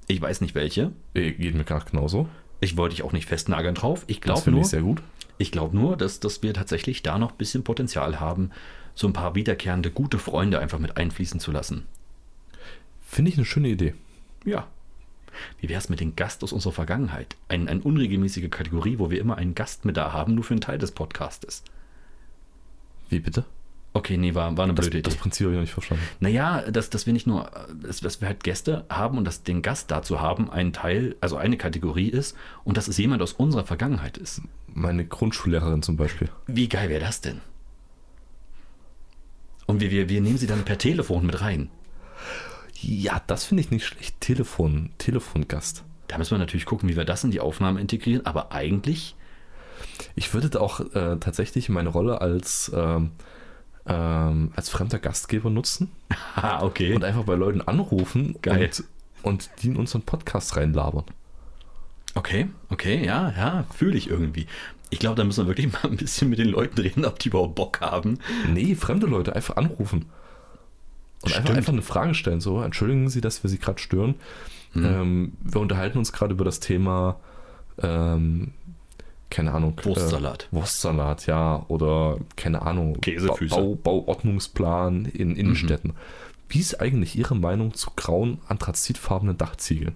Ich 0.06 0.22
weiß 0.22 0.40
nicht 0.40 0.54
welche. 0.54 0.92
Äh, 1.12 1.32
Geht 1.32 1.54
mir 1.54 1.64
gerade 1.64 1.84
genauso. 1.84 2.26
Ich 2.60 2.78
wollte 2.78 2.94
dich 2.96 3.04
auch 3.04 3.12
nicht 3.12 3.26
festnageln 3.28 3.74
drauf. 3.74 4.04
Ich 4.06 4.20
Das 4.20 4.24
glaube 4.24 4.40
finde 4.40 4.56
nur, 4.56 4.62
ich 4.62 4.68
sehr 4.70 4.80
gut. 4.80 5.02
ich 5.36 5.52
glaube 5.52 5.76
nur, 5.76 5.98
dass, 5.98 6.20
dass 6.20 6.42
wir 6.42 6.54
tatsächlich 6.54 7.02
da 7.02 7.18
noch 7.18 7.32
ein 7.32 7.36
bisschen 7.36 7.64
Potenzial 7.64 8.18
haben, 8.18 8.48
so 8.94 9.06
ein 9.06 9.12
paar 9.12 9.34
wiederkehrende 9.34 9.90
gute 9.90 10.18
Freunde 10.18 10.58
einfach 10.58 10.78
mit 10.78 10.96
einfließen 10.96 11.38
zu 11.38 11.52
lassen. 11.52 11.84
Finde 13.14 13.30
ich 13.30 13.36
eine 13.36 13.44
schöne 13.46 13.68
Idee. 13.68 13.94
Ja. 14.44 14.66
Wie 15.60 15.68
wäre 15.68 15.78
es 15.78 15.88
mit 15.88 16.00
dem 16.00 16.16
Gast 16.16 16.42
aus 16.42 16.52
unserer 16.52 16.72
Vergangenheit? 16.72 17.36
Ein, 17.46 17.68
eine 17.68 17.80
unregelmäßige 17.80 18.50
Kategorie, 18.50 18.98
wo 18.98 19.08
wir 19.08 19.20
immer 19.20 19.36
einen 19.36 19.54
Gast 19.54 19.84
mit 19.84 19.96
da 19.96 20.12
haben, 20.12 20.34
nur 20.34 20.42
für 20.42 20.54
einen 20.54 20.60
Teil 20.60 20.78
des 20.78 20.90
Podcastes. 20.90 21.62
Wie 23.10 23.20
bitte? 23.20 23.44
Okay, 23.92 24.16
nee, 24.16 24.34
war, 24.34 24.56
war 24.56 24.64
eine 24.64 24.74
Das, 24.74 24.86
blöde 24.86 25.02
das 25.02 25.14
Idee. 25.14 25.22
Prinzip 25.22 25.44
habe 25.44 25.52
ich 25.52 25.58
noch 25.58 25.62
nicht 25.62 25.72
verstanden. 25.74 26.02
Naja, 26.18 26.68
dass, 26.72 26.90
dass 26.90 27.06
wir 27.06 27.12
nicht 27.12 27.28
nur, 27.28 27.48
dass, 27.80 28.00
dass 28.00 28.20
wir 28.20 28.26
halt 28.26 28.42
Gäste 28.42 28.84
haben 28.88 29.16
und 29.16 29.24
dass 29.24 29.44
den 29.44 29.62
Gast 29.62 29.92
dazu 29.92 30.20
haben, 30.20 30.50
ein 30.50 30.72
Teil, 30.72 31.14
also 31.20 31.36
eine 31.36 31.56
Kategorie 31.56 32.08
ist 32.08 32.36
und 32.64 32.76
dass 32.76 32.88
es 32.88 32.98
jemand 32.98 33.22
aus 33.22 33.32
unserer 33.32 33.64
Vergangenheit 33.64 34.18
ist. 34.18 34.42
Meine 34.66 35.06
Grundschullehrerin 35.06 35.82
zum 35.82 35.96
Beispiel. 35.96 36.30
Wie 36.48 36.68
geil 36.68 36.88
wäre 36.88 37.00
das 37.04 37.20
denn? 37.20 37.40
Und 39.66 39.80
wir, 39.80 39.92
wir, 39.92 40.08
wir 40.08 40.20
nehmen 40.20 40.38
sie 40.38 40.48
dann 40.48 40.64
per 40.64 40.78
Telefon 40.78 41.24
mit 41.24 41.40
rein. 41.40 41.70
Ja, 42.86 43.22
das 43.26 43.44
finde 43.44 43.62
ich 43.62 43.70
nicht 43.70 43.86
schlecht. 43.86 44.20
Telefon, 44.20 44.90
Telefongast. 44.98 45.84
Da 46.08 46.18
müssen 46.18 46.32
wir 46.32 46.38
natürlich 46.38 46.66
gucken, 46.66 46.88
wie 46.88 46.96
wir 46.96 47.06
das 47.06 47.24
in 47.24 47.30
die 47.30 47.40
Aufnahmen 47.40 47.78
integrieren, 47.78 48.26
aber 48.26 48.52
eigentlich, 48.52 49.16
Ich 50.14 50.34
würde 50.34 50.50
da 50.50 50.60
auch 50.60 50.80
äh, 50.80 51.16
tatsächlich 51.18 51.68
meine 51.68 51.88
Rolle 51.88 52.20
als, 52.20 52.70
ähm, 52.74 53.12
ähm, 53.86 54.52
als 54.54 54.68
fremder 54.68 54.98
Gastgeber 54.98 55.50
nutzen 55.50 55.90
ah, 56.36 56.62
okay. 56.62 56.94
und 56.94 57.04
einfach 57.04 57.24
bei 57.24 57.34
Leuten 57.34 57.60
anrufen 57.62 58.36
Geil. 58.42 58.64
Und, 58.64 58.84
und 59.22 59.50
die 59.62 59.68
in 59.68 59.76
unseren 59.76 60.02
Podcast 60.02 60.56
reinlabern. 60.56 61.04
Okay, 62.14 62.48
okay, 62.68 63.04
ja, 63.04 63.32
ja, 63.36 63.64
fühle 63.74 63.96
ich 63.96 64.08
irgendwie. 64.08 64.46
Ich 64.90 64.98
glaube, 64.98 65.16
da 65.16 65.24
müssen 65.24 65.44
wir 65.44 65.48
wirklich 65.48 65.72
mal 65.72 65.84
ein 65.84 65.96
bisschen 65.96 66.28
mit 66.28 66.38
den 66.38 66.48
Leuten 66.48 66.80
reden, 66.80 67.04
ob 67.04 67.18
die 67.18 67.28
überhaupt 67.28 67.54
Bock 67.54 67.80
haben. 67.80 68.18
Nee, 68.52 68.74
fremde 68.74 69.06
Leute 69.06 69.34
einfach 69.34 69.56
anrufen. 69.56 70.06
Und 71.24 71.36
einfach, 71.36 71.54
einfach 71.54 71.72
eine 71.72 71.82
Frage 71.82 72.14
stellen. 72.14 72.40
So, 72.40 72.60
entschuldigen 72.62 73.08
Sie, 73.08 73.20
dass 73.20 73.42
wir 73.42 73.50
Sie 73.50 73.58
gerade 73.58 73.80
stören. 73.80 74.14
Mhm. 74.74 74.84
Ähm, 74.84 75.32
wir 75.42 75.60
unterhalten 75.60 75.98
uns 75.98 76.12
gerade 76.12 76.34
über 76.34 76.44
das 76.44 76.60
Thema, 76.60 77.16
ähm, 77.78 78.52
keine 79.30 79.52
Ahnung. 79.52 79.76
Wurstsalat. 79.82 80.48
Äh, 80.50 80.56
Wurstsalat, 80.56 81.26
ja. 81.26 81.64
Oder, 81.68 82.18
keine 82.36 82.62
Ahnung. 82.62 83.00
Käsefüße. 83.00 83.54
Bau, 83.54 83.74
Bauordnungsplan 83.74 85.06
in 85.06 85.36
Innenstädten. 85.36 85.94
Wie 86.48 86.60
ist 86.60 86.80
eigentlich 86.80 87.16
Ihre 87.16 87.34
Meinung 87.34 87.74
zu 87.74 87.90
grauen, 87.96 88.38
anthrazitfarbenen 88.48 89.36
Dachziegeln? 89.38 89.94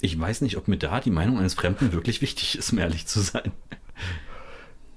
Ich 0.00 0.18
weiß 0.18 0.40
nicht, 0.40 0.56
ob 0.56 0.66
mir 0.66 0.78
da 0.78 0.98
die 0.98 1.10
Meinung 1.10 1.38
eines 1.38 1.54
Fremden 1.54 1.92
wirklich 1.92 2.22
wichtig 2.22 2.58
ist, 2.58 2.72
um 2.72 2.78
ehrlich 2.78 3.06
zu 3.06 3.20
sein. 3.20 3.52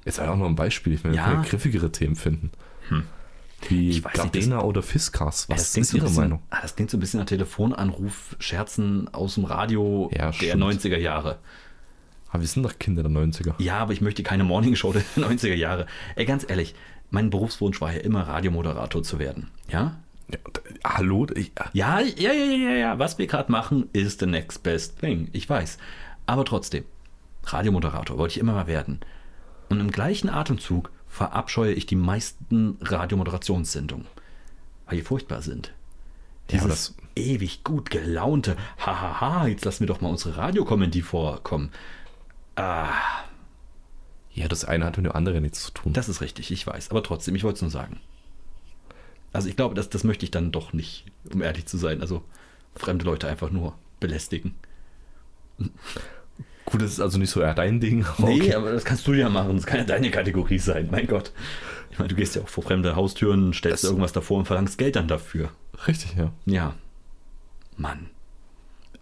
Jetzt 0.04 0.20
einfach 0.20 0.38
nur 0.38 0.48
ein 0.48 0.56
Beispiel. 0.56 0.94
Ich 0.94 1.04
will 1.04 1.14
Ja. 1.14 1.32
Hm. 1.32 1.44
griffigere 1.44 1.92
Themen 1.92 2.16
finden. 2.16 2.52
Wie 3.70 3.90
Ich 3.90 4.04
weiß 4.04 4.14
nicht, 4.14 4.34
Gardena 4.34 4.62
oder 4.62 4.82
Fiskars. 4.82 5.50
Was 5.50 5.76
ist 5.78 5.94
Ihre 5.94 6.06
bisschen, 6.06 6.22
Meinung? 6.22 6.42
Ah, 6.50 6.60
das 6.62 6.76
klingt 6.76 6.92
so 6.92 6.98
ein 6.98 7.00
bisschen 7.00 7.20
nach 7.20 7.28
Telefonanruf, 7.28 8.36
Scherzen 8.40 9.14
aus 9.14 9.36
dem 9.36 9.46
Radio 9.46 10.10
Ja, 10.14 10.26
der 10.28 10.34
stimmt. 10.34 10.64
90er 10.64 10.98
Jahre. 10.98 11.40
Aber 12.30 12.42
wir 12.42 12.48
sind 12.48 12.64
doch 12.64 12.78
Kinder 12.80 13.02
der 13.04 13.12
90er. 13.12 13.54
Ja, 13.60 13.78
aber 13.78 13.94
ich 13.94 14.02
möchte 14.02 14.24
keine 14.24 14.44
Morningshow 14.44 14.92
der 14.94 15.04
90er 15.18 15.54
Jahre. 15.56 15.88
Ey, 16.16 16.26
ganz 16.26 16.46
ehrlich, 16.48 16.76
mein 17.10 17.30
Berufswunsch 17.30 17.80
war 17.82 17.94
ja 17.94 18.00
immer, 18.02 18.22
Radiomoderator 18.28 19.04
zu 19.04 19.20
werden. 19.20 19.52
Ja? 19.70 19.98
Ja, 20.32 20.40
hallo? 20.84 21.28
Ich, 21.36 21.52
Ja, 21.74 22.00
ja, 22.00 22.34
ja, 22.34 22.34
ja, 22.34 22.58
ja, 22.70 22.76
ja. 22.76 23.00
Was 23.00 23.18
wir 23.18 23.28
gerade 23.28 23.52
machen, 23.52 23.90
ist 23.94 24.20
the 24.20 24.26
next 24.26 24.64
best 24.64 25.00
thing. 25.00 25.30
Ich 25.34 25.48
weiß. 25.50 25.78
Aber 26.26 26.44
trotzdem, 26.46 26.84
Radiomoderator 27.46 28.18
wollte 28.18 28.34
ich 28.34 28.40
immer 28.40 28.54
mal 28.54 28.68
werden. 28.68 29.00
Und 29.70 29.80
im 29.80 29.92
gleichen 29.92 30.30
Atemzug 30.30 30.92
verabscheue 31.16 31.74
ich 31.74 31.86
die 31.86 31.96
meisten 31.96 32.78
Radiomoderationssendungen, 32.82 34.06
weil 34.86 34.98
die 34.98 35.04
furchtbar 35.04 35.42
sind. 35.42 35.74
Ja, 36.52 36.60
Dieses 36.62 36.96
ewig 37.16 37.64
gut 37.64 37.90
gelaunte, 37.90 38.58
hahaha, 38.78 39.48
jetzt 39.48 39.64
lassen 39.64 39.80
wir 39.80 39.88
doch 39.88 40.02
mal 40.02 40.10
unsere 40.10 40.36
Radiokomödie 40.36 41.02
vorkommen. 41.02 41.72
Ah, 42.58 42.92
ja, 44.34 44.50
das 44.50 44.66
eine 44.66 44.84
hat 44.84 44.98
mit 44.98 45.06
dem 45.06 45.14
anderen 45.14 45.42
nichts 45.42 45.64
zu 45.64 45.72
tun. 45.72 45.94
das 45.94 46.10
ist 46.10 46.20
richtig, 46.20 46.52
ich 46.52 46.68
weiß. 46.68 46.92
Aber 46.92 47.02
trotzdem, 47.02 47.34
ich 47.36 47.46
wollte 47.46 47.56
es 47.56 47.62
nur 47.62 47.72
sagen. 47.72 48.02
Also 49.32 49.48
ich 49.48 49.56
glaube, 49.56 49.74
das, 49.74 49.90
das 49.90 50.04
möchte 50.04 50.26
ich 50.26 50.32
dann 50.32 50.52
doch 50.52 50.74
nicht, 50.74 51.06
um 51.34 51.42
ehrlich 51.42 51.66
zu 51.66 51.78
sein. 51.78 52.02
Also 52.02 52.24
fremde 52.76 53.06
Leute 53.06 53.30
einfach 53.30 53.52
nur 53.52 53.74
belästigen. 54.02 54.56
Gut, 56.66 56.82
das 56.82 56.92
ist 56.94 57.00
also 57.00 57.18
nicht 57.20 57.30
so 57.30 57.42
eher 57.42 57.54
dein 57.54 57.80
Ding. 57.80 58.04
aber 58.06 58.28
Nee, 58.28 58.42
okay. 58.42 58.56
aber 58.56 58.72
das 58.72 58.84
kannst 58.86 59.06
du 59.08 59.14
ja 59.14 59.30
machen. 59.30 59.56
Das 59.56 59.66
kann 59.66 59.78
ja 59.80 59.84
deine 59.86 60.10
Kategorie 60.12 60.58
sein. 60.60 60.90
Mein 60.92 61.08
Gott. 61.08 61.32
Ich 61.92 62.00
meine, 62.00 62.10
du 62.10 62.16
gehst 62.16 62.36
ja 62.36 62.42
auch 62.42 62.50
vor 62.50 62.64
fremde 62.64 62.96
Haustüren, 62.96 63.54
stellst 63.54 63.84
Das- 63.84 63.90
irgendwas 63.92 64.14
davor 64.14 64.40
und 64.40 64.46
verlangst 64.46 64.78
Geld 64.78 64.96
dann 64.96 65.08
dafür. 65.08 65.50
Richtig, 65.88 66.16
ja. 66.18 66.32
Ja. 66.46 66.74
Mann. 67.78 68.10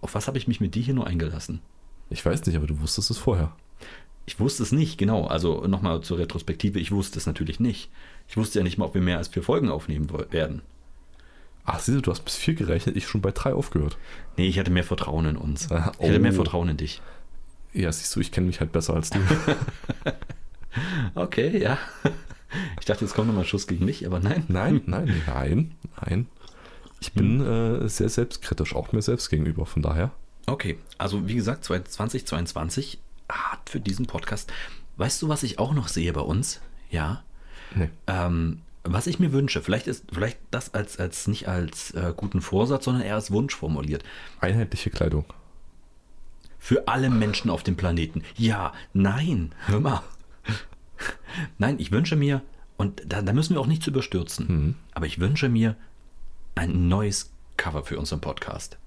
Auf 0.01 0.15
was 0.15 0.27
habe 0.27 0.37
ich 0.37 0.47
mich 0.47 0.59
mit 0.59 0.75
dir 0.75 0.83
hier 0.83 0.93
nur 0.93 1.07
eingelassen? 1.07 1.61
Ich 2.09 2.25
weiß 2.25 2.45
nicht, 2.45 2.55
aber 2.57 2.67
du 2.67 2.81
wusstest 2.81 3.09
es 3.09 3.17
vorher. 3.17 3.55
Ich 4.25 4.39
wusste 4.39 4.63
es 4.63 4.71
nicht, 4.71 4.97
genau. 4.97 5.25
Also 5.27 5.65
nochmal 5.67 6.01
zur 6.01 6.17
Retrospektive, 6.17 6.79
ich 6.79 6.91
wusste 6.91 7.17
es 7.19 7.25
natürlich 7.25 7.59
nicht. 7.59 7.89
Ich 8.27 8.37
wusste 8.37 8.59
ja 8.59 8.63
nicht 8.63 8.77
mal, 8.77 8.85
ob 8.85 8.93
wir 8.93 9.01
mehr 9.01 9.17
als 9.17 9.29
vier 9.29 9.43
Folgen 9.43 9.69
aufnehmen 9.69 10.09
werden. 10.31 10.61
Ach, 11.65 11.79
siehst 11.79 11.97
du, 11.97 12.01
du 12.01 12.11
hast 12.11 12.21
bis 12.25 12.35
vier 12.35 12.55
gerechnet, 12.55 12.97
ich 12.97 13.07
schon 13.07 13.21
bei 13.21 13.31
drei 13.31 13.53
aufgehört. 13.53 13.97
Nee, 14.37 14.47
ich 14.47 14.59
hatte 14.59 14.71
mehr 14.71 14.83
Vertrauen 14.83 15.25
in 15.25 15.37
uns. 15.37 15.71
Ah, 15.71 15.91
Ich 15.99 16.07
hatte 16.09 16.19
mehr 16.19 16.31
oh. 16.33 16.35
Vertrauen 16.35 16.69
in 16.69 16.77
dich. 16.77 17.01
Ja, 17.73 17.91
siehst 17.91 18.15
du, 18.15 18.19
ich 18.19 18.31
kenne 18.31 18.47
mich 18.47 18.59
halt 18.59 18.71
besser 18.71 18.93
als 18.93 19.09
du. 19.09 19.19
Okay, 21.15 21.61
ja. 21.61 21.77
Ich 22.79 22.85
dachte, 22.85 23.05
jetzt 23.05 23.13
kommt 23.13 23.27
nochmal 23.27 23.45
Schuss 23.45 23.67
gegen 23.67 23.85
mich, 23.85 24.05
aber 24.05 24.19
nein. 24.19 24.43
nein, 24.47 24.81
nein, 24.85 25.21
nein, 25.27 25.75
nein. 26.01 26.27
Ich 26.99 27.13
bin 27.13 27.41
äh, 27.41 27.87
sehr 27.89 28.09
selbstkritisch, 28.09 28.75
auch 28.75 28.91
mir 28.91 29.01
selbst 29.01 29.29
gegenüber, 29.29 29.65
von 29.65 29.81
daher. 29.81 30.11
Okay, 30.45 30.77
also 30.97 31.27
wie 31.27 31.35
gesagt, 31.35 31.63
2022 31.65 32.99
hat 33.29 33.69
für 33.69 33.79
diesen 33.79 34.05
Podcast. 34.05 34.51
Weißt 34.97 35.21
du, 35.21 35.27
was 35.27 35.43
ich 35.43 35.59
auch 35.59 35.73
noch 35.73 35.87
sehe 35.87 36.13
bei 36.13 36.21
uns? 36.21 36.61
Ja. 36.89 37.23
Nee. 37.75 37.89
Ähm, 38.07 38.61
was 38.83 39.07
ich 39.07 39.19
mir 39.19 39.31
wünsche, 39.31 39.61
vielleicht 39.61 39.87
ist 39.87 40.05
vielleicht 40.11 40.37
das 40.51 40.73
als, 40.73 40.99
als 40.99 41.27
nicht 41.27 41.47
als 41.47 41.91
äh, 41.91 42.13
guten 42.15 42.41
Vorsatz, 42.41 42.85
sondern 42.85 43.03
eher 43.03 43.15
als 43.15 43.31
Wunsch 43.31 43.55
formuliert. 43.55 44.03
Einheitliche 44.39 44.89
Kleidung. 44.89 45.25
Für 46.65 46.87
alle 46.87 47.09
Menschen 47.09 47.49
auf 47.51 47.61
dem 47.61 47.75
Planeten. 47.75 48.23
Ja, 48.37 48.71
nein, 48.93 49.51
hör 49.65 49.81
mal. 49.81 50.01
Nein, 51.57 51.75
ich 51.77 51.91
wünsche 51.91 52.15
mir, 52.15 52.41
und 52.77 53.01
da, 53.05 53.21
da 53.21 53.33
müssen 53.33 53.53
wir 53.53 53.59
auch 53.59 53.67
nicht 53.67 53.83
zu 53.83 53.89
überstürzen, 53.89 54.45
Mhm. 54.47 54.75
aber 54.93 55.05
ich 55.05 55.19
wünsche 55.19 55.49
mir 55.49 55.75
ein 56.55 56.87
neues 56.87 57.33
Cover 57.57 57.83
für 57.83 57.99
unseren 57.99 58.21
Podcast. 58.21 58.77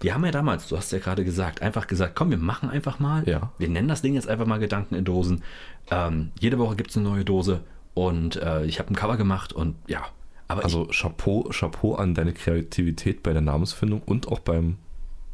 Wir 0.00 0.14
haben 0.14 0.24
ja 0.24 0.32
damals, 0.32 0.66
du 0.66 0.76
hast 0.76 0.90
ja 0.90 0.98
gerade 0.98 1.24
gesagt, 1.24 1.62
einfach 1.62 1.86
gesagt, 1.86 2.16
komm, 2.16 2.30
wir 2.30 2.38
machen 2.38 2.70
einfach 2.70 2.98
mal. 2.98 3.22
Ja. 3.28 3.52
Wir 3.58 3.68
nennen 3.68 3.86
das 3.86 4.02
Ding 4.02 4.14
jetzt 4.14 4.26
einfach 4.28 4.46
mal 4.46 4.58
Gedanken 4.58 4.96
in 4.96 5.04
Dosen. 5.04 5.44
Ähm, 5.92 6.32
jede 6.40 6.58
Woche 6.58 6.74
gibt 6.74 6.90
es 6.90 6.96
eine 6.96 7.08
neue 7.08 7.24
Dose 7.24 7.60
und 7.94 8.34
äh, 8.34 8.64
ich 8.64 8.80
habe 8.80 8.90
ein 8.92 8.96
Cover 8.96 9.16
gemacht 9.16 9.52
und 9.52 9.76
ja. 9.86 10.04
Aber 10.48 10.64
Also 10.64 10.86
Chapeau, 10.90 11.48
Chapeau 11.52 11.94
an 11.94 12.14
deine 12.14 12.32
Kreativität 12.32 13.22
bei 13.22 13.32
der 13.32 13.42
Namensfindung 13.42 14.02
und 14.02 14.26
auch 14.26 14.40
beim, 14.40 14.78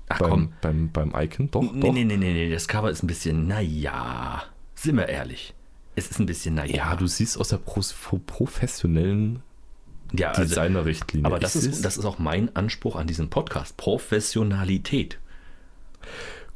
Ach, 0.09 0.19
beim, 0.19 0.31
komm. 0.31 0.53
beim, 0.61 0.91
beim 0.93 1.15
Icon. 1.15 1.51
Doch, 1.51 1.63
nee, 1.63 1.81
doch. 1.81 1.93
nee, 1.93 2.05
nee, 2.05 2.17
nee, 2.17 2.33
nee, 2.33 2.51
das 2.51 2.69
Cover 2.69 2.91
ist 2.91 3.03
ein 3.03 3.07
bisschen, 3.07 3.47
naja, 3.47 4.43
sind 4.75 4.97
wir 4.97 5.09
ehrlich. 5.09 5.55
Es 5.95 6.11
ist 6.11 6.19
ein 6.19 6.27
bisschen, 6.27 6.55
naja. 6.55 6.75
Ja, 6.75 6.97
du 6.97 7.07
siehst 7.07 7.39
aus 7.39 7.49
der 7.49 7.59
pro, 7.59 7.81
pro, 7.81 8.19
professionellen 8.19 9.43
ja, 10.13 10.31
also, 10.31 10.43
Designerrichtlinie. 10.43 11.27
aber 11.27 11.39
das 11.39 11.57
ist, 11.57 11.85
das 11.85 11.97
ist 11.97 12.05
auch 12.05 12.19
mein 12.19 12.55
Anspruch 12.57 12.97
an 12.97 13.07
diesem 13.07 13.31
Podcast. 13.31 13.77
Professionalität. 13.77 15.19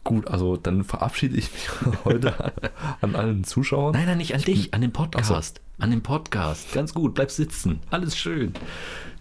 gut. 0.04 0.28
Also 0.28 0.56
dann 0.56 0.84
verabschiede 0.84 1.36
ich 1.36 1.52
mich 1.52 1.68
heute 2.04 2.52
an 3.00 3.14
allen 3.14 3.44
Zuschauern. 3.44 3.92
Nein, 3.92 4.06
nein, 4.06 4.18
nicht 4.18 4.34
an 4.34 4.42
dich, 4.42 4.72
an 4.74 4.80
den 4.80 4.92
Podcast. 4.92 5.60
An 5.78 5.90
den 5.90 6.02
Podcast. 6.02 6.72
Ganz 6.72 6.94
gut, 6.94 7.14
bleib 7.14 7.30
sitzen. 7.30 7.80
Alles 7.90 8.16
schön. 8.16 8.54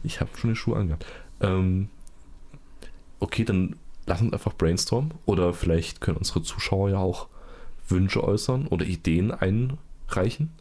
Ich 0.03 0.21
habe 0.21 0.30
schon 0.38 0.51
die 0.51 0.55
Schuhe 0.55 0.78
angehabt. 0.78 1.05
Ähm, 1.41 1.89
okay, 3.19 3.43
dann 3.43 3.76
lass 4.06 4.22
uns 4.22 4.34
einfach 4.34 4.53
brainstormen. 4.53 5.14
Oder 5.26 5.53
vielleicht 5.53 6.01
können 6.01 6.18
unsere 6.18 6.43
Zuschauer 6.43 6.89
ja 6.89 6.97
auch 6.97 7.28
Wünsche 7.88 8.24
äußern 8.24 8.68
oder 8.68 8.86
Ideen 8.86 9.32
ein, 9.32 9.78
reichen. 10.08 10.53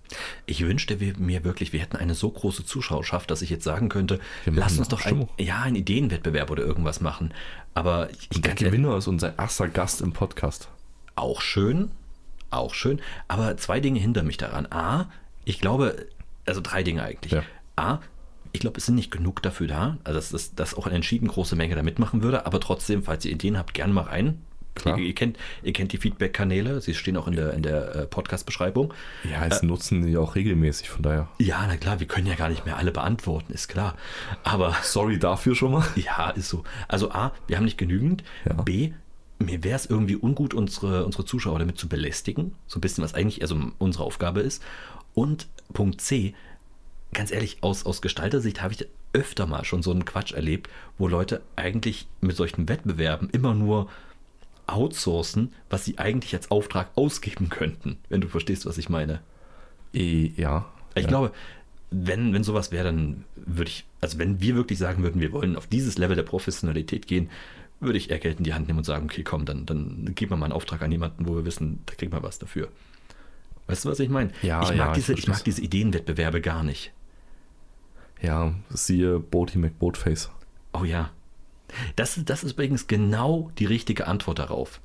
Ich 0.46 0.64
wünschte 0.64 0.96
mir 1.18 1.44
wirklich, 1.44 1.72
wir 1.72 1.80
hätten 1.80 1.96
eine 1.96 2.14
so 2.14 2.30
große 2.30 2.64
Zuschauerschaft, 2.64 3.30
dass 3.30 3.42
ich 3.42 3.50
jetzt 3.50 3.64
sagen 3.64 3.88
könnte, 3.88 4.18
lass 4.46 4.78
uns 4.78 4.88
doch 4.88 5.04
ein, 5.04 5.28
ja, 5.38 5.60
einen 5.62 5.76
Ideenwettbewerb 5.76 6.50
oder 6.50 6.62
irgendwas 6.62 7.00
machen. 7.00 7.32
Aber 7.74 8.08
ich, 8.10 8.28
Der 8.40 8.54
Gewinner 8.54 8.96
ist 8.96 9.06
unser 9.06 9.38
erster 9.38 9.68
Gast 9.68 10.00
im 10.00 10.12
Podcast. 10.12 10.68
auch 11.16 11.40
schön, 11.42 11.90
auch 12.50 12.72
schön. 12.74 13.00
Aber 13.28 13.56
zwei 13.56 13.80
Dinge 13.80 14.00
hindern 14.00 14.26
mich 14.26 14.36
daran. 14.36 14.66
A, 14.70 15.10
ich 15.44 15.60
glaube, 15.60 16.06
also 16.46 16.60
drei 16.62 16.82
Dinge 16.82 17.02
eigentlich. 17.02 17.32
Ja. 17.32 17.42
A, 17.76 17.98
ich 18.54 18.60
glaube, 18.60 18.78
es 18.78 18.86
sind 18.86 18.94
nicht 18.94 19.10
genug 19.10 19.42
dafür 19.42 19.66
da, 19.66 19.98
also 20.04 20.16
dass, 20.18 20.30
dass, 20.30 20.54
dass 20.54 20.74
auch 20.74 20.86
eine 20.86 20.94
entschieden 20.94 21.26
große 21.26 21.56
Menge 21.56 21.74
da 21.74 21.82
mitmachen 21.82 22.22
würde, 22.22 22.46
aber 22.46 22.60
trotzdem, 22.60 23.02
falls 23.02 23.24
ihr 23.24 23.32
Ideen 23.32 23.58
habt, 23.58 23.74
gerne 23.74 23.92
mal 23.92 24.04
rein. 24.04 24.40
Klar. 24.76 24.96
Ihr, 24.96 25.06
ihr, 25.06 25.14
kennt, 25.14 25.38
ihr 25.64 25.72
kennt 25.72 25.92
die 25.92 25.98
Feedback-Kanäle, 25.98 26.80
sie 26.80 26.94
stehen 26.94 27.16
auch 27.16 27.26
in 27.26 27.34
der, 27.34 27.52
in 27.54 27.62
der 27.62 27.94
äh, 27.94 28.06
Podcast-Beschreibung. 28.06 28.94
Ja, 29.28 29.44
es 29.44 29.62
nutzen 29.64 30.06
die 30.06 30.16
auch 30.16 30.36
regelmäßig, 30.36 30.88
von 30.88 31.02
daher. 31.02 31.28
Ja, 31.38 31.64
na 31.66 31.76
klar, 31.76 31.98
wir 31.98 32.06
können 32.06 32.28
ja 32.28 32.36
gar 32.36 32.48
nicht 32.48 32.64
mehr 32.64 32.76
alle 32.76 32.92
beantworten, 32.92 33.52
ist 33.52 33.66
klar. 33.66 33.96
Aber 34.44 34.76
Sorry 34.82 35.18
dafür 35.18 35.56
schon 35.56 35.72
mal. 35.72 35.84
ja, 35.96 36.30
ist 36.30 36.48
so. 36.48 36.62
Also 36.86 37.10
A, 37.10 37.32
wir 37.48 37.56
haben 37.56 37.64
nicht 37.64 37.78
genügend. 37.78 38.22
Ja. 38.44 38.54
B, 38.62 38.92
mir 39.40 39.64
wäre 39.64 39.76
es 39.76 39.86
irgendwie 39.86 40.16
ungut, 40.16 40.54
unsere, 40.54 41.04
unsere 41.04 41.24
Zuschauer 41.24 41.58
damit 41.58 41.76
zu 41.76 41.88
belästigen. 41.88 42.54
So 42.68 42.78
ein 42.78 42.80
bisschen, 42.80 43.02
was 43.02 43.14
eigentlich 43.14 43.42
also 43.42 43.60
unsere 43.78 44.04
Aufgabe 44.04 44.40
ist. 44.40 44.62
Und 45.12 45.48
Punkt 45.72 46.00
C, 46.00 46.34
ganz 47.14 47.30
ehrlich, 47.30 47.58
aus, 47.62 47.86
aus 47.86 48.02
Gestaltersicht 48.02 48.60
habe 48.62 48.74
ich 48.74 48.86
öfter 49.12 49.46
mal 49.46 49.64
schon 49.64 49.82
so 49.82 49.90
einen 49.90 50.04
Quatsch 50.04 50.32
erlebt, 50.32 50.68
wo 50.98 51.08
Leute 51.08 51.40
eigentlich 51.56 52.06
mit 52.20 52.36
solchen 52.36 52.68
Wettbewerben 52.68 53.30
immer 53.30 53.54
nur 53.54 53.88
outsourcen, 54.66 55.52
was 55.70 55.84
sie 55.84 55.98
eigentlich 55.98 56.34
als 56.34 56.50
Auftrag 56.50 56.90
ausgeben 56.96 57.48
könnten, 57.48 57.98
wenn 58.08 58.20
du 58.20 58.28
verstehst, 58.28 58.66
was 58.66 58.78
ich 58.78 58.88
meine. 58.88 59.20
Ja. 59.92 60.66
Ich 60.94 61.02
ja. 61.02 61.08
glaube, 61.08 61.32
wenn, 61.90 62.32
wenn 62.32 62.44
sowas 62.44 62.72
wäre, 62.72 62.84
dann 62.84 63.24
würde 63.36 63.70
ich, 63.70 63.84
also 64.00 64.18
wenn 64.18 64.40
wir 64.40 64.56
wirklich 64.56 64.78
sagen 64.78 65.02
würden, 65.02 65.20
wir 65.20 65.32
wollen 65.32 65.56
auf 65.56 65.66
dieses 65.66 65.98
Level 65.98 66.16
der 66.16 66.22
Professionalität 66.24 67.06
gehen, 67.06 67.30
würde 67.80 67.98
ich 67.98 68.10
eher 68.10 68.18
Geld 68.18 68.38
in 68.38 68.44
die 68.44 68.54
Hand 68.54 68.66
nehmen 68.66 68.78
und 68.78 68.84
sagen, 68.84 69.04
okay, 69.04 69.22
komm, 69.22 69.44
dann, 69.44 69.66
dann 69.66 70.14
geben 70.14 70.32
wir 70.32 70.36
mal 70.36 70.46
einen 70.46 70.52
Auftrag 70.52 70.82
an 70.82 70.90
jemanden, 70.90 71.28
wo 71.28 71.36
wir 71.36 71.44
wissen, 71.44 71.80
da 71.86 71.94
kriegt 71.94 72.12
man 72.12 72.22
was 72.22 72.38
dafür. 72.38 72.68
Weißt 73.66 73.84
du, 73.84 73.90
was 73.90 74.00
ich 74.00 74.08
meine? 74.08 74.30
Ja, 74.42 74.62
ich 74.62 74.70
mag, 74.70 74.76
ja, 74.76 74.88
ich 74.88 74.94
diese, 74.94 75.12
ich 75.12 75.20
versteh's. 75.20 75.28
mag 75.28 75.44
diese 75.44 75.62
Ideenwettbewerbe 75.62 76.40
gar 76.40 76.62
nicht. 76.62 76.92
Ja, 78.20 78.54
siehe 78.70 79.18
Boaty 79.18 79.58
McBoatface. 79.58 80.30
Oh 80.72 80.84
ja. 80.84 81.10
Das, 81.96 82.16
ist- 82.16 82.30
das 82.30 82.44
ist 82.44 82.52
übrigens 82.52 82.86
genau 82.86 83.50
die 83.58 83.66
richtige 83.66 84.06
Antwort 84.06 84.38
darauf. 84.38 84.80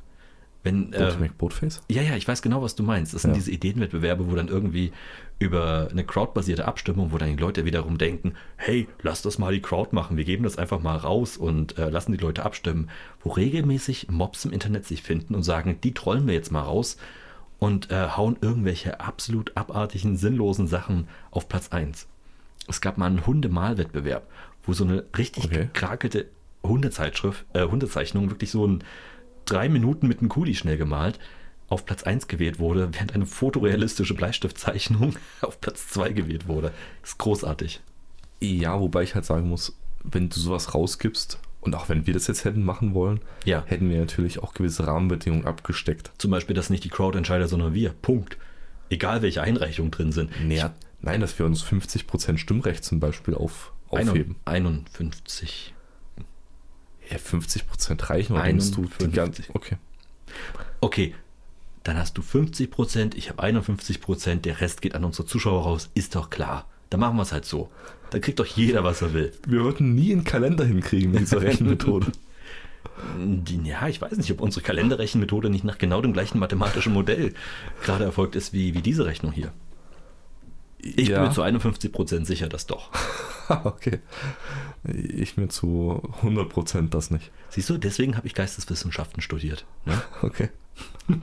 Wenn, 0.61 0.91
Boaty 0.91 1.15
äh, 1.15 1.19
McBoatface? 1.19 1.81
Ja, 1.89 2.01
ja, 2.01 2.15
ich 2.17 2.27
weiß 2.27 2.41
genau, 2.41 2.61
was 2.61 2.75
du 2.75 2.83
meinst. 2.83 3.13
Das 3.13 3.21
sind 3.21 3.31
Ja. 3.31 3.35
diese 3.35 3.51
Ideenwettbewerbe, 3.51 4.29
wo 4.29 4.35
dann 4.35 4.49
irgendwie 4.49 4.91
über 5.39 5.87
eine 5.89 6.03
crowdbasierte 6.03 6.65
Abstimmung, 6.67 7.13
wo 7.13 7.17
dann 7.17 7.29
die 7.29 7.41
Leute 7.41 7.63
wiederum 7.63 7.97
denken, 7.97 8.33
hey, 8.57 8.89
lass 9.01 9.21
das 9.21 9.37
mal 9.37 9.53
die 9.53 9.61
Crowd 9.61 9.95
machen, 9.95 10.17
wir 10.17 10.25
geben 10.25 10.43
das 10.43 10.57
einfach 10.57 10.81
mal 10.81 10.97
raus 10.97 11.37
und 11.37 11.77
äh, 11.77 11.89
lassen 11.89 12.11
die 12.11 12.17
Leute 12.17 12.43
abstimmen, 12.43 12.89
wo 13.21 13.29
regelmäßig 13.29 14.09
Mobs 14.09 14.43
im 14.43 14.51
Internet 14.51 14.85
sich 14.85 15.01
finden 15.01 15.33
und 15.33 15.43
sagen, 15.43 15.79
die 15.81 15.93
trollen 15.93 16.27
wir 16.27 16.33
jetzt 16.33 16.51
mal 16.51 16.63
raus 16.63 16.97
und 17.59 17.89
äh, 17.89 18.09
hauen 18.09 18.35
irgendwelche 18.41 18.99
absolut 18.99 19.55
abartigen, 19.55 20.17
sinnlosen 20.17 20.67
Sachen 20.67 21.07
auf 21.31 21.47
Platz 21.47 21.69
1. 21.69 22.05
Es 22.69 22.81
gab 22.81 22.97
mal 22.97 23.07
einen 23.07 23.25
Hundemalwettbewerb, 23.25 24.27
wo 24.63 24.73
so 24.73 24.83
eine 24.83 25.03
richtig 25.17 25.45
Okay. 25.45 25.65
gekrakelte 25.73 26.27
Hundezeitschrift, 26.63 27.45
äh, 27.53 27.65
Hundezeichnung, 27.65 28.29
wirklich 28.29 28.51
so 28.51 28.65
ein 28.67 28.83
drei 29.45 29.69
Minuten 29.69 30.07
mit 30.07 30.19
einem 30.19 30.29
Kuli 30.29 30.53
schnell 30.55 30.77
gemalt, 30.77 31.19
auf 31.67 31.85
Platz 31.85 32.03
1 32.03 32.27
gewählt 32.27 32.59
wurde, 32.59 32.89
während 32.93 33.13
eine 33.13 33.25
fotorealistische 33.25 34.13
Bleistiftzeichnung 34.13 35.15
auf 35.41 35.59
Platz 35.61 35.87
2 35.89 36.13
gewählt 36.13 36.47
wurde. 36.47 36.71
Ist 37.03 37.17
großartig. 37.17 37.81
Ja, 38.41 38.79
wobei 38.79 39.03
ich 39.03 39.15
halt 39.15 39.25
sagen 39.25 39.47
muss, 39.49 39.75
wenn 40.03 40.29
du 40.29 40.39
sowas 40.39 40.73
rausgibst, 40.73 41.39
und 41.61 41.75
auch 41.75 41.89
wenn 41.89 42.07
wir 42.07 42.13
das 42.13 42.27
jetzt 42.27 42.45
hätten 42.45 42.63
machen 42.63 42.93
wollen, 42.93 43.19
Ja. 43.43 43.63
hätten 43.65 43.89
wir 43.89 43.99
natürlich 43.99 44.41
auch 44.41 44.53
gewisse 44.53 44.87
Rahmenbedingungen 44.87 45.45
abgesteckt. 45.45 46.11
Zum 46.17 46.31
Beispiel, 46.31 46.55
dass 46.55 46.69
nicht 46.69 46.85
die 46.85 46.89
Crowd 46.89 47.17
entscheidet, 47.17 47.49
sondern 47.49 47.73
wir. 47.73 47.89
Punkt. 47.89 48.37
Egal, 48.89 49.21
welche 49.21 49.41
Einreichungen 49.41 49.91
drin 49.91 50.11
sind. 50.13 50.31
Naja, 50.47 50.73
nein, 51.01 51.21
dass 51.21 51.37
wir 51.37 51.45
uns 51.45 51.63
50% 51.63 52.37
Stimmrecht 52.37 52.83
zum 52.83 52.99
Beispiel 52.99 53.35
auf, 53.35 53.73
aufheben. 53.89 54.35
51. 54.45 55.73
Ja, 57.09 57.17
50% 57.17 58.09
reichen 58.09 58.33
oder 58.33 58.43
denkst 58.43 58.71
du 58.71 58.81
die 58.99 59.05
51. 59.05 59.13
ganze. 59.13 59.43
Okay. 59.53 59.77
Okay, 60.81 61.15
dann 61.83 61.97
hast 61.97 62.17
du 62.17 62.21
50 62.21 62.69
Prozent, 62.69 63.15
ich 63.15 63.29
habe 63.29 63.41
51 63.41 64.01
Prozent, 64.01 64.45
der 64.45 64.61
Rest 64.61 64.81
geht 64.81 64.95
an 64.95 65.03
unsere 65.03 65.27
Zuschauer 65.27 65.63
raus. 65.63 65.89
Ist 65.95 66.15
doch 66.15 66.29
klar. 66.29 66.67
Dann 66.89 66.99
machen 66.99 67.17
wir 67.17 67.23
es 67.23 67.31
halt 67.31 67.45
so. 67.45 67.69
Dann 68.11 68.21
kriegt 68.21 68.39
doch 68.39 68.45
jeder, 68.45 68.83
was 68.83 69.01
er 69.01 69.13
will. 69.13 69.31
Wir 69.47 69.63
würden 69.63 69.95
nie 69.95 70.11
einen 70.11 70.23
Kalender 70.23 70.65
hinkriegen 70.65 71.11
mit 71.11 71.21
dieser 71.21 71.41
Rechenmethode. 71.41 72.11
Ja, 73.63 73.87
ich 73.87 74.01
weiß 74.01 74.17
nicht, 74.17 74.31
ob 74.31 74.41
unsere 74.41 74.63
Kalenderrechenmethode 74.63 75.49
nicht 75.49 75.63
nach 75.63 75.77
genau 75.77 76.01
dem 76.01 76.13
gleichen 76.13 76.39
mathematischen 76.39 76.93
Modell 76.93 77.33
gerade 77.83 78.03
erfolgt 78.05 78.35
ist 78.35 78.53
wie, 78.53 78.73
wie 78.73 78.81
diese 78.81 79.05
Rechnung 79.05 79.31
hier. 79.31 79.51
Ich 80.81 81.09
bin 81.09 81.21
mir 81.21 81.31
zu 81.31 81.41
51 81.41 81.91
Prozent 81.91 82.25
sicher, 82.25 82.47
dass 82.47 82.65
doch. 82.65 82.89
okay. 83.65 83.99
Ich 84.83 85.35
mir 85.35 85.49
zu 85.49 86.01
100% 86.21 86.89
das 86.89 87.11
nicht. 87.11 87.31
Siehst 87.49 87.69
du, 87.69 87.77
deswegen 87.77 88.15
habe 88.15 88.27
ich 88.27 88.33
Geisteswissenschaften 88.33 89.21
studiert. 89.21 89.65
Ne? 89.85 90.01
Okay. 90.21 90.49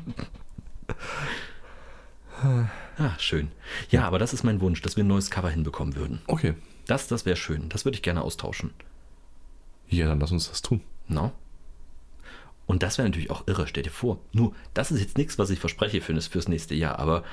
Ah, 2.99 3.19
schön. 3.19 3.49
Ja, 3.89 4.07
aber 4.07 4.19
das 4.19 4.35
ist 4.35 4.45
mein 4.45 4.61
Wunsch, 4.61 4.83
dass 4.83 4.97
wir 4.97 5.05
ein 5.05 5.09
neues 5.09 5.31
Cover 5.31 5.49
hinbekommen 5.49 5.97
würden. 5.97 6.21
Okay. 6.27 6.53
Das, 6.87 7.09
das 7.09 7.25
wäre 7.25 7.37
schön. 7.37 7.71
Das 7.71 7.87
würde 7.87 7.97
ich 7.97 8.03
gerne 8.03 8.21
austauschen. 8.21 8.75
Ja, 9.89 10.07
dann 10.07 10.21
lass 10.21 10.33
uns 10.33 10.51
das 10.51 10.61
tun. 10.61 10.83
No? 11.09 11.33
Und 12.67 12.83
das 12.83 12.99
wäre 12.99 13.09
natürlich 13.09 13.31
auch 13.31 13.47
irre, 13.47 13.67
stell 13.67 13.85
dir 13.85 13.91
vor. 13.91 14.19
Nur, 14.33 14.55
das 14.75 14.91
ist 14.91 15.01
jetzt 15.01 15.17
nichts, 15.17 15.39
was 15.39 15.51
ich 15.51 15.59
verspreche 15.59 16.01
für 16.01 16.13
das, 16.15 16.27
fürs 16.27 16.49
nächste 16.49 16.75
Jahr, 16.75 16.99
aber 16.99 17.25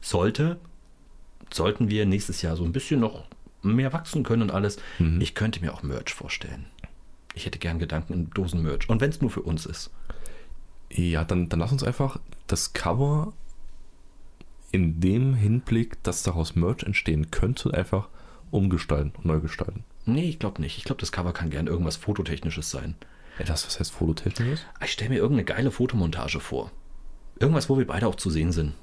sollte, 0.00 0.58
sollten 1.52 1.88
wir 1.90 2.06
nächstes 2.06 2.42
Jahr 2.42 2.56
so 2.56 2.64
ein 2.64 2.72
bisschen 2.72 3.00
noch 3.00 3.24
mehr 3.62 3.92
wachsen 3.92 4.22
können 4.22 4.42
und 4.42 4.50
alles, 4.50 4.78
Mhm. 4.98 5.20
ich 5.20 5.34
könnte 5.34 5.60
mir 5.60 5.74
auch 5.74 5.82
Merch 5.82 6.12
vorstellen. 6.14 6.66
Ich 7.34 7.46
hätte 7.46 7.58
gern 7.58 7.78
Gedanken 7.78 8.12
in 8.12 8.30
Dosen 8.30 8.62
Merch. 8.62 8.88
Und 8.88 9.00
wenn 9.00 9.10
es 9.10 9.20
nur 9.20 9.30
für 9.30 9.42
uns 9.42 9.66
ist. 9.66 9.90
Ja, 10.90 11.24
dann, 11.24 11.48
dann 11.48 11.60
lass 11.60 11.70
uns 11.72 11.84
einfach 11.84 12.18
das 12.48 12.72
Cover 12.72 13.32
in 14.72 15.00
dem 15.00 15.34
Hinblick, 15.34 16.02
dass 16.02 16.22
daraus 16.22 16.56
Merch 16.56 16.82
entstehen 16.82 17.30
könnte, 17.30 17.72
einfach 17.74 18.08
umgestalten 18.50 19.12
und 19.16 19.24
neu 19.26 19.40
gestalten. 19.40 19.84
Nee, 20.06 20.28
ich 20.28 20.38
glaube 20.38 20.60
nicht. 20.60 20.78
Ich 20.78 20.84
glaube, 20.84 21.00
das 21.00 21.12
Cover 21.12 21.32
kann 21.32 21.50
gern 21.50 21.66
irgendwas 21.66 21.96
Fototechnisches 21.96 22.70
sein. 22.70 22.94
Ja, 23.38 23.44
das, 23.44 23.66
was 23.66 23.78
heißt 23.78 23.92
Fototechnisches? 23.92 24.64
Ich 24.82 24.92
stelle 24.92 25.10
mir 25.10 25.16
irgendeine 25.16 25.44
geile 25.44 25.70
Fotomontage 25.70 26.40
vor. 26.40 26.70
Irgendwas, 27.38 27.68
wo 27.68 27.78
wir 27.78 27.86
beide 27.86 28.06
auch 28.08 28.16
zu 28.16 28.30
sehen 28.30 28.52
sind. 28.52 28.74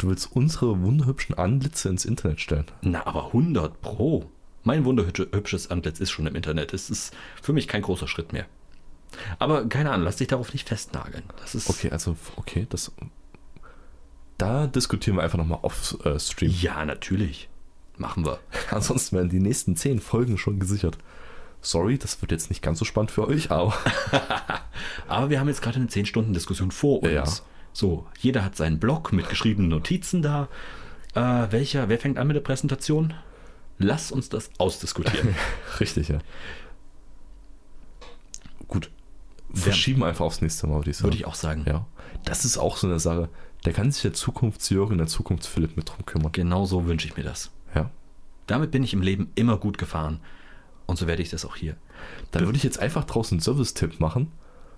Du 0.00 0.08
willst 0.08 0.34
unsere 0.34 0.80
wunderhübschen 0.80 1.36
Antlitze 1.36 1.90
ins 1.90 2.06
Internet 2.06 2.40
stellen. 2.40 2.64
Na, 2.80 3.06
aber 3.06 3.26
100 3.26 3.82
Pro. 3.82 4.30
Mein 4.64 4.86
wunderhübsches 4.86 5.70
Antlitz 5.70 6.00
ist 6.00 6.10
schon 6.10 6.26
im 6.26 6.34
Internet. 6.34 6.72
Es 6.72 6.88
ist 6.88 7.14
für 7.42 7.52
mich 7.52 7.68
kein 7.68 7.82
großer 7.82 8.08
Schritt 8.08 8.32
mehr. 8.32 8.46
Aber 9.38 9.68
keine 9.68 9.90
Ahnung, 9.90 10.04
lass 10.04 10.16
dich 10.16 10.28
darauf 10.28 10.54
nicht 10.54 10.66
festnageln. 10.66 11.24
Das 11.38 11.54
ist. 11.54 11.68
Okay, 11.68 11.90
also, 11.90 12.16
okay, 12.36 12.66
das. 12.70 12.92
Da 14.38 14.66
diskutieren 14.68 15.18
wir 15.18 15.22
einfach 15.22 15.36
nochmal 15.36 15.58
off-stream. 15.60 16.50
Ja, 16.50 16.82
natürlich. 16.86 17.50
Machen 17.98 18.24
wir. 18.24 18.38
Ansonsten 18.70 19.16
werden 19.16 19.28
die 19.28 19.38
nächsten 19.38 19.76
zehn 19.76 20.00
Folgen 20.00 20.38
schon 20.38 20.58
gesichert. 20.58 20.96
Sorry, 21.60 21.98
das 21.98 22.22
wird 22.22 22.32
jetzt 22.32 22.48
nicht 22.48 22.62
ganz 22.62 22.78
so 22.78 22.86
spannend 22.86 23.10
für 23.10 23.28
euch, 23.28 23.50
aber 23.50 23.74
Aber 25.08 25.28
wir 25.28 25.40
haben 25.40 25.48
jetzt 25.48 25.60
gerade 25.60 25.76
eine 25.76 25.88
10-Stunden-Diskussion 25.88 26.70
vor 26.70 27.02
uns. 27.02 27.12
Ja. 27.12 27.24
So, 27.72 28.06
jeder 28.18 28.44
hat 28.44 28.56
seinen 28.56 28.78
Blog 28.78 29.12
mit 29.12 29.28
geschriebenen 29.28 29.70
Notizen 29.70 30.22
da. 30.22 30.48
Äh, 31.14 31.50
welcher, 31.50 31.88
wer 31.88 31.98
fängt 31.98 32.18
an 32.18 32.26
mit 32.26 32.36
der 32.36 32.42
Präsentation? 32.42 33.14
Lass 33.78 34.12
uns 34.12 34.28
das 34.28 34.50
ausdiskutieren. 34.58 35.34
richtig, 35.80 36.08
ja. 36.08 36.18
Gut. 38.68 38.90
Verschieben 39.52 40.04
einfach 40.04 40.24
aufs 40.24 40.42
nächste 40.42 40.66
Mal, 40.66 40.76
würde 40.76 40.90
ich 40.90 40.96
sagen. 40.96 41.06
Würde 41.06 41.16
ich 41.16 41.26
auch 41.26 41.34
sagen. 41.34 41.64
Ja. 41.66 41.86
Das 42.24 42.44
ist 42.44 42.58
auch 42.58 42.76
so 42.76 42.86
eine 42.86 43.00
Sache. 43.00 43.28
Da 43.62 43.72
kann 43.72 43.90
sich 43.90 44.02
der 44.02 44.12
Zukunftsjörg 44.12 44.90
und 44.90 44.98
der 44.98 45.06
Zukunftsphilipp 45.06 45.76
mit 45.76 45.88
drum 45.88 46.06
kümmern. 46.06 46.32
Genau 46.32 46.66
so 46.66 46.86
wünsche 46.86 47.06
ich 47.06 47.16
mir 47.16 47.24
das. 47.24 47.50
Ja. 47.74 47.90
Damit 48.46 48.70
bin 48.70 48.82
ich 48.82 48.92
im 48.92 49.02
Leben 49.02 49.30
immer 49.34 49.56
gut 49.56 49.78
gefahren. 49.78 50.20
Und 50.86 50.98
so 50.98 51.06
werde 51.06 51.22
ich 51.22 51.30
das 51.30 51.44
auch 51.44 51.56
hier. 51.56 51.76
Dann 52.30 52.44
würde 52.44 52.56
ich 52.56 52.64
jetzt 52.64 52.80
einfach 52.80 53.04
draußen 53.04 53.36
einen 53.36 53.42
Service-Tipp 53.42 54.00
machen. 54.00 54.32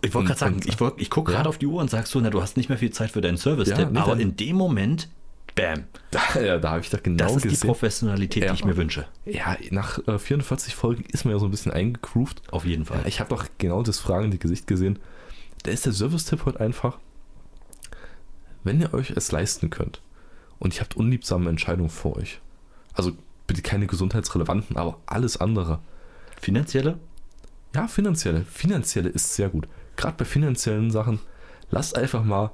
Ich 0.04 0.12
wollte 0.14 0.18
Und- 0.18 0.26
gerade 0.26 0.38
sagen, 0.40 0.54
und- 0.56 0.66
ich, 0.66 0.80
wollt- 0.80 0.94
ich 1.00 1.10
gucke 1.10 1.30
Ja. 1.32 1.38
gerade 1.38 1.48
auf 1.48 1.58
die 1.58 1.66
Uhr 1.66 1.80
und 1.80 1.88
sagst 1.90 2.12
so, 2.12 2.20
na, 2.20 2.30
du 2.30 2.42
hast 2.42 2.56
nicht 2.56 2.68
mehr 2.68 2.78
viel 2.78 2.90
Zeit 2.90 3.10
für 3.12 3.20
deinen 3.20 3.36
Service-Tipp. 3.38 3.78
Ja, 3.78 3.90
nee, 3.90 3.98
aber 3.98 4.18
in 4.18 4.36
dem 4.36 4.56
Moment, 4.56 5.08
bam, 5.54 5.84
Da, 6.10 6.20
ja, 6.40 6.58
da 6.58 6.70
habe 6.70 6.80
ich 6.80 6.90
da 6.90 6.98
genau 6.98 7.24
das 7.24 7.36
ist 7.36 7.44
die 7.44 7.48
gesehen. 7.50 7.68
Professionalität, 7.68 8.42
Ja. 8.44 8.50
die 8.52 8.56
ich 8.58 8.64
mir 8.64 8.76
wünsche. 8.76 9.06
Ja, 9.26 9.56
nach 9.70 9.98
äh, 10.08 10.18
44 10.18 10.74
Folgen 10.74 11.04
ist 11.12 11.24
man 11.24 11.34
ja 11.34 11.38
so 11.38 11.46
ein 11.46 11.50
bisschen 11.52 11.72
eingegroovt. 11.72 12.42
Auf 12.50 12.64
jeden 12.64 12.84
Fall. 12.84 13.02
Ich 13.06 13.20
habe 13.20 13.30
doch 13.30 13.44
genau 13.58 13.82
das 13.82 13.98
fragende 14.00 14.38
Gesicht 14.38 14.66
gesehen. 14.66 14.98
Da 15.62 15.70
ist 15.70 15.86
der 15.86 15.92
Service-Tipp 15.92 16.44
heute 16.46 16.58
einfach, 16.60 16.98
wenn 18.64 18.80
ihr 18.80 18.92
euch 18.94 19.10
es 19.10 19.30
leisten 19.32 19.70
könnt, 19.70 20.00
und 20.58 20.74
ihr 20.74 20.80
habt 20.80 20.96
unliebsame 20.96 21.48
Entscheidungen 21.50 21.90
vor 21.90 22.16
euch. 22.16 22.40
Also 22.94 23.12
bitte 23.46 23.62
keine 23.62 23.86
gesundheitsrelevanten, 23.86 24.76
aber 24.76 24.98
alles 25.06 25.36
andere. 25.36 25.80
Finanzielle? 26.40 26.98
Ja, 27.74 27.88
finanzielle. 27.88 28.44
Finanzielle 28.44 29.08
ist 29.08 29.34
sehr 29.34 29.48
gut. 29.48 29.66
Gerade 29.96 30.16
bei 30.16 30.24
finanziellen 30.24 30.90
Sachen, 30.90 31.20
lasst 31.70 31.96
einfach 31.96 32.24
mal 32.24 32.52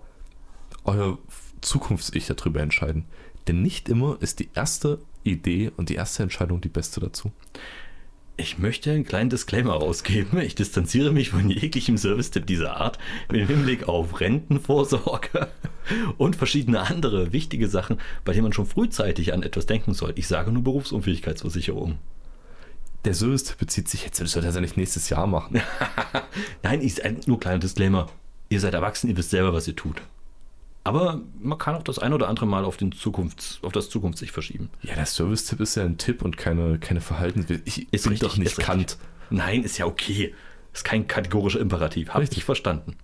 euer 0.85 1.19
Zukunfts-Ich 1.61 2.27
darüber 2.27 2.61
entscheiden. 2.61 3.05
Denn 3.47 3.63
nicht 3.63 3.89
immer 3.89 4.19
ist 4.21 4.41
die 4.41 4.51
erste 4.55 5.01
Idee 5.25 5.73
und 5.77 5.89
die 5.89 5.95
erste 5.95 6.23
Entscheidung 6.23 6.61
die 6.61 6.69
beste 6.69 7.01
dazu. 7.01 7.33
Ich 8.41 8.59
möchte 8.59 8.93
einen 8.93 9.05
kleinen 9.05 9.31
Disclaimer 9.31 9.73
rausgeben. 9.73 10.39
Ich 10.41 10.55
distanziere 10.55 11.11
mich 11.11 11.31
von 11.31 11.51
jeglichem 11.51 11.99
Service-Tipp 11.99 12.47
dieser 12.47 12.77
Art 12.77 12.99
im 13.33 13.47
Hinblick 13.47 13.89
auf 13.89 14.21
Rentenvorsorge 14.21 15.49
und 16.19 16.37
verschiedene 16.37 16.83
andere 16.83 17.33
wichtige 17.33 17.69
Sachen, 17.69 17.99
bei 18.25 18.33
denen 18.33 18.45
man 18.45 18.53
schon 18.53 18.67
frühzeitig 18.67 19.33
an 19.33 19.43
etwas 19.43 19.67
denken 19.67 19.93
soll. 19.93 20.13
Ich 20.15 20.29
sage 20.29 20.53
nur 20.53 20.63
Berufsunfähigkeitsversicherung. 20.63 21.99
Der 23.09 23.15
Service-Tipp 23.15 23.57
bezieht 23.57 23.89
sich 23.89 24.05
jetzt, 24.05 24.21
das 24.21 24.33
soll 24.33 24.45
er 24.45 24.53
ja 24.53 24.61
nicht 24.61 24.77
nächstes 24.77 25.09
Jahr 25.09 25.27
machen. 25.27 25.63
Nein, 26.63 26.83
ich, 26.83 27.01
nur 27.27 27.41
kleiner 27.41 27.59
Disclaimer. 27.59 28.11
Ihr 28.51 28.61
seid 28.61 28.75
erwachsen, 28.75 29.09
ihr 29.09 29.17
wisst 29.17 29.31
selber, 29.31 29.55
was 29.55 29.67
ihr 29.67 29.75
tut. 29.75 30.03
Aber 30.85 31.23
man 31.41 31.57
kann 31.57 31.75
auch 31.75 31.83
das 31.83 31.99
ein 31.99 32.13
oder 32.13 32.29
andere 32.29 32.45
Mal 32.45 32.67
auf, 32.67 32.77
den 32.77 32.93
Zukunfts-, 32.93 33.65
auf 33.65 33.73
das 33.73 33.89
Zukunftssicht 33.89 34.31
verschieben. 34.31 34.69
Ja, 34.83 34.95
der 34.95 35.07
Service-Tipp 35.07 35.59
ist 35.61 35.75
ja 35.77 35.85
ein 35.85 35.97
Tipp 35.97 36.21
und 36.21 36.37
keine, 36.37 36.79
keine 36.81 37.01
Verhaltensweise. 37.01 37.63
Ich 37.65 37.91
Ist 37.91 38.03
bin 38.03 38.13
richtig, 38.13 38.29
doch 38.29 38.37
nicht 38.37 38.59
Kant. 38.59 38.81
richtig. 38.81 38.99
Nein, 39.31 39.63
ist 39.63 39.79
ja 39.79 39.87
okay. 39.87 40.35
Ist 40.75 40.85
kein 40.85 41.07
kategorischer 41.09 41.61
Imperativ. 41.61 42.11
Hab 42.11 42.21
Richtig. 42.21 42.37
ich 42.37 42.45
verstanden. 42.45 42.95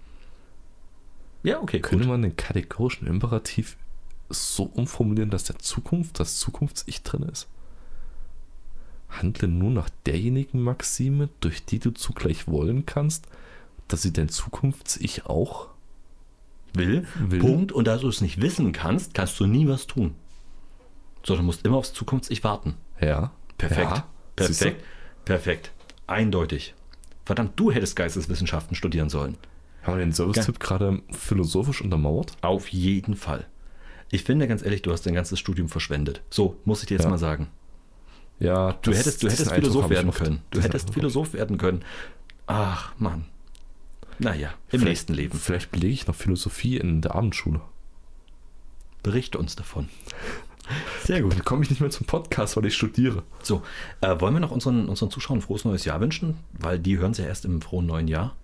Ja, 1.45 1.63
okay, 1.63 1.81
Könnte 1.81 2.05
gut. 2.05 2.09
man 2.09 2.21
den 2.21 2.37
kategorischen 2.37 3.07
Imperativ 3.07 3.79
so 4.29 4.65
umformulieren, 4.65 5.31
dass 5.31 5.45
der 5.45 5.59
Zukunft, 5.61 6.21
das 6.21 6.37
Zukunfts-Ich 6.41 7.05
drin 7.05 7.23
ist? 7.23 7.49
Handle 9.21 9.49
nur 9.49 9.71
nach 9.71 9.89
derjenigen 10.07 10.63
Maxime, 10.63 11.29
durch 11.41 11.65
die 11.65 11.79
du 11.79 11.91
zugleich 11.93 12.49
wollen 12.49 12.87
kannst, 12.87 13.27
dass 13.89 14.03
sie 14.03 14.13
dein 14.13 14.29
Zukunfts-Ich 14.29 15.27
auch 15.27 15.69
Will, 16.75 17.07
Will. 17.15 17.39
Punkt. 17.41 17.73
Und 17.73 17.87
da 17.87 17.97
du 17.99 18.09
es 18.09 18.21
nicht 18.21 18.41
wissen 18.41 18.73
kannst, 18.73 19.15
kannst 19.15 19.39
du 19.39 19.47
nie 19.47 19.69
was 19.69 19.87
tun. 19.87 20.15
Sondern 21.25 21.47
musst 21.47 21.65
immer 21.65 21.77
aufs 21.77 21.93
Zukunfts-Ich 21.93 22.43
warten. 22.43 22.75
Ja. 23.01 23.31
Perfekt. 23.59 23.91
Ja, 23.91 24.07
du? 24.37 24.45
Perfekt. 24.45 24.85
Perfekt. 25.25 25.73
Eindeutig. 26.07 26.75
Verdammt, 27.25 27.53
du 27.57 27.71
hättest 27.71 27.97
Geisteswissenschaften 27.97 28.75
studieren 28.75 29.09
sollen. 29.09 29.37
Haben 29.83 29.99
wir 29.99 30.05
den 30.05 30.13
Service-Tipp 30.13 30.59
gerade 30.61 31.01
philosophisch 31.11 31.81
untermauert? 31.81 32.37
Auf 32.43 32.69
jeden 32.69 33.15
Fall. 33.17 33.47
Ich 34.11 34.25
finde 34.25 34.49
ganz 34.49 34.63
ehrlich, 34.63 34.83
du 34.83 34.93
hast 34.93 35.07
dein 35.07 35.15
ganzes 35.15 35.39
Studium 35.39 35.69
verschwendet. 35.69 36.23
So, 36.31 36.57
muss 36.65 36.83
ich 36.83 36.89
dir 36.89 36.95
jetzt 36.95 37.05
Ja. 37.05 37.11
mal 37.11 37.19
sagen. 37.19 37.49
Ja, 38.39 38.73
Du 38.83 38.91
das- 38.91 39.01
hättest, 39.01 39.23
du 39.23 39.29
hättest 39.29 39.53
Philosoph 39.53 39.91
werden 39.91 40.11
können. 40.11 40.43
Du 40.51 40.61
hättest 40.61 40.93
Philosoph 40.93 41.33
werden 41.35 41.59
können. 41.59 41.83
Ach, 42.47 42.93
Mann. 42.99 43.27
Naja, 44.19 44.49
im 44.49 44.55
Vielleicht- 44.81 44.85
nächsten 44.85 45.15
Leben. 45.15 45.39
Vielleicht 45.39 45.71
belege 45.71 45.93
ich 45.93 46.07
noch 46.07 46.15
Philosophie 46.15 46.77
in 46.77 47.01
der 47.01 47.15
Abendschule. 47.15 47.61
Berichte 49.03 49.39
uns 49.39 49.57
davon. 49.57 49.89
Sehr 51.03 51.21
gut. 51.23 51.35
Dann 51.35 51.45
komme 51.45 51.63
ich 51.63 51.69
nicht 51.71 51.81
mehr 51.81 51.91
zum 51.91 52.07
Podcast, 52.07 52.57
weil 52.57 52.65
ich 52.67 52.75
studiere. 52.75 53.23
So, 53.43 53.63
äh, 54.01 54.19
wollen 54.21 54.33
wir 54.35 54.41
noch 54.41 54.51
unseren, 54.51 54.89
unseren 54.89 55.11
Zuschauern 55.11 55.39
ein 55.39 55.43
frohes 55.43 55.65
neues 55.65 55.85
Jahr 55.85 56.01
wünschen? 56.01 56.39
Weil 56.59 56.79
die 56.79 56.99
hören 56.99 57.13
sie 57.13 57.23
ja 57.23 57.29
erst 57.29 57.45
im 57.45 57.61
frohen 57.61 57.87
neuen 57.87 58.09
Jahr. 58.09 58.35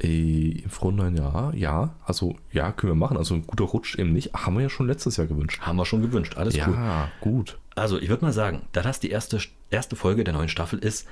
Äh, 0.00 0.60
Im 0.62 0.70
frohen 0.70 0.96
neuen 0.96 1.16
Jahr, 1.16 1.54
ja. 1.54 1.94
Also, 2.04 2.36
ja, 2.52 2.70
können 2.72 2.92
wir 2.92 2.96
machen. 2.96 3.16
Also, 3.16 3.34
ein 3.34 3.46
guter 3.46 3.64
Rutsch 3.64 3.96
eben 3.98 4.12
nicht. 4.12 4.32
Haben 4.34 4.54
wir 4.56 4.62
ja 4.62 4.70
schon 4.70 4.86
letztes 4.86 5.16
Jahr 5.16 5.26
gewünscht. 5.26 5.60
Haben 5.60 5.76
wir 5.76 5.84
schon 5.86 6.02
gewünscht. 6.02 6.36
Alles 6.36 6.54
ja, 6.56 6.68
cool. 6.68 7.32
gut. 7.32 7.58
Also, 7.74 7.98
ich 7.98 8.08
würde 8.08 8.24
mal 8.24 8.32
sagen, 8.32 8.62
da 8.72 8.82
das 8.82 9.00
die 9.00 9.10
erste, 9.10 9.38
erste 9.70 9.96
Folge 9.96 10.24
der 10.24 10.34
neuen 10.34 10.48
Staffel 10.48 10.78
ist, 10.78 11.06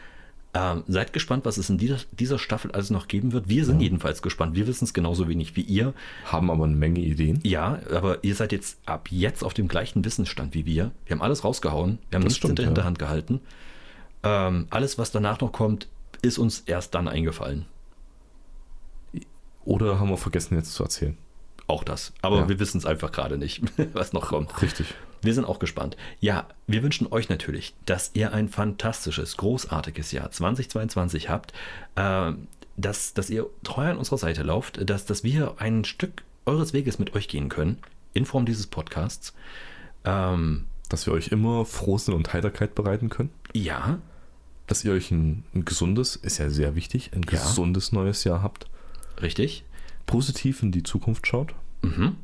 ähm, 0.53 0.83
seid 0.89 1.13
gespannt, 1.13 1.45
was 1.45 1.59
es 1.59 1.71
in 1.71 1.79
dieser, 1.79 1.99
dieser 2.11 2.39
Staffel 2.39 2.73
alles 2.73 2.91
noch 2.91 3.07
geben 3.07 3.31
wird. 3.33 3.49
Wir 3.49 3.65
sind 3.65 3.81
jedenfalls 3.81 4.21
gespannt. 4.21 4.57
Wir 4.57 4.67
wissen 4.67 4.85
es 4.85 4.93
genauso 4.93 5.29
wenig 5.29 5.55
wie 5.55 5.61
ihr. 5.61 5.95
Haben 6.25 6.51
aber 6.51 6.65
eine 6.65 6.75
Menge 6.75 7.01
Ideen. 7.01 7.39
Ja, 7.45 7.79
aber 7.95 8.25
ihr 8.25 8.35
seid 8.35 8.51
jetzt 8.51 8.79
ab 8.85 9.09
jetzt 9.13 9.45
auf 9.45 9.55
dem 9.55 9.69
gleichen 9.69 10.05
Wissensstand 10.05 10.53
wie 10.55 10.67
wir. 10.67 10.91
Wir 11.07 11.15
haben 11.17 11.23
alles 11.23 11.45
rausgehauen. 11.45 11.99
Wir 12.11 12.17
haben 12.17 12.25
Das 12.25 12.33
nichts 12.33 12.37
stimmt, 12.39 12.51
in 12.51 12.57
der 12.57 12.65
ja. 12.65 12.69
Hinterhand 12.71 12.99
gehalten. 12.99 13.41
Ähm, 14.25 14.67
alles, 14.71 14.99
was 14.99 15.13
danach 15.13 15.41
noch 15.41 15.53
kommt, 15.53 15.87
ist 16.21 16.37
uns 16.37 16.65
erst 16.67 16.95
dann 16.97 17.07
eingefallen. 17.07 17.67
Oder 19.65 20.01
haben 20.01 20.09
wir 20.11 20.17
vergessen 20.17 20.57
jetzt 20.57 20.75
zu 20.75 20.83
erzählen? 20.83 21.17
Auch 21.69 21.85
das. 21.85 22.13
Aber 22.23 22.39
Ja. 22.41 22.49
wir 22.49 22.59
wissen 22.59 22.79
es 22.79 22.87
einfach 22.87 23.13
gerade 23.13 23.39
nicht, 23.39 23.63
was 23.93 24.13
noch 24.13 24.29
kommt. 24.29 24.61
Richtig. 24.61 24.95
Wir 25.23 25.35
sind 25.35 25.45
auch 25.45 25.59
gespannt. 25.59 25.97
Ja, 26.21 26.47
wir 26.67 26.83
wünschen 26.83 27.07
euch 27.13 27.29
natürlich, 27.29 27.75
dass 27.87 28.11
ihr 28.15 28.33
ein 28.33 28.49
fantastisches, 28.49 29.37
großartiges 29.37 30.13
Jahr 30.13 30.31
2022 30.31 31.29
habt, 31.29 31.53
äh, 31.97 32.33
dass, 32.77 33.13
dass 33.15 33.29
ihr 33.31 33.47
treu 33.63 33.91
an 33.91 33.99
unserer 33.99 34.19
Seite 34.19 34.43
lauft, 34.43 34.89
dass, 34.89 35.05
dass 35.05 35.23
wir 35.25 35.57
ein 35.59 35.85
Stück 35.85 36.23
eures 36.47 36.73
Weges 36.73 36.99
mit 36.99 37.15
euch 37.15 37.29
gehen 37.29 37.49
können, 37.51 37.79
in 38.15 38.25
Form 38.25 38.47
dieses 38.47 38.67
Podcasts. 38.67 39.35
Ähm, 40.05 40.65
Dass 40.89 41.07
wir 41.07 41.13
euch 41.13 41.29
immer 41.29 41.65
Frohsinn 41.67 42.15
und 42.15 42.33
Heiterkeit 42.33 42.75
bereiten 42.75 43.11
können. 43.11 43.31
ja, 43.53 43.99
Dass 44.67 44.85
ihr 44.85 44.93
euch 44.93 45.11
ein, 45.11 45.45
ein 45.55 45.65
gesundes, 45.67 46.17
ist 46.17 46.39
ja 46.39 46.49
sehr 46.49 46.75
wichtig, 46.75 47.11
ein 47.15 47.23
Ja. 47.31 47.43
gesundes 47.43 47.93
neues 47.93 48.25
Jahr 48.25 48.43
habt. 48.43 48.67
richtig. 49.21 49.65
Positiv 50.07 50.63
in 50.63 50.73
die 50.73 50.83
Zukunft 50.83 51.27
schaut. 51.27 51.55
Mhm. 51.83 52.17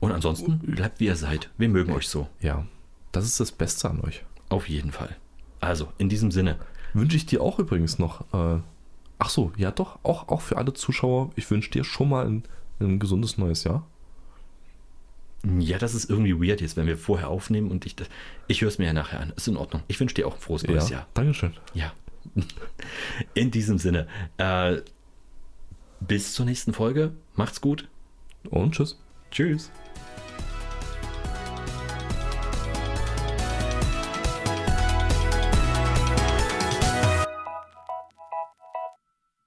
Und 0.00 0.12
ansonsten 0.12 0.58
bleibt 0.58 1.00
wie 1.00 1.06
ihr 1.06 1.16
seid. 1.16 1.50
Wir 1.58 1.68
mögen 1.68 1.92
euch 1.92 2.08
so. 2.08 2.28
Ja, 2.40 2.66
das 3.12 3.24
ist 3.24 3.40
das 3.40 3.52
Beste 3.52 3.90
an 3.90 4.00
euch. 4.00 4.24
Auf 4.48 4.68
jeden 4.68 4.92
Fall. 4.92 5.16
Also, 5.60 5.88
in 5.98 6.08
diesem 6.08 6.30
Sinne, 6.30 6.56
Wünsche 6.94 7.16
ich 7.16 7.26
dir 7.26 7.42
auch 7.42 7.58
übrigens 7.58 7.98
noch. 7.98 8.22
Äh, 8.32 8.60
ach 9.18 9.30
so, 9.30 9.52
ja 9.56 9.70
doch, 9.70 9.98
auch, 10.02 10.28
auch 10.28 10.40
für 10.40 10.56
alle 10.56 10.72
Zuschauer. 10.72 11.30
Ich 11.36 11.50
wünsche 11.50 11.70
dir 11.70 11.84
schon 11.84 12.08
mal 12.08 12.26
ein, 12.26 12.42
ein 12.80 12.98
gesundes 12.98 13.38
neues 13.38 13.64
Jahr. 13.64 13.86
Ja, 15.58 15.78
das 15.78 15.94
ist 15.94 16.10
irgendwie 16.10 16.34
weird 16.34 16.60
jetzt, 16.60 16.76
wenn 16.76 16.86
wir 16.86 16.98
vorher 16.98 17.28
aufnehmen 17.28 17.70
und 17.70 17.86
ich. 17.86 17.94
Ich 18.48 18.60
höre 18.60 18.68
es 18.68 18.78
mir 18.78 18.86
ja 18.86 18.92
nachher 18.92 19.20
an. 19.20 19.32
Ist 19.36 19.48
in 19.48 19.56
Ordnung. 19.56 19.82
Ich 19.86 20.00
wünsche 20.00 20.14
dir 20.14 20.26
auch 20.26 20.34
ein 20.34 20.40
frohes 20.40 20.66
neues 20.66 20.88
Jahr. 20.88 21.06
Dankeschön. 21.14 21.54
Ja. 21.74 21.92
In 23.34 23.50
diesem 23.50 23.78
Sinne. 23.78 24.08
Äh, 24.36 24.78
bis 26.00 26.34
zur 26.34 26.44
nächsten 26.44 26.72
Folge. 26.72 27.12
Macht's 27.36 27.60
gut. 27.60 27.88
Und 28.50 28.74
tschüss. 28.74 28.98
Tschüss. 29.30 29.70